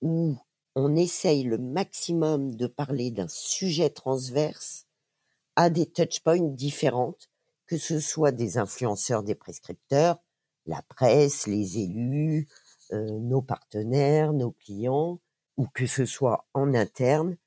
où 0.00 0.36
on 0.74 0.96
essaye 0.96 1.44
le 1.44 1.58
maximum 1.58 2.56
de 2.56 2.66
parler 2.66 3.10
d'un 3.10 3.28
sujet 3.28 3.90
transverse 3.90 4.86
à 5.56 5.68
des 5.68 5.86
touchpoints 5.86 6.40
différentes, 6.40 7.28
que 7.72 7.78
ce 7.78 8.00
soit 8.00 8.32
des 8.32 8.58
influenceurs, 8.58 9.22
des 9.22 9.34
prescripteurs, 9.34 10.18
la 10.66 10.82
presse, 10.82 11.46
les 11.46 11.78
élus, 11.78 12.46
euh, 12.92 13.18
nos 13.18 13.40
partenaires, 13.40 14.34
nos 14.34 14.50
clients, 14.50 15.20
ou 15.56 15.66
que 15.68 15.86
ce 15.86 16.04
soit 16.04 16.44
en 16.52 16.74
interne, 16.74 17.38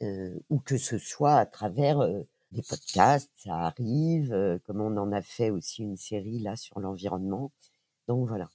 euh, 0.00 0.34
ou 0.48 0.60
que 0.60 0.78
ce 0.78 0.96
soit 0.96 1.34
à 1.34 1.44
travers 1.44 2.00
euh, 2.00 2.22
des 2.52 2.62
podcasts, 2.62 3.30
ça 3.36 3.54
arrive, 3.54 4.60
comme 4.64 4.80
on 4.80 4.96
en 4.96 5.12
a 5.12 5.20
fait 5.20 5.50
aussi 5.50 5.82
une 5.82 5.98
série 5.98 6.38
là 6.38 6.56
sur 6.56 6.80
l'environnement. 6.80 7.52
Donc 8.08 8.26
voilà. 8.26 8.48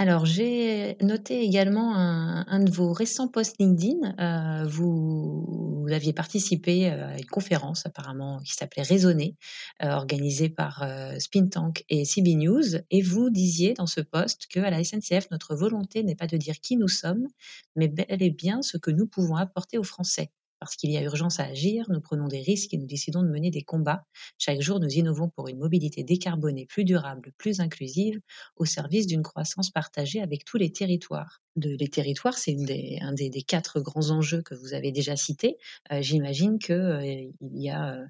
Alors, 0.00 0.26
j'ai 0.26 0.96
noté 1.02 1.42
également 1.42 1.92
un, 1.96 2.60
de 2.60 2.70
vos 2.70 2.92
récents 2.92 3.26
posts 3.26 3.56
LinkedIn. 3.58 4.14
Euh, 4.20 4.64
vous, 4.68 5.84
aviez 5.90 6.12
participé 6.12 6.88
euh, 6.88 7.14
à 7.14 7.18
une 7.18 7.26
conférence 7.26 7.84
apparemment 7.84 8.38
qui 8.44 8.52
s'appelait 8.54 8.84
Raisonner, 8.84 9.34
euh, 9.82 9.90
organisée 9.90 10.50
par 10.50 10.88
Spin 11.18 11.48
Tank 11.48 11.84
et 11.88 12.04
CB 12.04 12.36
News. 12.36 12.76
Et 12.92 13.02
vous 13.02 13.28
disiez 13.28 13.74
dans 13.74 13.88
ce 13.88 14.00
post 14.00 14.46
que 14.48 14.60
à 14.60 14.70
la 14.70 14.84
SNCF, 14.84 15.32
notre 15.32 15.56
volonté 15.56 16.04
n'est 16.04 16.14
pas 16.14 16.28
de 16.28 16.36
dire 16.36 16.60
qui 16.60 16.76
nous 16.76 16.86
sommes, 16.86 17.26
mais 17.74 17.88
bel 17.88 18.22
et 18.22 18.30
bien 18.30 18.62
ce 18.62 18.76
que 18.76 18.92
nous 18.92 19.08
pouvons 19.08 19.34
apporter 19.34 19.78
aux 19.78 19.82
Français. 19.82 20.30
Parce 20.60 20.76
qu'il 20.76 20.90
y 20.90 20.96
a 20.96 21.02
urgence 21.02 21.40
à 21.40 21.44
agir, 21.44 21.86
nous 21.88 22.00
prenons 22.00 22.26
des 22.28 22.40
risques 22.40 22.74
et 22.74 22.78
nous 22.78 22.86
décidons 22.86 23.22
de 23.22 23.28
mener 23.28 23.50
des 23.50 23.62
combats. 23.62 24.04
Chaque 24.38 24.60
jour, 24.60 24.80
nous 24.80 24.88
innovons 24.88 25.28
pour 25.28 25.48
une 25.48 25.58
mobilité 25.58 26.02
décarbonée 26.02 26.66
plus 26.66 26.84
durable, 26.84 27.32
plus 27.38 27.60
inclusive, 27.60 28.20
au 28.56 28.64
service 28.64 29.06
d'une 29.06 29.22
croissance 29.22 29.70
partagée 29.70 30.20
avec 30.20 30.44
tous 30.44 30.56
les 30.56 30.72
territoires. 30.72 31.40
Les 31.56 31.88
territoires, 31.88 32.38
c'est 32.38 32.56
un 33.00 33.12
des, 33.12 33.42
quatre 33.42 33.80
grands 33.80 34.10
enjeux 34.10 34.42
que 34.42 34.54
vous 34.54 34.74
avez 34.74 34.92
déjà 34.92 35.16
cités. 35.16 35.56
Euh, 35.92 36.02
j'imagine 36.02 36.58
que 36.58 36.72
euh, 36.72 37.30
euh, 37.42 38.04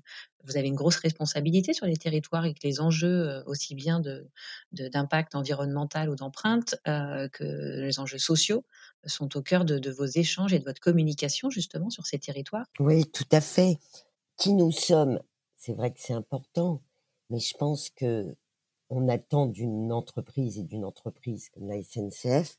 vous 0.44 0.56
avez 0.56 0.68
une 0.68 0.74
grosse 0.74 0.96
responsabilité 0.96 1.72
sur 1.72 1.86
les 1.86 1.96
territoires 1.96 2.44
et 2.44 2.54
que 2.54 2.60
les 2.66 2.80
enjeux 2.80 3.42
aussi 3.46 3.74
bien 3.74 4.00
d'impact 4.72 5.34
environnemental 5.34 6.08
ou 6.08 6.16
d'empreinte 6.16 6.76
que 6.84 7.82
les 7.82 7.98
enjeux 7.98 8.18
sociaux 8.18 8.64
sont 9.04 9.36
au 9.36 9.42
cœur 9.42 9.64
de, 9.64 9.90
vos 9.90 10.06
échanges 10.06 10.52
et 10.52 10.58
de 10.58 10.64
votre 10.64 10.80
communication 10.80 11.50
justement 11.50 11.90
sur 11.90 12.06
ces 12.06 12.18
territoires 12.18 12.37
Oui, 12.80 13.06
tout 13.06 13.28
à 13.32 13.40
fait. 13.40 13.78
Qui 14.36 14.52
nous 14.54 14.72
sommes, 14.72 15.20
c'est 15.56 15.74
vrai 15.74 15.92
que 15.92 16.00
c'est 16.00 16.12
important, 16.12 16.82
mais 17.30 17.38
je 17.40 17.56
pense 17.56 17.90
que 17.90 18.36
on 18.90 19.08
attend 19.08 19.46
d'une 19.46 19.92
entreprise 19.92 20.58
et 20.58 20.62
d'une 20.62 20.84
entreprise 20.84 21.50
comme 21.50 21.68
la 21.68 21.82
SNCF, 21.82 22.58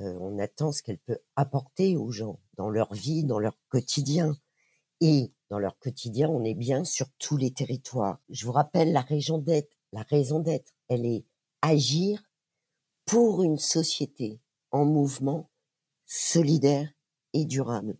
euh, 0.00 0.18
on 0.20 0.38
attend 0.38 0.72
ce 0.72 0.82
qu'elle 0.82 0.98
peut 0.98 1.18
apporter 1.36 1.96
aux 1.96 2.10
gens 2.10 2.38
dans 2.56 2.68
leur 2.68 2.92
vie, 2.92 3.24
dans 3.24 3.38
leur 3.38 3.56
quotidien. 3.68 4.36
Et 5.00 5.32
dans 5.50 5.58
leur 5.58 5.78
quotidien, 5.78 6.28
on 6.28 6.44
est 6.44 6.54
bien 6.54 6.84
sur 6.84 7.06
tous 7.18 7.36
les 7.36 7.52
territoires. 7.52 8.18
Je 8.28 8.46
vous 8.46 8.52
rappelle 8.52 8.92
la 8.92 9.00
raison 9.00 9.38
d'être. 9.38 9.76
La 9.92 10.02
raison 10.02 10.40
d'être, 10.40 10.72
elle 10.88 11.06
est 11.06 11.24
agir 11.62 12.22
pour 13.04 13.42
une 13.42 13.58
société 13.58 14.40
en 14.72 14.84
mouvement 14.84 15.48
solidaire 16.06 16.90
et 17.32 17.44
durable. 17.44 17.96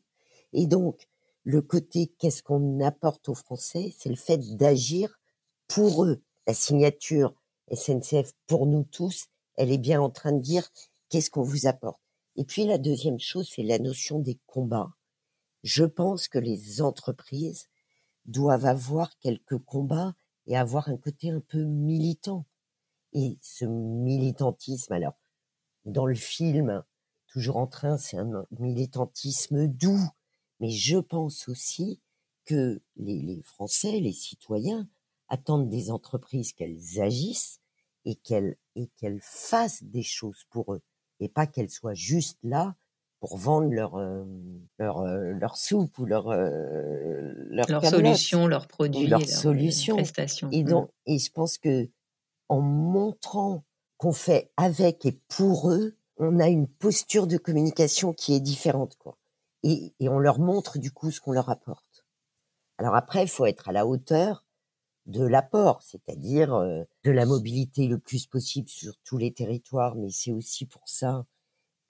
Et 0.56 0.66
donc, 0.66 1.06
le 1.44 1.60
côté 1.60 2.08
qu'est-ce 2.18 2.42
qu'on 2.42 2.80
apporte 2.80 3.28
aux 3.28 3.34
Français, 3.34 3.94
c'est 3.96 4.08
le 4.08 4.16
fait 4.16 4.56
d'agir 4.56 5.20
pour 5.68 6.04
eux. 6.04 6.22
La 6.46 6.54
signature 6.54 7.34
SNCF 7.72 8.32
pour 8.46 8.66
nous 8.66 8.82
tous, 8.82 9.26
elle 9.56 9.70
est 9.70 9.78
bien 9.78 10.00
en 10.00 10.08
train 10.08 10.32
de 10.32 10.40
dire 10.40 10.66
qu'est-ce 11.10 11.30
qu'on 11.30 11.42
vous 11.42 11.66
apporte. 11.66 12.00
Et 12.36 12.44
puis 12.44 12.64
la 12.64 12.78
deuxième 12.78 13.20
chose, 13.20 13.50
c'est 13.54 13.62
la 13.62 13.78
notion 13.78 14.18
des 14.18 14.40
combats. 14.46 14.94
Je 15.62 15.84
pense 15.84 16.26
que 16.26 16.38
les 16.38 16.80
entreprises 16.80 17.68
doivent 18.24 18.66
avoir 18.66 19.18
quelques 19.18 19.58
combats 19.58 20.14
et 20.46 20.56
avoir 20.56 20.88
un 20.88 20.96
côté 20.96 21.30
un 21.30 21.40
peu 21.40 21.64
militant. 21.64 22.46
Et 23.12 23.38
ce 23.42 23.66
militantisme, 23.66 24.94
alors, 24.94 25.18
dans 25.84 26.06
le 26.06 26.14
film, 26.14 26.82
toujours 27.26 27.58
en 27.58 27.66
train, 27.66 27.98
c'est 27.98 28.16
un 28.16 28.46
militantisme 28.58 29.66
doux. 29.68 30.08
Mais 30.60 30.70
je 30.70 30.98
pense 30.98 31.48
aussi 31.48 32.00
que 32.44 32.80
les, 32.96 33.40
Français, 33.42 34.00
les 34.00 34.12
citoyens, 34.12 34.88
attendent 35.28 35.68
des 35.68 35.90
entreprises 35.90 36.52
qu'elles 36.52 37.00
agissent 37.00 37.60
et 38.04 38.14
qu'elles 38.14 38.56
et 38.76 38.88
qu'elles 38.96 39.20
fassent 39.20 39.82
des 39.82 40.04
choses 40.04 40.44
pour 40.50 40.72
eux 40.74 40.82
et 41.18 41.28
pas 41.28 41.46
qu'elles 41.46 41.70
soient 41.70 41.94
juste 41.94 42.38
là 42.44 42.76
pour 43.18 43.36
vendre 43.38 43.70
leur 43.72 43.96
euh, 43.96 44.24
leur 44.78 45.00
euh, 45.00 45.32
leur 45.32 45.56
soupe 45.56 45.98
ou 45.98 46.06
leur 46.06 46.28
euh, 46.28 47.32
leur, 47.50 47.66
leur 47.68 47.84
solution, 47.84 48.46
leurs 48.46 48.68
produits, 48.68 49.06
leurs 49.06 49.28
solutions. 49.28 49.96
prestations. 49.96 50.50
Et 50.52 50.62
Mmh. 50.62 50.68
donc 50.68 50.90
et 51.06 51.18
je 51.18 51.32
pense 51.32 51.58
que 51.58 51.88
en 52.48 52.60
montrant 52.60 53.64
qu'on 53.98 54.12
fait 54.12 54.52
avec 54.56 55.06
et 55.06 55.20
pour 55.28 55.70
eux, 55.70 55.96
on 56.18 56.38
a 56.38 56.48
une 56.48 56.68
posture 56.68 57.26
de 57.26 57.38
communication 57.38 58.12
qui 58.12 58.34
est 58.34 58.40
différente 58.40 58.96
quoi. 58.96 59.18
Et, 59.68 59.92
on 60.08 60.20
leur 60.20 60.38
montre 60.38 60.78
du 60.78 60.92
coup 60.92 61.10
ce 61.10 61.20
qu'on 61.20 61.32
leur 61.32 61.50
apporte. 61.50 62.06
Alors 62.78 62.94
après, 62.94 63.24
il 63.24 63.28
faut 63.28 63.46
être 63.46 63.68
à 63.68 63.72
la 63.72 63.84
hauteur 63.84 64.44
de 65.06 65.24
l'apport, 65.26 65.82
c'est-à-dire 65.82 66.54
euh, 66.54 66.84
de 67.02 67.10
la 67.10 67.26
mobilité 67.26 67.88
le 67.88 67.98
plus 67.98 68.26
possible 68.26 68.68
sur 68.68 68.96
tous 69.04 69.18
les 69.18 69.32
territoires, 69.32 69.96
mais 69.96 70.10
c'est 70.10 70.30
aussi 70.30 70.66
pour 70.66 70.88
ça 70.88 71.26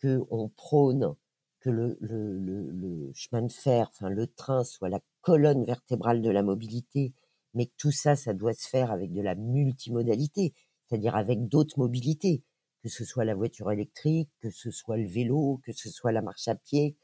que 0.00 0.24
on 0.30 0.48
prône 0.48 1.16
que 1.60 1.68
le 1.68 3.12
chemin 3.14 3.42
de 3.42 3.52
fer, 3.52 3.88
enfin 3.90 4.08
le 4.08 4.26
train, 4.26 4.64
soit 4.64 4.88
la 4.88 5.00
colonne 5.20 5.64
vertébrale 5.64 6.22
de 6.22 6.30
la 6.30 6.42
mobilité, 6.42 7.12
mais 7.52 7.66
que 7.66 7.74
tout 7.76 7.92
ça, 7.92 8.16
ça 8.16 8.32
doit 8.32 8.54
se 8.54 8.68
faire 8.68 8.90
avec 8.90 9.12
de 9.12 9.20
la 9.20 9.34
multimodalité, 9.34 10.54
c'est-à-dire 10.86 11.16
avec 11.16 11.48
d'autres 11.48 11.78
mobilités, 11.78 12.42
que 12.82 12.88
ce 12.88 13.04
soit 13.04 13.24
la 13.24 13.34
voiture 13.34 13.70
électrique, 13.70 14.30
que 14.40 14.50
ce 14.50 14.70
soit 14.70 14.96
le 14.96 15.08
vélo, 15.08 15.60
que 15.64 15.72
ce 15.72 15.90
soit 15.90 16.12
la 16.12 16.22
marche 16.22 16.48
à 16.48 16.54
pied, 16.54 16.96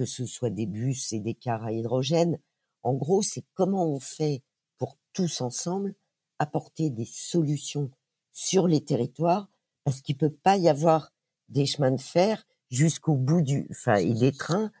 que 0.00 0.06
ce 0.06 0.24
soit 0.24 0.48
des 0.48 0.64
bus 0.64 1.12
et 1.12 1.20
des 1.20 1.34
cars 1.34 1.62
à 1.62 1.72
hydrogène. 1.72 2.38
En 2.82 2.94
gros, 2.94 3.20
c'est 3.20 3.44
comment 3.52 3.86
on 3.86 4.00
fait 4.00 4.42
pour 4.78 4.96
tous 5.12 5.42
ensemble 5.42 5.94
apporter 6.38 6.88
des 6.88 7.04
solutions 7.04 7.90
sur 8.32 8.66
les 8.66 8.82
territoires, 8.82 9.50
parce 9.84 10.00
qu'il 10.00 10.16
peut 10.16 10.32
pas 10.32 10.56
y 10.56 10.70
avoir 10.70 11.12
des 11.50 11.66
chemins 11.66 11.90
de 11.90 12.00
fer 12.00 12.46
jusqu'au 12.70 13.14
bout 13.14 13.42
du, 13.42 13.66
enfin, 13.70 13.96
et 13.96 14.14
des 14.14 14.32
trains 14.32 14.72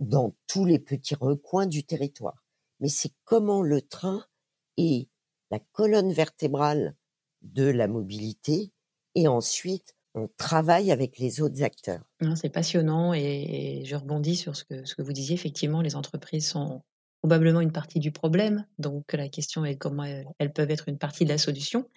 dans 0.00 0.34
tous 0.48 0.64
les 0.64 0.80
petits 0.80 1.14
recoins 1.14 1.66
du 1.66 1.84
territoire. 1.84 2.42
Mais 2.80 2.88
c'est 2.88 3.12
comment 3.22 3.62
le 3.62 3.80
train 3.80 4.26
est 4.76 5.08
la 5.52 5.60
colonne 5.60 6.12
vertébrale 6.12 6.96
de 7.42 7.62
la 7.62 7.86
mobilité 7.86 8.72
et 9.14 9.28
ensuite 9.28 9.94
on 10.14 10.28
travaille 10.36 10.92
avec 10.92 11.18
les 11.18 11.40
autres 11.40 11.62
acteurs. 11.62 12.02
C'est 12.36 12.50
passionnant 12.50 13.14
et, 13.14 13.80
et 13.80 13.84
je 13.84 13.96
rebondis 13.96 14.36
sur 14.36 14.56
ce 14.56 14.64
que, 14.64 14.84
ce 14.84 14.94
que 14.94 15.02
vous 15.02 15.12
disiez. 15.12 15.34
Effectivement, 15.34 15.82
les 15.82 15.96
entreprises 15.96 16.48
sont 16.48 16.82
probablement 17.24 17.62
une 17.62 17.72
partie 17.72 18.00
du 18.00 18.12
problème. 18.12 18.66
Donc 18.78 19.14
la 19.14 19.30
question 19.30 19.64
est 19.64 19.76
comment 19.76 20.04
elles, 20.04 20.52
peuvent 20.52 20.70
être 20.70 20.90
une 20.90 20.98
partie 20.98 21.24
de 21.24 21.30
la 21.30 21.38
solution. 21.38 21.88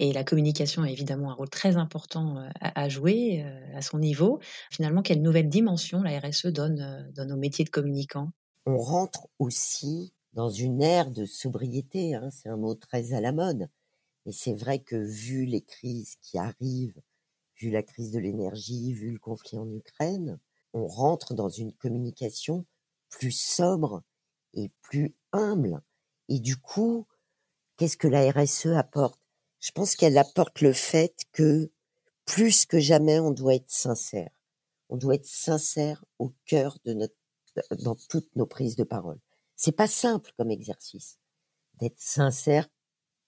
Et 0.00 0.12
la 0.12 0.24
communication 0.24 0.82
a 0.82 0.90
évidemment 0.90 1.30
un 1.30 1.34
rôle 1.34 1.50
très 1.50 1.76
important 1.76 2.38
euh, 2.38 2.48
à, 2.60 2.82
à 2.82 2.88
jouer 2.88 3.44
euh, 3.44 3.76
à 3.76 3.80
son 3.80 4.00
niveau. 4.00 4.40
Finalement, 4.72 5.02
quelle 5.02 5.22
nouvelle 5.22 5.48
dimension 5.48 6.02
la 6.02 6.18
RSE 6.18 6.46
donne, 6.46 6.80
euh, 6.80 7.12
donne 7.12 7.30
au 7.30 7.36
métier 7.36 7.64
de 7.64 7.70
communicant 7.70 8.32
On 8.66 8.76
rentre 8.76 9.28
aussi 9.38 10.12
dans 10.32 10.50
une 10.50 10.82
ère 10.82 11.12
de 11.12 11.26
sobriété, 11.26 12.16
hein, 12.16 12.30
c'est 12.32 12.48
un 12.48 12.56
mot 12.56 12.74
très 12.74 13.12
à 13.12 13.20
la 13.20 13.30
mode. 13.30 13.68
Et 14.26 14.32
c'est 14.32 14.54
vrai 14.54 14.80
que 14.80 14.96
vu 14.96 15.44
les 15.44 15.62
crises 15.62 16.16
qui 16.20 16.38
arrivent, 16.38 17.00
vu 17.62 17.70
la 17.70 17.82
crise 17.82 18.10
de 18.10 18.18
l'énergie, 18.18 18.92
vu 18.92 19.12
le 19.12 19.18
conflit 19.18 19.56
en 19.56 19.70
Ukraine, 19.70 20.38
on 20.72 20.86
rentre 20.86 21.32
dans 21.32 21.48
une 21.48 21.72
communication 21.72 22.66
plus 23.08 23.30
sobre 23.30 24.02
et 24.54 24.70
plus 24.82 25.14
humble. 25.32 25.80
Et 26.28 26.40
du 26.40 26.56
coup, 26.56 27.06
qu'est-ce 27.76 27.96
que 27.96 28.08
la 28.08 28.30
RSE 28.30 28.66
apporte? 28.66 29.20
Je 29.60 29.70
pense 29.70 29.94
qu'elle 29.94 30.18
apporte 30.18 30.60
le 30.60 30.72
fait 30.72 31.14
que 31.30 31.70
plus 32.24 32.66
que 32.66 32.80
jamais, 32.80 33.20
on 33.20 33.30
doit 33.30 33.54
être 33.54 33.70
sincère. 33.70 34.30
On 34.88 34.96
doit 34.96 35.14
être 35.14 35.26
sincère 35.26 36.04
au 36.18 36.32
cœur 36.46 36.78
de 36.84 36.94
notre, 36.94 37.14
dans 37.78 37.94
toutes 37.94 38.34
nos 38.34 38.46
prises 38.46 38.76
de 38.76 38.84
parole. 38.84 39.20
C'est 39.54 39.76
pas 39.76 39.86
simple 39.86 40.32
comme 40.36 40.50
exercice 40.50 41.18
d'être 41.74 42.00
sincère, 42.00 42.68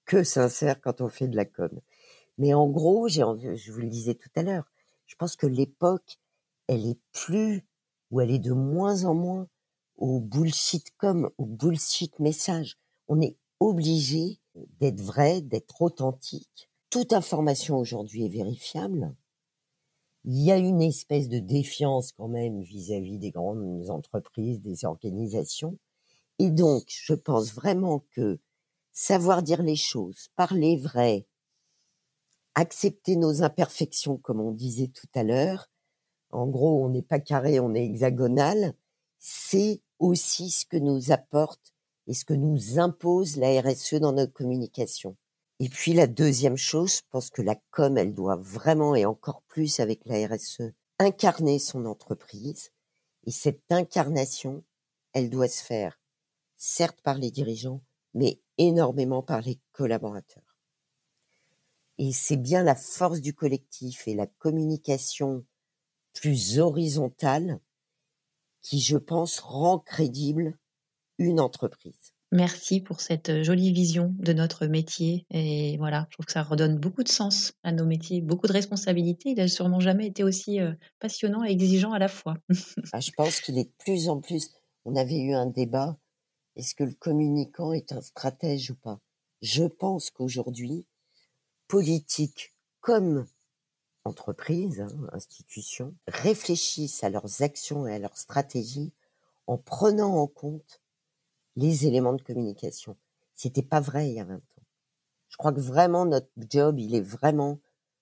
que 0.07 0.25
sincère 0.25 0.81
quand 0.81 1.01
on 1.01 1.09
fait 1.09 1.29
de 1.29 1.37
la 1.37 1.45
com. 1.45 1.81
Mais 2.39 2.55
en 2.55 2.69
gros, 2.69 3.09
j'ai 3.09 3.23
envie, 3.23 3.57
je 3.57 3.73
vous 3.73 3.81
le 3.81 3.89
disais 3.89 4.15
tout 4.15 4.31
à 4.35 4.43
l'heure, 4.43 4.71
je 5.07 5.15
pense 5.17 5.37
que 5.37 5.47
l'époque, 5.47 6.19
elle 6.67 6.87
est 6.87 6.99
plus, 7.13 7.67
ou 8.11 8.21
elle 8.21 8.31
est 8.31 8.39
de 8.39 8.53
moins 8.53 9.05
en 9.05 9.15
moins 9.15 9.49
au 9.97 10.21
bullshit 10.21 10.91
com, 10.97 11.31
au 11.39 11.47
bullshit 11.47 12.19
message. 12.19 12.79
On 13.09 13.21
est 13.21 13.37
obligé 13.61 14.41
d'être 14.81 15.01
vrai, 15.01 15.41
d'être 15.41 15.83
authentique. 15.83 16.69
Toute 16.91 17.13
information 17.13 17.77
aujourd'hui 17.79 18.27
est 18.27 18.29
vérifiable. 18.29 19.15
Il 20.25 20.43
y 20.43 20.51
a 20.53 20.57
une 20.57 20.81
espèce 20.81 21.29
de 21.29 21.39
défiance 21.39 22.13
quand 22.13 22.29
même 22.29 22.63
vis-à-vis 22.63 23.19
des 23.19 23.31
grandes 23.31 23.91
entreprises, 23.91 24.61
des 24.61 24.85
organisations. 24.85 25.79
Et 26.39 26.51
donc, 26.51 26.85
je 26.89 27.15
pense 27.15 27.53
vraiment 27.53 28.05
que 28.13 28.39
savoir 28.93 29.43
dire 29.43 29.63
les 29.63 29.77
choses, 29.77 30.29
parler 30.35 30.77
vrai, 30.77 31.27
accepter 32.55 33.17
nos 33.17 33.43
imperfections, 33.43 34.17
comme 34.19 34.41
on 34.41 34.53
disait 34.53 34.89
tout 34.89 35.09
à 35.15 35.23
l'heure, 35.23 35.69
en 36.31 36.47
gros, 36.47 36.85
on 36.85 36.89
n'est 36.89 37.03
pas 37.03 37.21
carré, 37.21 37.61
on 37.61 37.75
est 37.75 37.85
hexagonal, 37.85 38.75
c'est 39.19 39.81
aussi 39.99 40.51
ce 40.51 40.67
que 40.67 40.77
nous 40.77 41.13
apporte 41.13 41.73
et 42.07 42.15
ce 42.15 42.25
que 42.25 42.35
nous 42.35 42.79
impose 42.79 43.37
la 43.37 43.61
RSE 43.61 43.95
dans 43.95 44.13
notre 44.13 44.33
communication. 44.33 45.17
Et 45.61 45.69
puis 45.69 45.93
la 45.93 46.07
deuxième 46.07 46.57
chose, 46.57 46.97
je 46.97 47.03
pense 47.11 47.31
que 47.31 47.43
la 47.43 47.57
com, 47.71 47.97
elle 47.97 48.15
doit 48.15 48.37
vraiment, 48.37 48.95
et 48.95 49.05
encore 49.05 49.43
plus 49.49 49.79
avec 49.81 50.01
la 50.05 50.27
RSE, 50.27 50.73
incarner 50.99 51.59
son 51.59 51.87
entreprise. 51.87 52.71
Et 53.25 53.31
cette 53.31 53.63
incarnation, 53.71 54.65
elle 55.13 55.31
doit 55.31 55.49
se 55.49 55.63
faire, 55.63 56.01
certes 56.57 57.01
par 57.03 57.17
les 57.19 57.31
dirigeants, 57.31 57.81
mais 58.13 58.41
énormément 58.59 59.23
par 59.23 59.41
les 59.41 59.61
collaborateurs. 59.73 60.54
Et 61.99 62.13
c'est 62.13 62.37
bien 62.37 62.63
la 62.63 62.75
force 62.75 63.21
du 63.21 63.35
collectif 63.35 64.09
et 64.09 64.15
la 64.15 64.27
communication 64.27 65.45
plus 66.13 66.59
horizontale 66.59 67.61
qui, 68.63 68.81
je 68.81 68.97
pense, 68.97 69.41
rend 69.41 69.79
crédible 69.79 70.57
une 71.19 71.41
entreprise. 71.41 72.15
Merci 72.33 72.81
pour 72.81 73.01
cette 73.01 73.29
euh, 73.29 73.45
jolie 73.45 73.73
vision 73.73 74.13
de 74.19 74.33
notre 74.33 74.67
métier. 74.67 75.25
Et 75.31 75.77
voilà, 75.79 76.09
je 76.11 76.17
trouve 76.17 76.27
que 76.27 76.33
ça 76.33 76.43
redonne 76.43 76.79
beaucoup 76.79 77.05
de 77.05 77.09
sens 77.09 77.53
à 77.63 77.71
nos 77.71 77.87
métiers, 77.87 78.21
beaucoup 78.21 78.49
de 78.49 78.53
responsabilités. 78.53 79.31
Il 79.31 79.37
n'a 79.37 79.47
sûrement 79.47 79.79
jamais 79.79 80.09
été 80.09 80.25
aussi 80.25 80.61
euh, 80.61 80.73
passionnant 80.99 81.45
et 81.45 81.51
exigeant 81.51 81.93
à 81.93 82.01
la 82.01 82.09
fois. 82.09 82.35
Ah, 82.93 82.99
je 82.99 83.13
pense 83.13 83.41
qu'il 83.41 83.57
est 83.59 83.65
de 83.65 83.75
plus 83.79 84.09
en 84.09 84.21
plus. 84.21 84.51
On 84.85 84.97
avait 84.97 85.19
eu 85.19 85.33
un 85.33 85.47
débat. 85.47 85.97
Est-ce 86.57 86.75
que 86.75 86.85
le 86.85 86.95
communicant 86.95 87.73
est 87.73 87.93
un 87.93 88.01
stratège 88.01 88.73
ou 88.73 88.75
pas? 88.75 89.01
Je 89.41 89.65
pense 89.65 90.11
qu'aujourd'hui, 90.11 90.87
politique 91.69 92.55
comme 92.81 93.27
entreprises, 94.05 94.81
hein, 94.81 95.09
institutions, 95.13 95.95
réfléchissent 96.07 97.03
à 97.05 97.11
leurs 97.11 97.43
actions 97.43 97.87
et 97.87 97.95
à 97.95 97.99
leurs 97.99 98.19
stratégies 98.19 98.93
en 99.47 99.57
prenant 99.57 100.17
en 100.17 100.27
compte 100.27 100.81
les 101.57 101.87
éléments 101.87 102.13
de 102.13 102.23
communication. 102.23 102.97
C'était 103.35 103.63
pas 103.63 103.81
vrai 103.81 104.09
il 104.09 104.15
y 104.15 104.21
a 104.21 104.25
20 104.25 104.37
ans. 104.37 104.63
Je 105.29 105.37
crois 105.37 105.53
que 105.53 105.61
vraiment 105.61 106.07
notre 106.07 106.29
job, 106.51 106.79
il 106.79 106.95
est 106.95 107.01
vraiment 107.01 107.59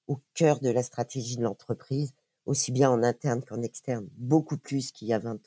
au 0.08 0.20
cœur 0.34 0.60
de 0.60 0.70
la 0.70 0.82
stratégie 0.82 1.36
de 1.36 1.42
l'entreprise, 1.42 2.12
aussi 2.44 2.72
bien 2.72 2.90
en 2.90 3.02
interne 3.02 3.42
qu'en 3.42 3.62
externe, 3.62 4.08
beaucoup 4.16 4.58
plus 4.58 4.90
qu'il 4.90 5.08
y 5.08 5.12
a 5.12 5.18
20 5.18 5.34
ans. 5.34 5.38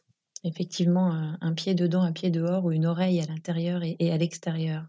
Effectivement, 0.43 1.11
un, 1.41 1.53
pied 1.53 1.73
dedans, 1.73 2.03
un 2.03 2.11
pied 2.11 2.29
dehors, 2.29 2.65
ou 2.65 2.71
une 2.71 2.85
oreille 2.85 3.19
à 3.19 3.25
l'intérieur 3.25 3.81
et 3.83 4.11
à 4.11 4.17
l'extérieur. 4.17 4.85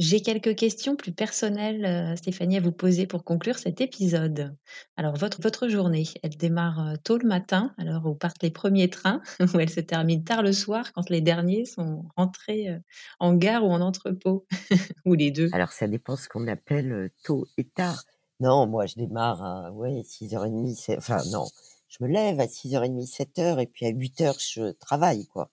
J'ai 0.00 0.20
quelques 0.22 0.56
questions 0.56 0.96
plus 0.96 1.12
personnelles, 1.12 1.84
euh, 1.84 2.16
Stéphanie, 2.16 2.56
à 2.56 2.60
vous 2.60 2.72
poser 2.72 3.06
pour 3.06 3.22
conclure 3.22 3.58
cet 3.58 3.80
épisode. 3.80 4.56
Alors, 4.96 5.14
votre, 5.16 5.40
votre 5.40 5.68
journée, 5.68 6.04
elle 6.24 6.36
démarre 6.36 6.80
euh, 6.88 6.96
tôt 7.02 7.16
le 7.16 7.28
matin, 7.28 7.72
alors 7.78 8.04
où 8.06 8.14
partent 8.16 8.42
les 8.42 8.50
premiers 8.50 8.90
trains, 8.90 9.22
ou 9.54 9.58
elle 9.60 9.70
se 9.70 9.80
termine 9.80 10.24
tard 10.24 10.42
le 10.42 10.52
soir 10.52 10.92
quand 10.92 11.10
les 11.10 11.20
derniers 11.20 11.64
sont 11.64 12.08
rentrés 12.16 12.70
euh, 12.70 12.78
en 13.20 13.34
gare 13.34 13.64
ou 13.64 13.70
en 13.70 13.80
entrepôt, 13.80 14.46
ou 15.04 15.14
les 15.14 15.30
deux? 15.30 15.50
Alors 15.52 15.72
ça 15.72 15.86
dépend 15.88 16.16
ce 16.16 16.28
qu'on 16.28 16.46
appelle 16.48 17.10
tôt 17.22 17.46
et 17.56 17.64
tard. 17.64 18.04
Non, 18.40 18.66
moi 18.66 18.86
je 18.86 18.94
démarre 18.96 19.42
à 19.42 19.70
ouais, 19.72 20.02
6h30, 20.02 20.74
c'est- 20.74 20.96
enfin 20.98 21.24
non, 21.26 21.46
je 21.88 21.98
me 22.04 22.08
lève 22.08 22.40
à 22.40 22.48
6h30, 22.48 23.06
7h 23.06 23.60
et 23.60 23.66
puis 23.66 23.86
à 23.86 23.90
8h 23.90 24.36
je 24.38 24.72
travaille 24.72 25.26
quoi. 25.26 25.50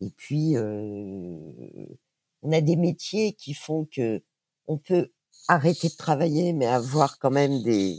Et 0.00 0.10
puis 0.10 0.56
on 2.44 2.52
a 2.52 2.60
des 2.60 2.76
métiers 2.76 3.32
qui 3.32 3.54
font 3.54 3.86
que 3.90 4.22
on 4.68 4.78
peut 4.78 5.10
arrêter 5.48 5.88
de 5.88 5.96
travailler 5.96 6.52
mais 6.52 6.66
avoir 6.66 7.18
quand 7.18 7.30
même 7.30 7.62
des, 7.62 7.98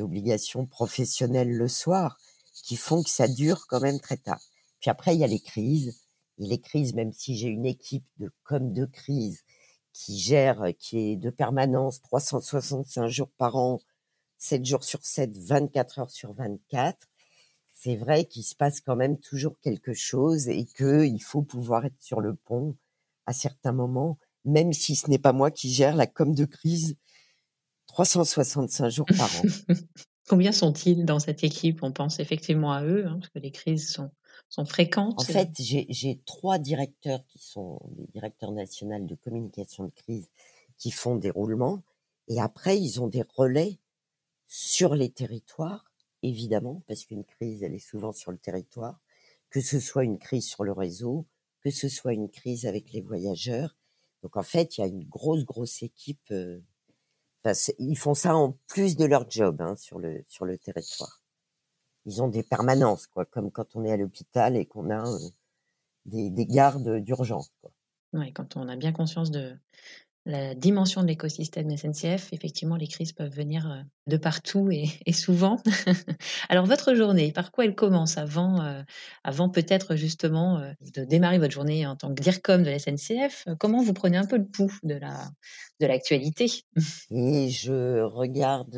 obligations 0.00 0.66
professionnelles 0.66 1.52
le 1.52 1.68
soir 1.68 2.18
qui 2.52 2.76
font 2.76 3.02
que 3.02 3.10
ça 3.10 3.28
dure 3.28 3.66
quand 3.68 3.80
même 3.80 4.00
très 4.00 4.16
tard. 4.16 4.40
Puis 4.80 4.90
après 4.90 5.14
il 5.14 5.20
y 5.20 5.24
a 5.24 5.28
les 5.28 5.40
crises. 5.40 6.00
Et 6.38 6.46
les 6.46 6.60
crises, 6.60 6.94
même 6.94 7.12
si 7.12 7.36
j'ai 7.36 7.48
une 7.48 7.66
équipe 7.66 8.04
de 8.18 8.30
comme 8.44 8.72
de 8.72 8.84
crise 8.84 9.42
qui 9.92 10.18
gère, 10.18 10.62
qui 10.78 10.98
est 10.98 11.16
de 11.16 11.30
permanence 11.30 12.00
365 12.00 13.08
jours 13.08 13.30
par 13.36 13.56
an, 13.56 13.80
7 14.38 14.64
jours 14.64 14.84
sur 14.84 15.04
7, 15.04 15.36
24 15.36 15.98
heures 15.98 16.10
sur 16.10 16.32
24, 16.32 17.08
c'est 17.74 17.96
vrai 17.96 18.24
qu'il 18.26 18.44
se 18.44 18.54
passe 18.54 18.80
quand 18.80 18.96
même 18.96 19.18
toujours 19.18 19.58
quelque 19.60 19.94
chose 19.94 20.48
et 20.48 20.64
qu'il 20.64 21.22
faut 21.22 21.42
pouvoir 21.42 21.86
être 21.86 22.00
sur 22.00 22.20
le 22.20 22.34
pont 22.34 22.76
à 23.28 23.34
certains 23.34 23.72
moments, 23.72 24.18
même 24.46 24.72
si 24.72 24.96
ce 24.96 25.10
n'est 25.10 25.18
pas 25.18 25.34
moi 25.34 25.50
qui 25.50 25.70
gère 25.70 25.94
la 25.94 26.06
com 26.06 26.34
de 26.34 26.46
crise 26.46 26.96
365 27.88 28.88
jours 28.88 29.06
par 29.16 29.30
an. 29.36 29.42
Combien 30.28 30.50
sont-ils 30.50 31.04
dans 31.04 31.20
cette 31.20 31.44
équipe? 31.44 31.82
On 31.82 31.92
pense 31.92 32.20
effectivement 32.20 32.72
à 32.72 32.82
eux, 32.84 33.06
hein, 33.06 33.18
parce 33.20 33.28
que 33.28 33.38
les 33.38 33.50
crises 33.50 33.92
sont, 33.92 34.10
sont 34.48 34.64
fréquentes. 34.64 35.20
En 35.20 35.24
fait, 35.24 35.50
j'ai 35.58 36.22
trois 36.24 36.58
directeurs 36.58 37.22
qui 37.26 37.38
sont 37.38 37.78
des 37.96 38.06
directeurs 38.06 38.52
nationaux 38.52 39.04
de 39.04 39.14
communication 39.14 39.84
de 39.84 39.90
crise 39.90 40.30
qui 40.78 40.90
font 40.90 41.16
des 41.16 41.30
roulements. 41.30 41.82
Et 42.28 42.40
après, 42.40 42.78
ils 42.78 43.00
ont 43.02 43.08
des 43.08 43.24
relais 43.36 43.78
sur 44.46 44.94
les 44.94 45.10
territoires, 45.10 45.92
évidemment, 46.22 46.82
parce 46.88 47.04
qu'une 47.04 47.24
crise, 47.24 47.62
elle 47.62 47.74
est 47.74 47.78
souvent 47.78 48.12
sur 48.12 48.32
le 48.32 48.38
territoire, 48.38 49.00
que 49.50 49.60
ce 49.60 49.80
soit 49.80 50.04
une 50.04 50.18
crise 50.18 50.46
sur 50.46 50.64
le 50.64 50.72
réseau, 50.72 51.26
que 51.70 51.76
ce 51.76 51.88
soit 51.88 52.12
une 52.12 52.30
crise 52.30 52.66
avec 52.66 52.92
les 52.92 53.00
voyageurs. 53.00 53.76
Donc 54.22 54.36
en 54.36 54.42
fait, 54.42 54.76
il 54.76 54.80
y 54.80 54.84
a 54.84 54.86
une 54.86 55.04
grosse, 55.04 55.44
grosse 55.44 55.82
équipe. 55.82 56.30
Euh, 56.30 56.60
ils 57.78 57.96
font 57.96 58.14
ça 58.14 58.36
en 58.36 58.58
plus 58.66 58.96
de 58.96 59.04
leur 59.04 59.30
job 59.30 59.60
hein, 59.62 59.76
sur, 59.76 59.98
le, 59.98 60.22
sur 60.26 60.44
le 60.44 60.58
territoire. 60.58 61.22
Ils 62.04 62.22
ont 62.22 62.28
des 62.28 62.42
permanences, 62.42 63.06
quoi, 63.06 63.24
comme 63.24 63.50
quand 63.50 63.76
on 63.76 63.84
est 63.84 63.92
à 63.92 63.96
l'hôpital 63.96 64.56
et 64.56 64.66
qu'on 64.66 64.90
a 64.90 65.06
euh, 65.06 65.18
des, 66.04 66.30
des, 66.30 66.46
gardes 66.46 66.98
d'urgence. 66.98 67.52
Oui, 68.12 68.32
quand 68.32 68.56
on 68.56 68.68
a 68.68 68.76
bien 68.76 68.92
conscience 68.92 69.30
de, 69.30 69.56
la 70.26 70.54
dimension 70.54 71.02
de 71.02 71.06
l'écosystème 71.06 71.74
SNCF, 71.74 72.32
effectivement, 72.32 72.76
les 72.76 72.86
crises 72.86 73.12
peuvent 73.12 73.32
venir 73.32 73.70
euh, 73.70 73.82
de 74.06 74.16
partout 74.16 74.70
et, 74.70 74.88
souvent. 75.12 75.56
Alors, 76.48 76.66
votre 76.66 76.94
journée, 76.94 77.32
par 77.32 77.50
quoi 77.50 77.64
elle 77.64 77.74
commence 77.74 78.18
avant, 78.18 78.62
euh, 78.62 78.82
avant 79.24 79.48
peut-être 79.48 79.96
justement 79.96 80.58
euh, 80.58 80.72
de 80.94 81.04
démarrer 81.04 81.38
votre 81.38 81.52
journée 81.52 81.86
en 81.86 81.96
tant 81.96 82.14
que 82.14 82.22
DIRCOM 82.22 82.62
de 82.62 82.70
la 82.70 82.78
SNCF 82.78 83.48
Comment 83.58 83.82
vous 83.82 83.94
prenez 83.94 84.16
un 84.18 84.26
peu 84.26 84.36
le 84.36 84.46
pouls 84.46 84.78
de 84.82 84.94
la 84.94 85.30
de 85.80 85.86
l'actualité? 85.86 86.50
Et 87.10 87.48
je 87.48 88.02
regarde, 88.02 88.76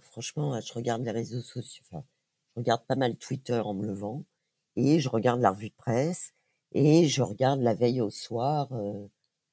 franchement, 0.00 0.58
je 0.60 0.72
regarde 0.72 1.02
les 1.02 1.10
réseaux 1.10 1.42
sociaux. 1.42 1.84
Je 1.92 2.60
regarde 2.60 2.86
pas 2.86 2.96
mal 2.96 3.16
Twitter 3.16 3.60
en 3.60 3.74
me 3.74 3.86
levant 3.86 4.24
et 4.76 4.98
je 4.98 5.08
regarde 5.08 5.40
la 5.40 5.50
revue 5.50 5.68
de 5.68 5.74
presse 5.76 6.32
et 6.72 7.06
je 7.06 7.22
regarde 7.22 7.60
la 7.60 7.74
veille 7.74 8.00
au 8.00 8.10
soir 8.10 8.68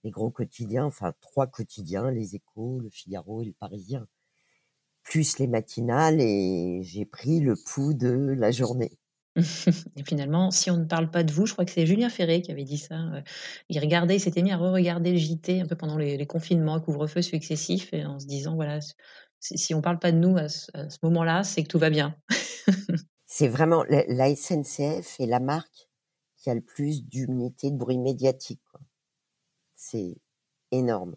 les 0.07 0.11
gros 0.11 0.31
quotidiens, 0.31 0.85
enfin 0.85 1.13
trois 1.19 1.47
quotidiens, 1.47 2.09
les 2.11 2.35
Échos, 2.35 2.79
le 2.79 2.89
Figaro 2.89 3.41
et 3.41 3.45
le 3.45 3.51
Parisien, 3.51 4.07
plus 5.03 5.37
les 5.37 5.47
matinales, 5.47 6.21
et 6.21 6.79
j'ai 6.81 7.05
pris 7.05 7.41
le 7.41 7.55
pouls 7.55 7.93
de 7.93 8.07
la 8.07 8.51
journée. 8.51 8.97
et 9.35 10.03
finalement, 10.07 10.49
si 10.49 10.71
on 10.71 10.77
ne 10.77 10.85
parle 10.85 11.11
pas 11.11 11.23
de 11.23 11.31
vous, 11.33 11.45
je 11.45 11.51
crois 11.51 11.65
que 11.65 11.71
c'est 11.71 11.85
Julien 11.85 12.09
Ferré 12.09 12.41
qui 12.41 12.51
avait 12.51 12.63
dit 12.63 12.77
ça. 12.77 12.95
Euh, 12.95 13.21
il 13.67 13.77
regardait, 13.79 14.15
il 14.15 14.19
s'était 14.21 14.41
mis 14.41 14.53
à 14.53 14.57
re-regarder 14.57 15.11
le 15.11 15.17
JT 15.17 15.59
un 15.59 15.65
peu 15.65 15.75
pendant 15.75 15.97
les, 15.97 16.25
confinements, 16.25 16.79
couvre-feu 16.79 17.21
successifs, 17.21 17.93
et 17.93 18.05
en 18.05 18.17
se 18.17 18.25
disant 18.25 18.55
voilà, 18.55 18.79
si, 19.41 19.73
on 19.73 19.77
ne 19.77 19.83
parle 19.83 19.99
pas 19.99 20.13
de 20.13 20.17
nous 20.17 20.37
à 20.37 20.47
ce, 20.47 20.71
moment-là, 21.03 21.43
c'est 21.43 21.63
que 21.63 21.67
tout 21.67 21.79
va 21.79 21.89
bien. 21.89 22.15
c'est 23.25 23.49
vraiment 23.49 23.83
la, 23.89 24.33
SNCF 24.33 25.19
et 25.19 25.25
la 25.25 25.41
marque 25.41 25.89
qui 26.37 26.49
a 26.49 26.55
le 26.55 26.61
plus 26.61 27.03
d'unité 27.03 27.71
de 27.71 27.75
bruit 27.75 27.97
médiatique. 27.97 28.61
Quoi 28.71 28.79
c'est 29.77 30.17
énorme. 30.71 31.15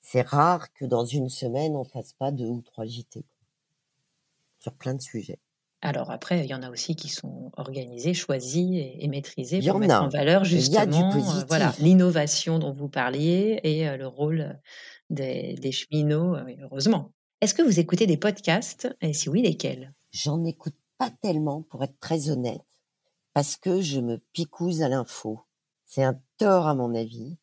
C'est 0.00 0.22
rare 0.22 0.72
que 0.72 0.84
dans 0.84 1.04
une 1.04 1.28
semaine, 1.28 1.74
on 1.74 1.84
fasse 1.84 2.12
pas 2.12 2.30
deux 2.30 2.46
ou 2.46 2.62
trois 2.62 2.86
JT 2.86 3.24
sur 4.60 4.74
plein 4.74 4.94
de 4.94 5.02
sujets. 5.02 5.40
Alors 5.82 6.10
après, 6.10 6.44
il 6.44 6.46
y 6.46 6.54
en 6.54 6.62
a 6.62 6.70
aussi 6.70 6.94
qui 6.94 7.08
sont 7.08 7.50
organisés, 7.56 8.12
choisis 8.12 8.70
et, 8.76 9.08
maîtrisés 9.08 9.62
pour 9.62 9.78
mettre 9.78 10.02
en 10.02 10.08
valeur 10.08 10.44
justement 10.44 11.14
euh, 11.14 11.44
voilà 11.48 11.72
l'innovation 11.78 12.58
dont 12.58 12.72
vous 12.72 12.88
parliez 12.88 13.60
et 13.62 13.88
euh, 13.88 13.96
le 13.96 14.06
rôle 14.06 14.60
des, 15.08 15.72
cheminots, 15.72 16.36
euh, 16.36 16.54
heureusement. 16.60 17.12
Est-ce 17.40 17.54
que 17.54 17.62
vous 17.62 17.80
écoutez 17.80 18.06
des 18.06 18.18
podcasts? 18.18 18.94
Et 19.00 19.14
si 19.14 19.30
oui, 19.30 19.40
lesquels? 19.40 19.94
J'en 20.12 20.44
écoute 20.44 20.76
pas 20.98 21.10
tellement, 21.22 21.62
pour 21.62 21.82
être 21.82 21.98
très 21.98 22.28
honnête, 22.28 22.66
parce 23.32 23.56
que 23.56 23.80
je 23.80 24.00
me 24.00 24.18
picouse 24.34 24.82
à 24.82 24.90
l'info. 24.90 25.40
C'est 25.86 26.04
un 26.04 26.20
tort 26.36 26.66
à 26.66 26.74
mon 26.74 26.94
avis 26.94 27.38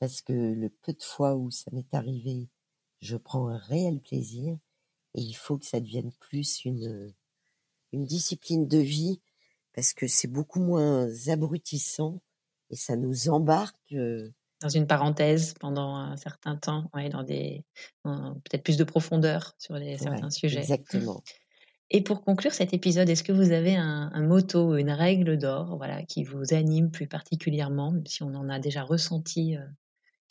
parce 0.00 0.22
que 0.22 0.32
le 0.32 0.70
peu 0.70 0.92
de 0.92 1.02
fois 1.02 1.36
où 1.36 1.50
ça 1.50 1.70
m'est 1.72 1.94
arrivé, 1.94 2.48
je 3.00 3.16
prends 3.16 3.48
un 3.48 3.58
réel 3.58 4.00
plaisir 4.00 4.56
et 5.14 5.20
il 5.20 5.34
faut 5.34 5.58
que 5.58 5.66
ça 5.66 5.80
devienne 5.80 6.10
plus 6.18 6.64
une, 6.64 7.14
une 7.92 8.04
discipline 8.04 8.66
de 8.66 8.78
vie 8.78 9.20
parce 9.74 9.92
que 9.92 10.08
c'est 10.08 10.28
beaucoup 10.28 10.60
moins 10.60 11.08
abrutissant 11.28 12.20
et 12.70 12.76
ça 12.76 12.96
nous 12.96 13.28
embarque. 13.28 13.92
Euh 13.92 14.32
dans 14.62 14.68
une 14.68 14.86
parenthèse 14.86 15.54
pendant 15.58 15.96
un 15.96 16.16
certain 16.18 16.54
temps, 16.54 16.90
ouais, 16.92 17.08
dans 17.08 17.22
des 17.22 17.64
peut-être 18.04 18.62
plus 18.62 18.76
de 18.76 18.84
profondeur 18.84 19.54
sur 19.58 19.74
les, 19.76 19.96
certains 19.96 20.28
sujets. 20.28 20.60
Exactement. 20.60 21.22
Et 21.92 22.02
pour 22.02 22.22
conclure 22.22 22.52
cet 22.52 22.72
épisode, 22.72 23.08
est-ce 23.08 23.24
que 23.24 23.32
vous 23.32 23.50
avez 23.50 23.74
un, 23.74 24.10
un 24.12 24.22
motto, 24.22 24.76
une 24.76 24.92
règle 24.92 25.36
d'or, 25.38 25.76
voilà, 25.76 26.04
qui 26.04 26.22
vous 26.22 26.54
anime 26.54 26.92
plus 26.92 27.08
particulièrement, 27.08 27.90
même 27.90 28.06
si 28.06 28.22
on 28.22 28.32
en 28.34 28.48
a 28.48 28.60
déjà 28.60 28.84
ressenti 28.84 29.56
euh, 29.56 29.64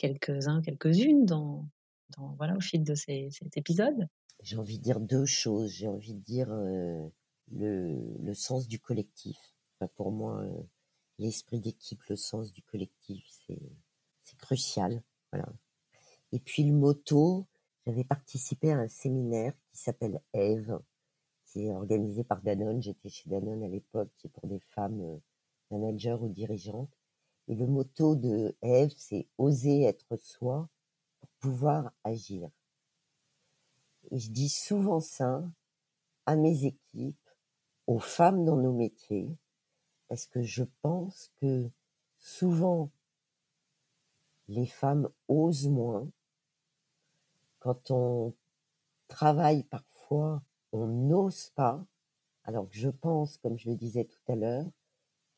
quelques-uns, 0.00 0.62
quelques-unes 0.62 1.26
dans, 1.26 1.68
dans, 2.16 2.34
voilà, 2.36 2.56
au 2.56 2.60
fil 2.60 2.82
de 2.82 2.94
ces, 2.94 3.28
cet 3.30 3.56
épisode 3.58 4.08
J'ai 4.42 4.56
envie 4.56 4.78
de 4.78 4.82
dire 4.82 4.98
deux 4.98 5.26
choses. 5.26 5.70
J'ai 5.70 5.88
envie 5.88 6.14
de 6.14 6.20
dire 6.20 6.50
euh, 6.50 7.06
le, 7.52 8.32
sens 8.32 8.66
du 8.66 8.80
collectif. 8.80 9.36
Enfin, 9.76 9.92
pour 9.96 10.10
moi, 10.10 10.40
euh, 10.40 10.62
l'esprit 11.18 11.60
d'équipe, 11.60 12.02
le 12.08 12.16
sens 12.16 12.50
du 12.50 12.62
collectif, 12.62 13.22
c'est 13.46 14.38
crucial. 14.38 15.02
Voilà. 15.32 15.52
Et 16.32 16.40
puis 16.40 16.64
le 16.64 16.72
motto, 16.72 17.46
j'avais 17.86 18.04
participé 18.04 18.72
à 18.72 18.78
un 18.78 18.88
séminaire 18.88 19.52
qui 19.70 19.82
s'appelle 19.82 20.22
Eve, 20.32 20.78
qui 21.44 21.66
est 21.66 21.72
organisé 21.72 22.24
par 22.24 22.40
Danone. 22.40 22.82
J'étais 22.82 23.10
chez 23.10 23.28
Danone 23.28 23.62
à 23.64 23.68
l'époque, 23.68 24.10
qui 24.16 24.28
est 24.28 24.30
pour 24.30 24.46
des 24.46 24.60
femmes 24.60 25.02
euh, 25.02 25.18
managers 25.70 26.16
ou 26.20 26.30
dirigeantes. 26.30 26.99
Et 27.48 27.54
le 27.54 27.66
motto 27.66 28.14
de 28.14 28.56
Eve, 28.62 28.94
c'est 28.96 29.26
oser 29.38 29.82
être 29.82 30.16
soi 30.16 30.68
pour 31.20 31.28
pouvoir 31.40 31.92
agir. 32.04 32.48
Et 34.10 34.18
je 34.18 34.30
dis 34.30 34.48
souvent 34.48 35.00
ça 35.00 35.42
à 36.26 36.36
mes 36.36 36.64
équipes, 36.64 37.28
aux 37.86 37.98
femmes 37.98 38.44
dans 38.44 38.56
nos 38.56 38.72
métiers, 38.72 39.36
parce 40.08 40.26
que 40.26 40.42
je 40.42 40.64
pense 40.82 41.30
que 41.40 41.70
souvent 42.18 42.90
les 44.48 44.66
femmes 44.66 45.08
osent 45.28 45.68
moins. 45.68 46.08
Quand 47.60 47.90
on 47.90 48.34
travaille 49.06 49.64
parfois, 49.64 50.42
on 50.72 50.86
n'ose 50.86 51.50
pas. 51.50 51.84
Alors 52.44 52.68
que 52.68 52.76
je 52.76 52.88
pense, 52.88 53.36
comme 53.38 53.58
je 53.58 53.68
le 53.70 53.76
disais 53.76 54.04
tout 54.04 54.32
à 54.32 54.34
l'heure, 54.34 54.66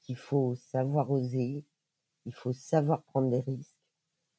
qu'il 0.01 0.17
faut 0.17 0.55
savoir 0.55 1.11
oser, 1.11 1.65
il 2.27 2.35
faut 2.35 2.53
savoir 2.53 3.03
prendre 3.05 3.31
des 3.31 3.41
risques. 3.41 3.77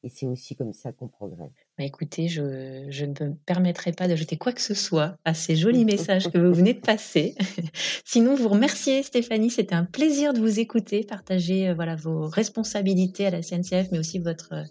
Et 0.04 0.10
c'est 0.10 0.26
aussi 0.26 0.54
comme 0.54 0.74
ça 0.74 0.92
qu'on 0.92 1.08
progresse. 1.08 1.50
Bah 1.78 1.84
écoutez, 1.84 2.28
je, 2.28 2.42
ne 2.42 3.30
me 3.30 3.34
permettrai 3.46 3.90
pas 3.92 4.06
d'ajouter 4.06 4.36
quoi 4.36 4.52
que 4.52 4.60
ce 4.60 4.74
soit 4.74 5.16
à 5.24 5.32
ces 5.32 5.56
jolis 5.56 5.84
messages 5.86 6.28
que 6.30 6.36
vous 6.36 6.52
venez 6.52 6.74
de 6.74 6.80
passer. 6.80 7.34
Sinon, 8.04 8.34
vous 8.34 8.48
remerciez 8.48 9.02
Stéphanie. 9.02 9.48
C'était 9.48 9.74
un 9.74 9.86
plaisir 9.86 10.34
de 10.34 10.40
vous 10.40 10.60
écouter, 10.60 11.04
partager 11.04 11.70
euh, 11.70 11.74
voilà 11.74 11.96
vos 11.96 12.28
responsabilités 12.28 13.24
à 13.24 13.30
la 13.30 13.40
CNCF, 13.40 13.92
mais 13.92 13.98
aussi 13.98 14.18
votre 14.18 14.52
euh, 14.52 14.64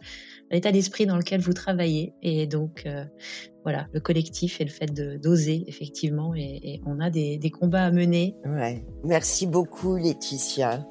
l'état 0.52 0.72
d'esprit 0.72 1.08
dans 1.08 1.18
lequel 1.18 1.42
vous 1.42 1.54
travaillez. 1.54 2.14
Et 2.22 2.46
donc, 2.46 2.84
euh, 2.86 3.04
voilà, 3.64 3.88
le 3.92 4.02
collectif 4.02 4.62
et 4.62 4.66
le 4.66 4.70
fait 4.70 4.94
d'oser, 4.94 5.64
effectivement. 5.66 6.36
Et, 6.36 6.80
on 6.86 7.00
a 7.00 7.10
des, 7.10 7.40
des 7.40 7.50
combats 7.50 7.86
à 7.86 7.92
mener. 7.92 8.36
Ouais. 8.46 8.86
Merci 9.04 9.48
beaucoup, 9.48 9.96
Laetitia. 9.96 10.86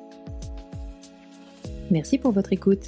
Merci 1.93 2.17
pour 2.17 2.33
votre 2.33 2.55
écoute. 2.55 2.87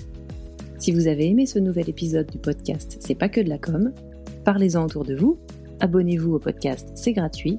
Si 0.78 0.90
vous 0.90 1.08
avez 1.08 1.28
aimé 1.28 1.44
ce 1.44 1.58
nouvel 1.58 1.90
épisode 1.90 2.26
du 2.30 2.38
podcast 2.38 2.96
C'est 3.00 3.14
pas 3.14 3.28
que 3.28 3.42
de 3.42 3.50
la 3.50 3.58
com, 3.58 3.92
parlez-en 4.46 4.86
autour 4.86 5.04
de 5.04 5.14
vous, 5.14 5.36
abonnez-vous 5.80 6.32
au 6.32 6.38
podcast, 6.38 6.88
c'est 6.94 7.12
gratuit. 7.12 7.58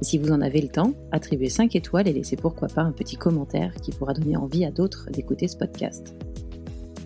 Et 0.00 0.04
si 0.04 0.16
vous 0.16 0.32
en 0.32 0.40
avez 0.40 0.62
le 0.62 0.70
temps, 0.70 0.94
attribuez 1.10 1.50
5 1.50 1.76
étoiles 1.76 2.08
et 2.08 2.14
laissez 2.14 2.36
pourquoi 2.36 2.68
pas 2.68 2.80
un 2.80 2.92
petit 2.92 3.16
commentaire 3.16 3.74
qui 3.82 3.90
pourra 3.90 4.14
donner 4.14 4.34
envie 4.34 4.64
à 4.64 4.70
d'autres 4.70 5.10
d'écouter 5.12 5.46
ce 5.46 5.58
podcast. 5.58 6.14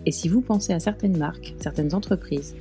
Et 0.05 0.13
si 0.13 0.29
vous 0.29 0.39
pensez 0.39 0.71
à 0.71 0.79
certaines 0.79 1.17
marques, 1.17 1.53
certaines 1.59 1.93
entreprises, 1.93 2.55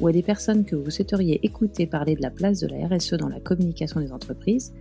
ou 0.00 0.06
à 0.06 0.12
des 0.12 0.22
personnes 0.22 0.64
que 0.64 0.76
vous 0.76 0.90
souhaiteriez 0.92 1.44
écouter 1.44 1.88
parler 1.88 2.14
de 2.14 2.22
la 2.22 2.30
place 2.30 2.60
de 2.60 2.68
la 2.68 2.86
RSE 2.86 3.14
dans 3.14 3.28
la 3.28 3.40
communication 3.40 3.98
des 3.98 4.12
entreprises, 4.12 4.72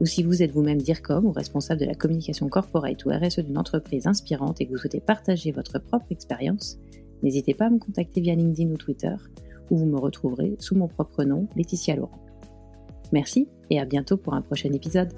ou 0.00 0.06
si 0.06 0.22
vous 0.22 0.42
êtes 0.42 0.52
vous-même 0.52 0.80
DIRCOM 0.80 1.26
ou 1.26 1.32
responsable 1.32 1.80
de 1.80 1.86
la 1.86 1.94
communication 1.94 2.48
corporate 2.48 3.04
ou 3.04 3.10
RSE 3.10 3.40
d'une 3.40 3.58
entreprise 3.58 4.06
inspirante 4.06 4.60
et 4.60 4.66
que 4.66 4.72
vous 4.72 4.78
souhaitez 4.78 5.00
partager 5.00 5.52
votre 5.52 5.78
propre 5.78 6.06
expérience, 6.10 6.78
N'hésitez 7.22 7.54
pas 7.54 7.66
à 7.66 7.70
me 7.70 7.78
contacter 7.78 8.20
via 8.20 8.34
LinkedIn 8.34 8.70
ou 8.70 8.76
Twitter, 8.76 9.14
où 9.70 9.76
vous 9.76 9.86
me 9.86 9.98
retrouverez 9.98 10.56
sous 10.58 10.74
mon 10.74 10.88
propre 10.88 11.24
nom, 11.24 11.48
Laetitia 11.56 11.96
Laurent. 11.96 12.20
Merci 13.12 13.48
et 13.70 13.80
à 13.80 13.84
bientôt 13.84 14.16
pour 14.16 14.34
un 14.34 14.42
prochain 14.42 14.72
épisode. 14.72 15.12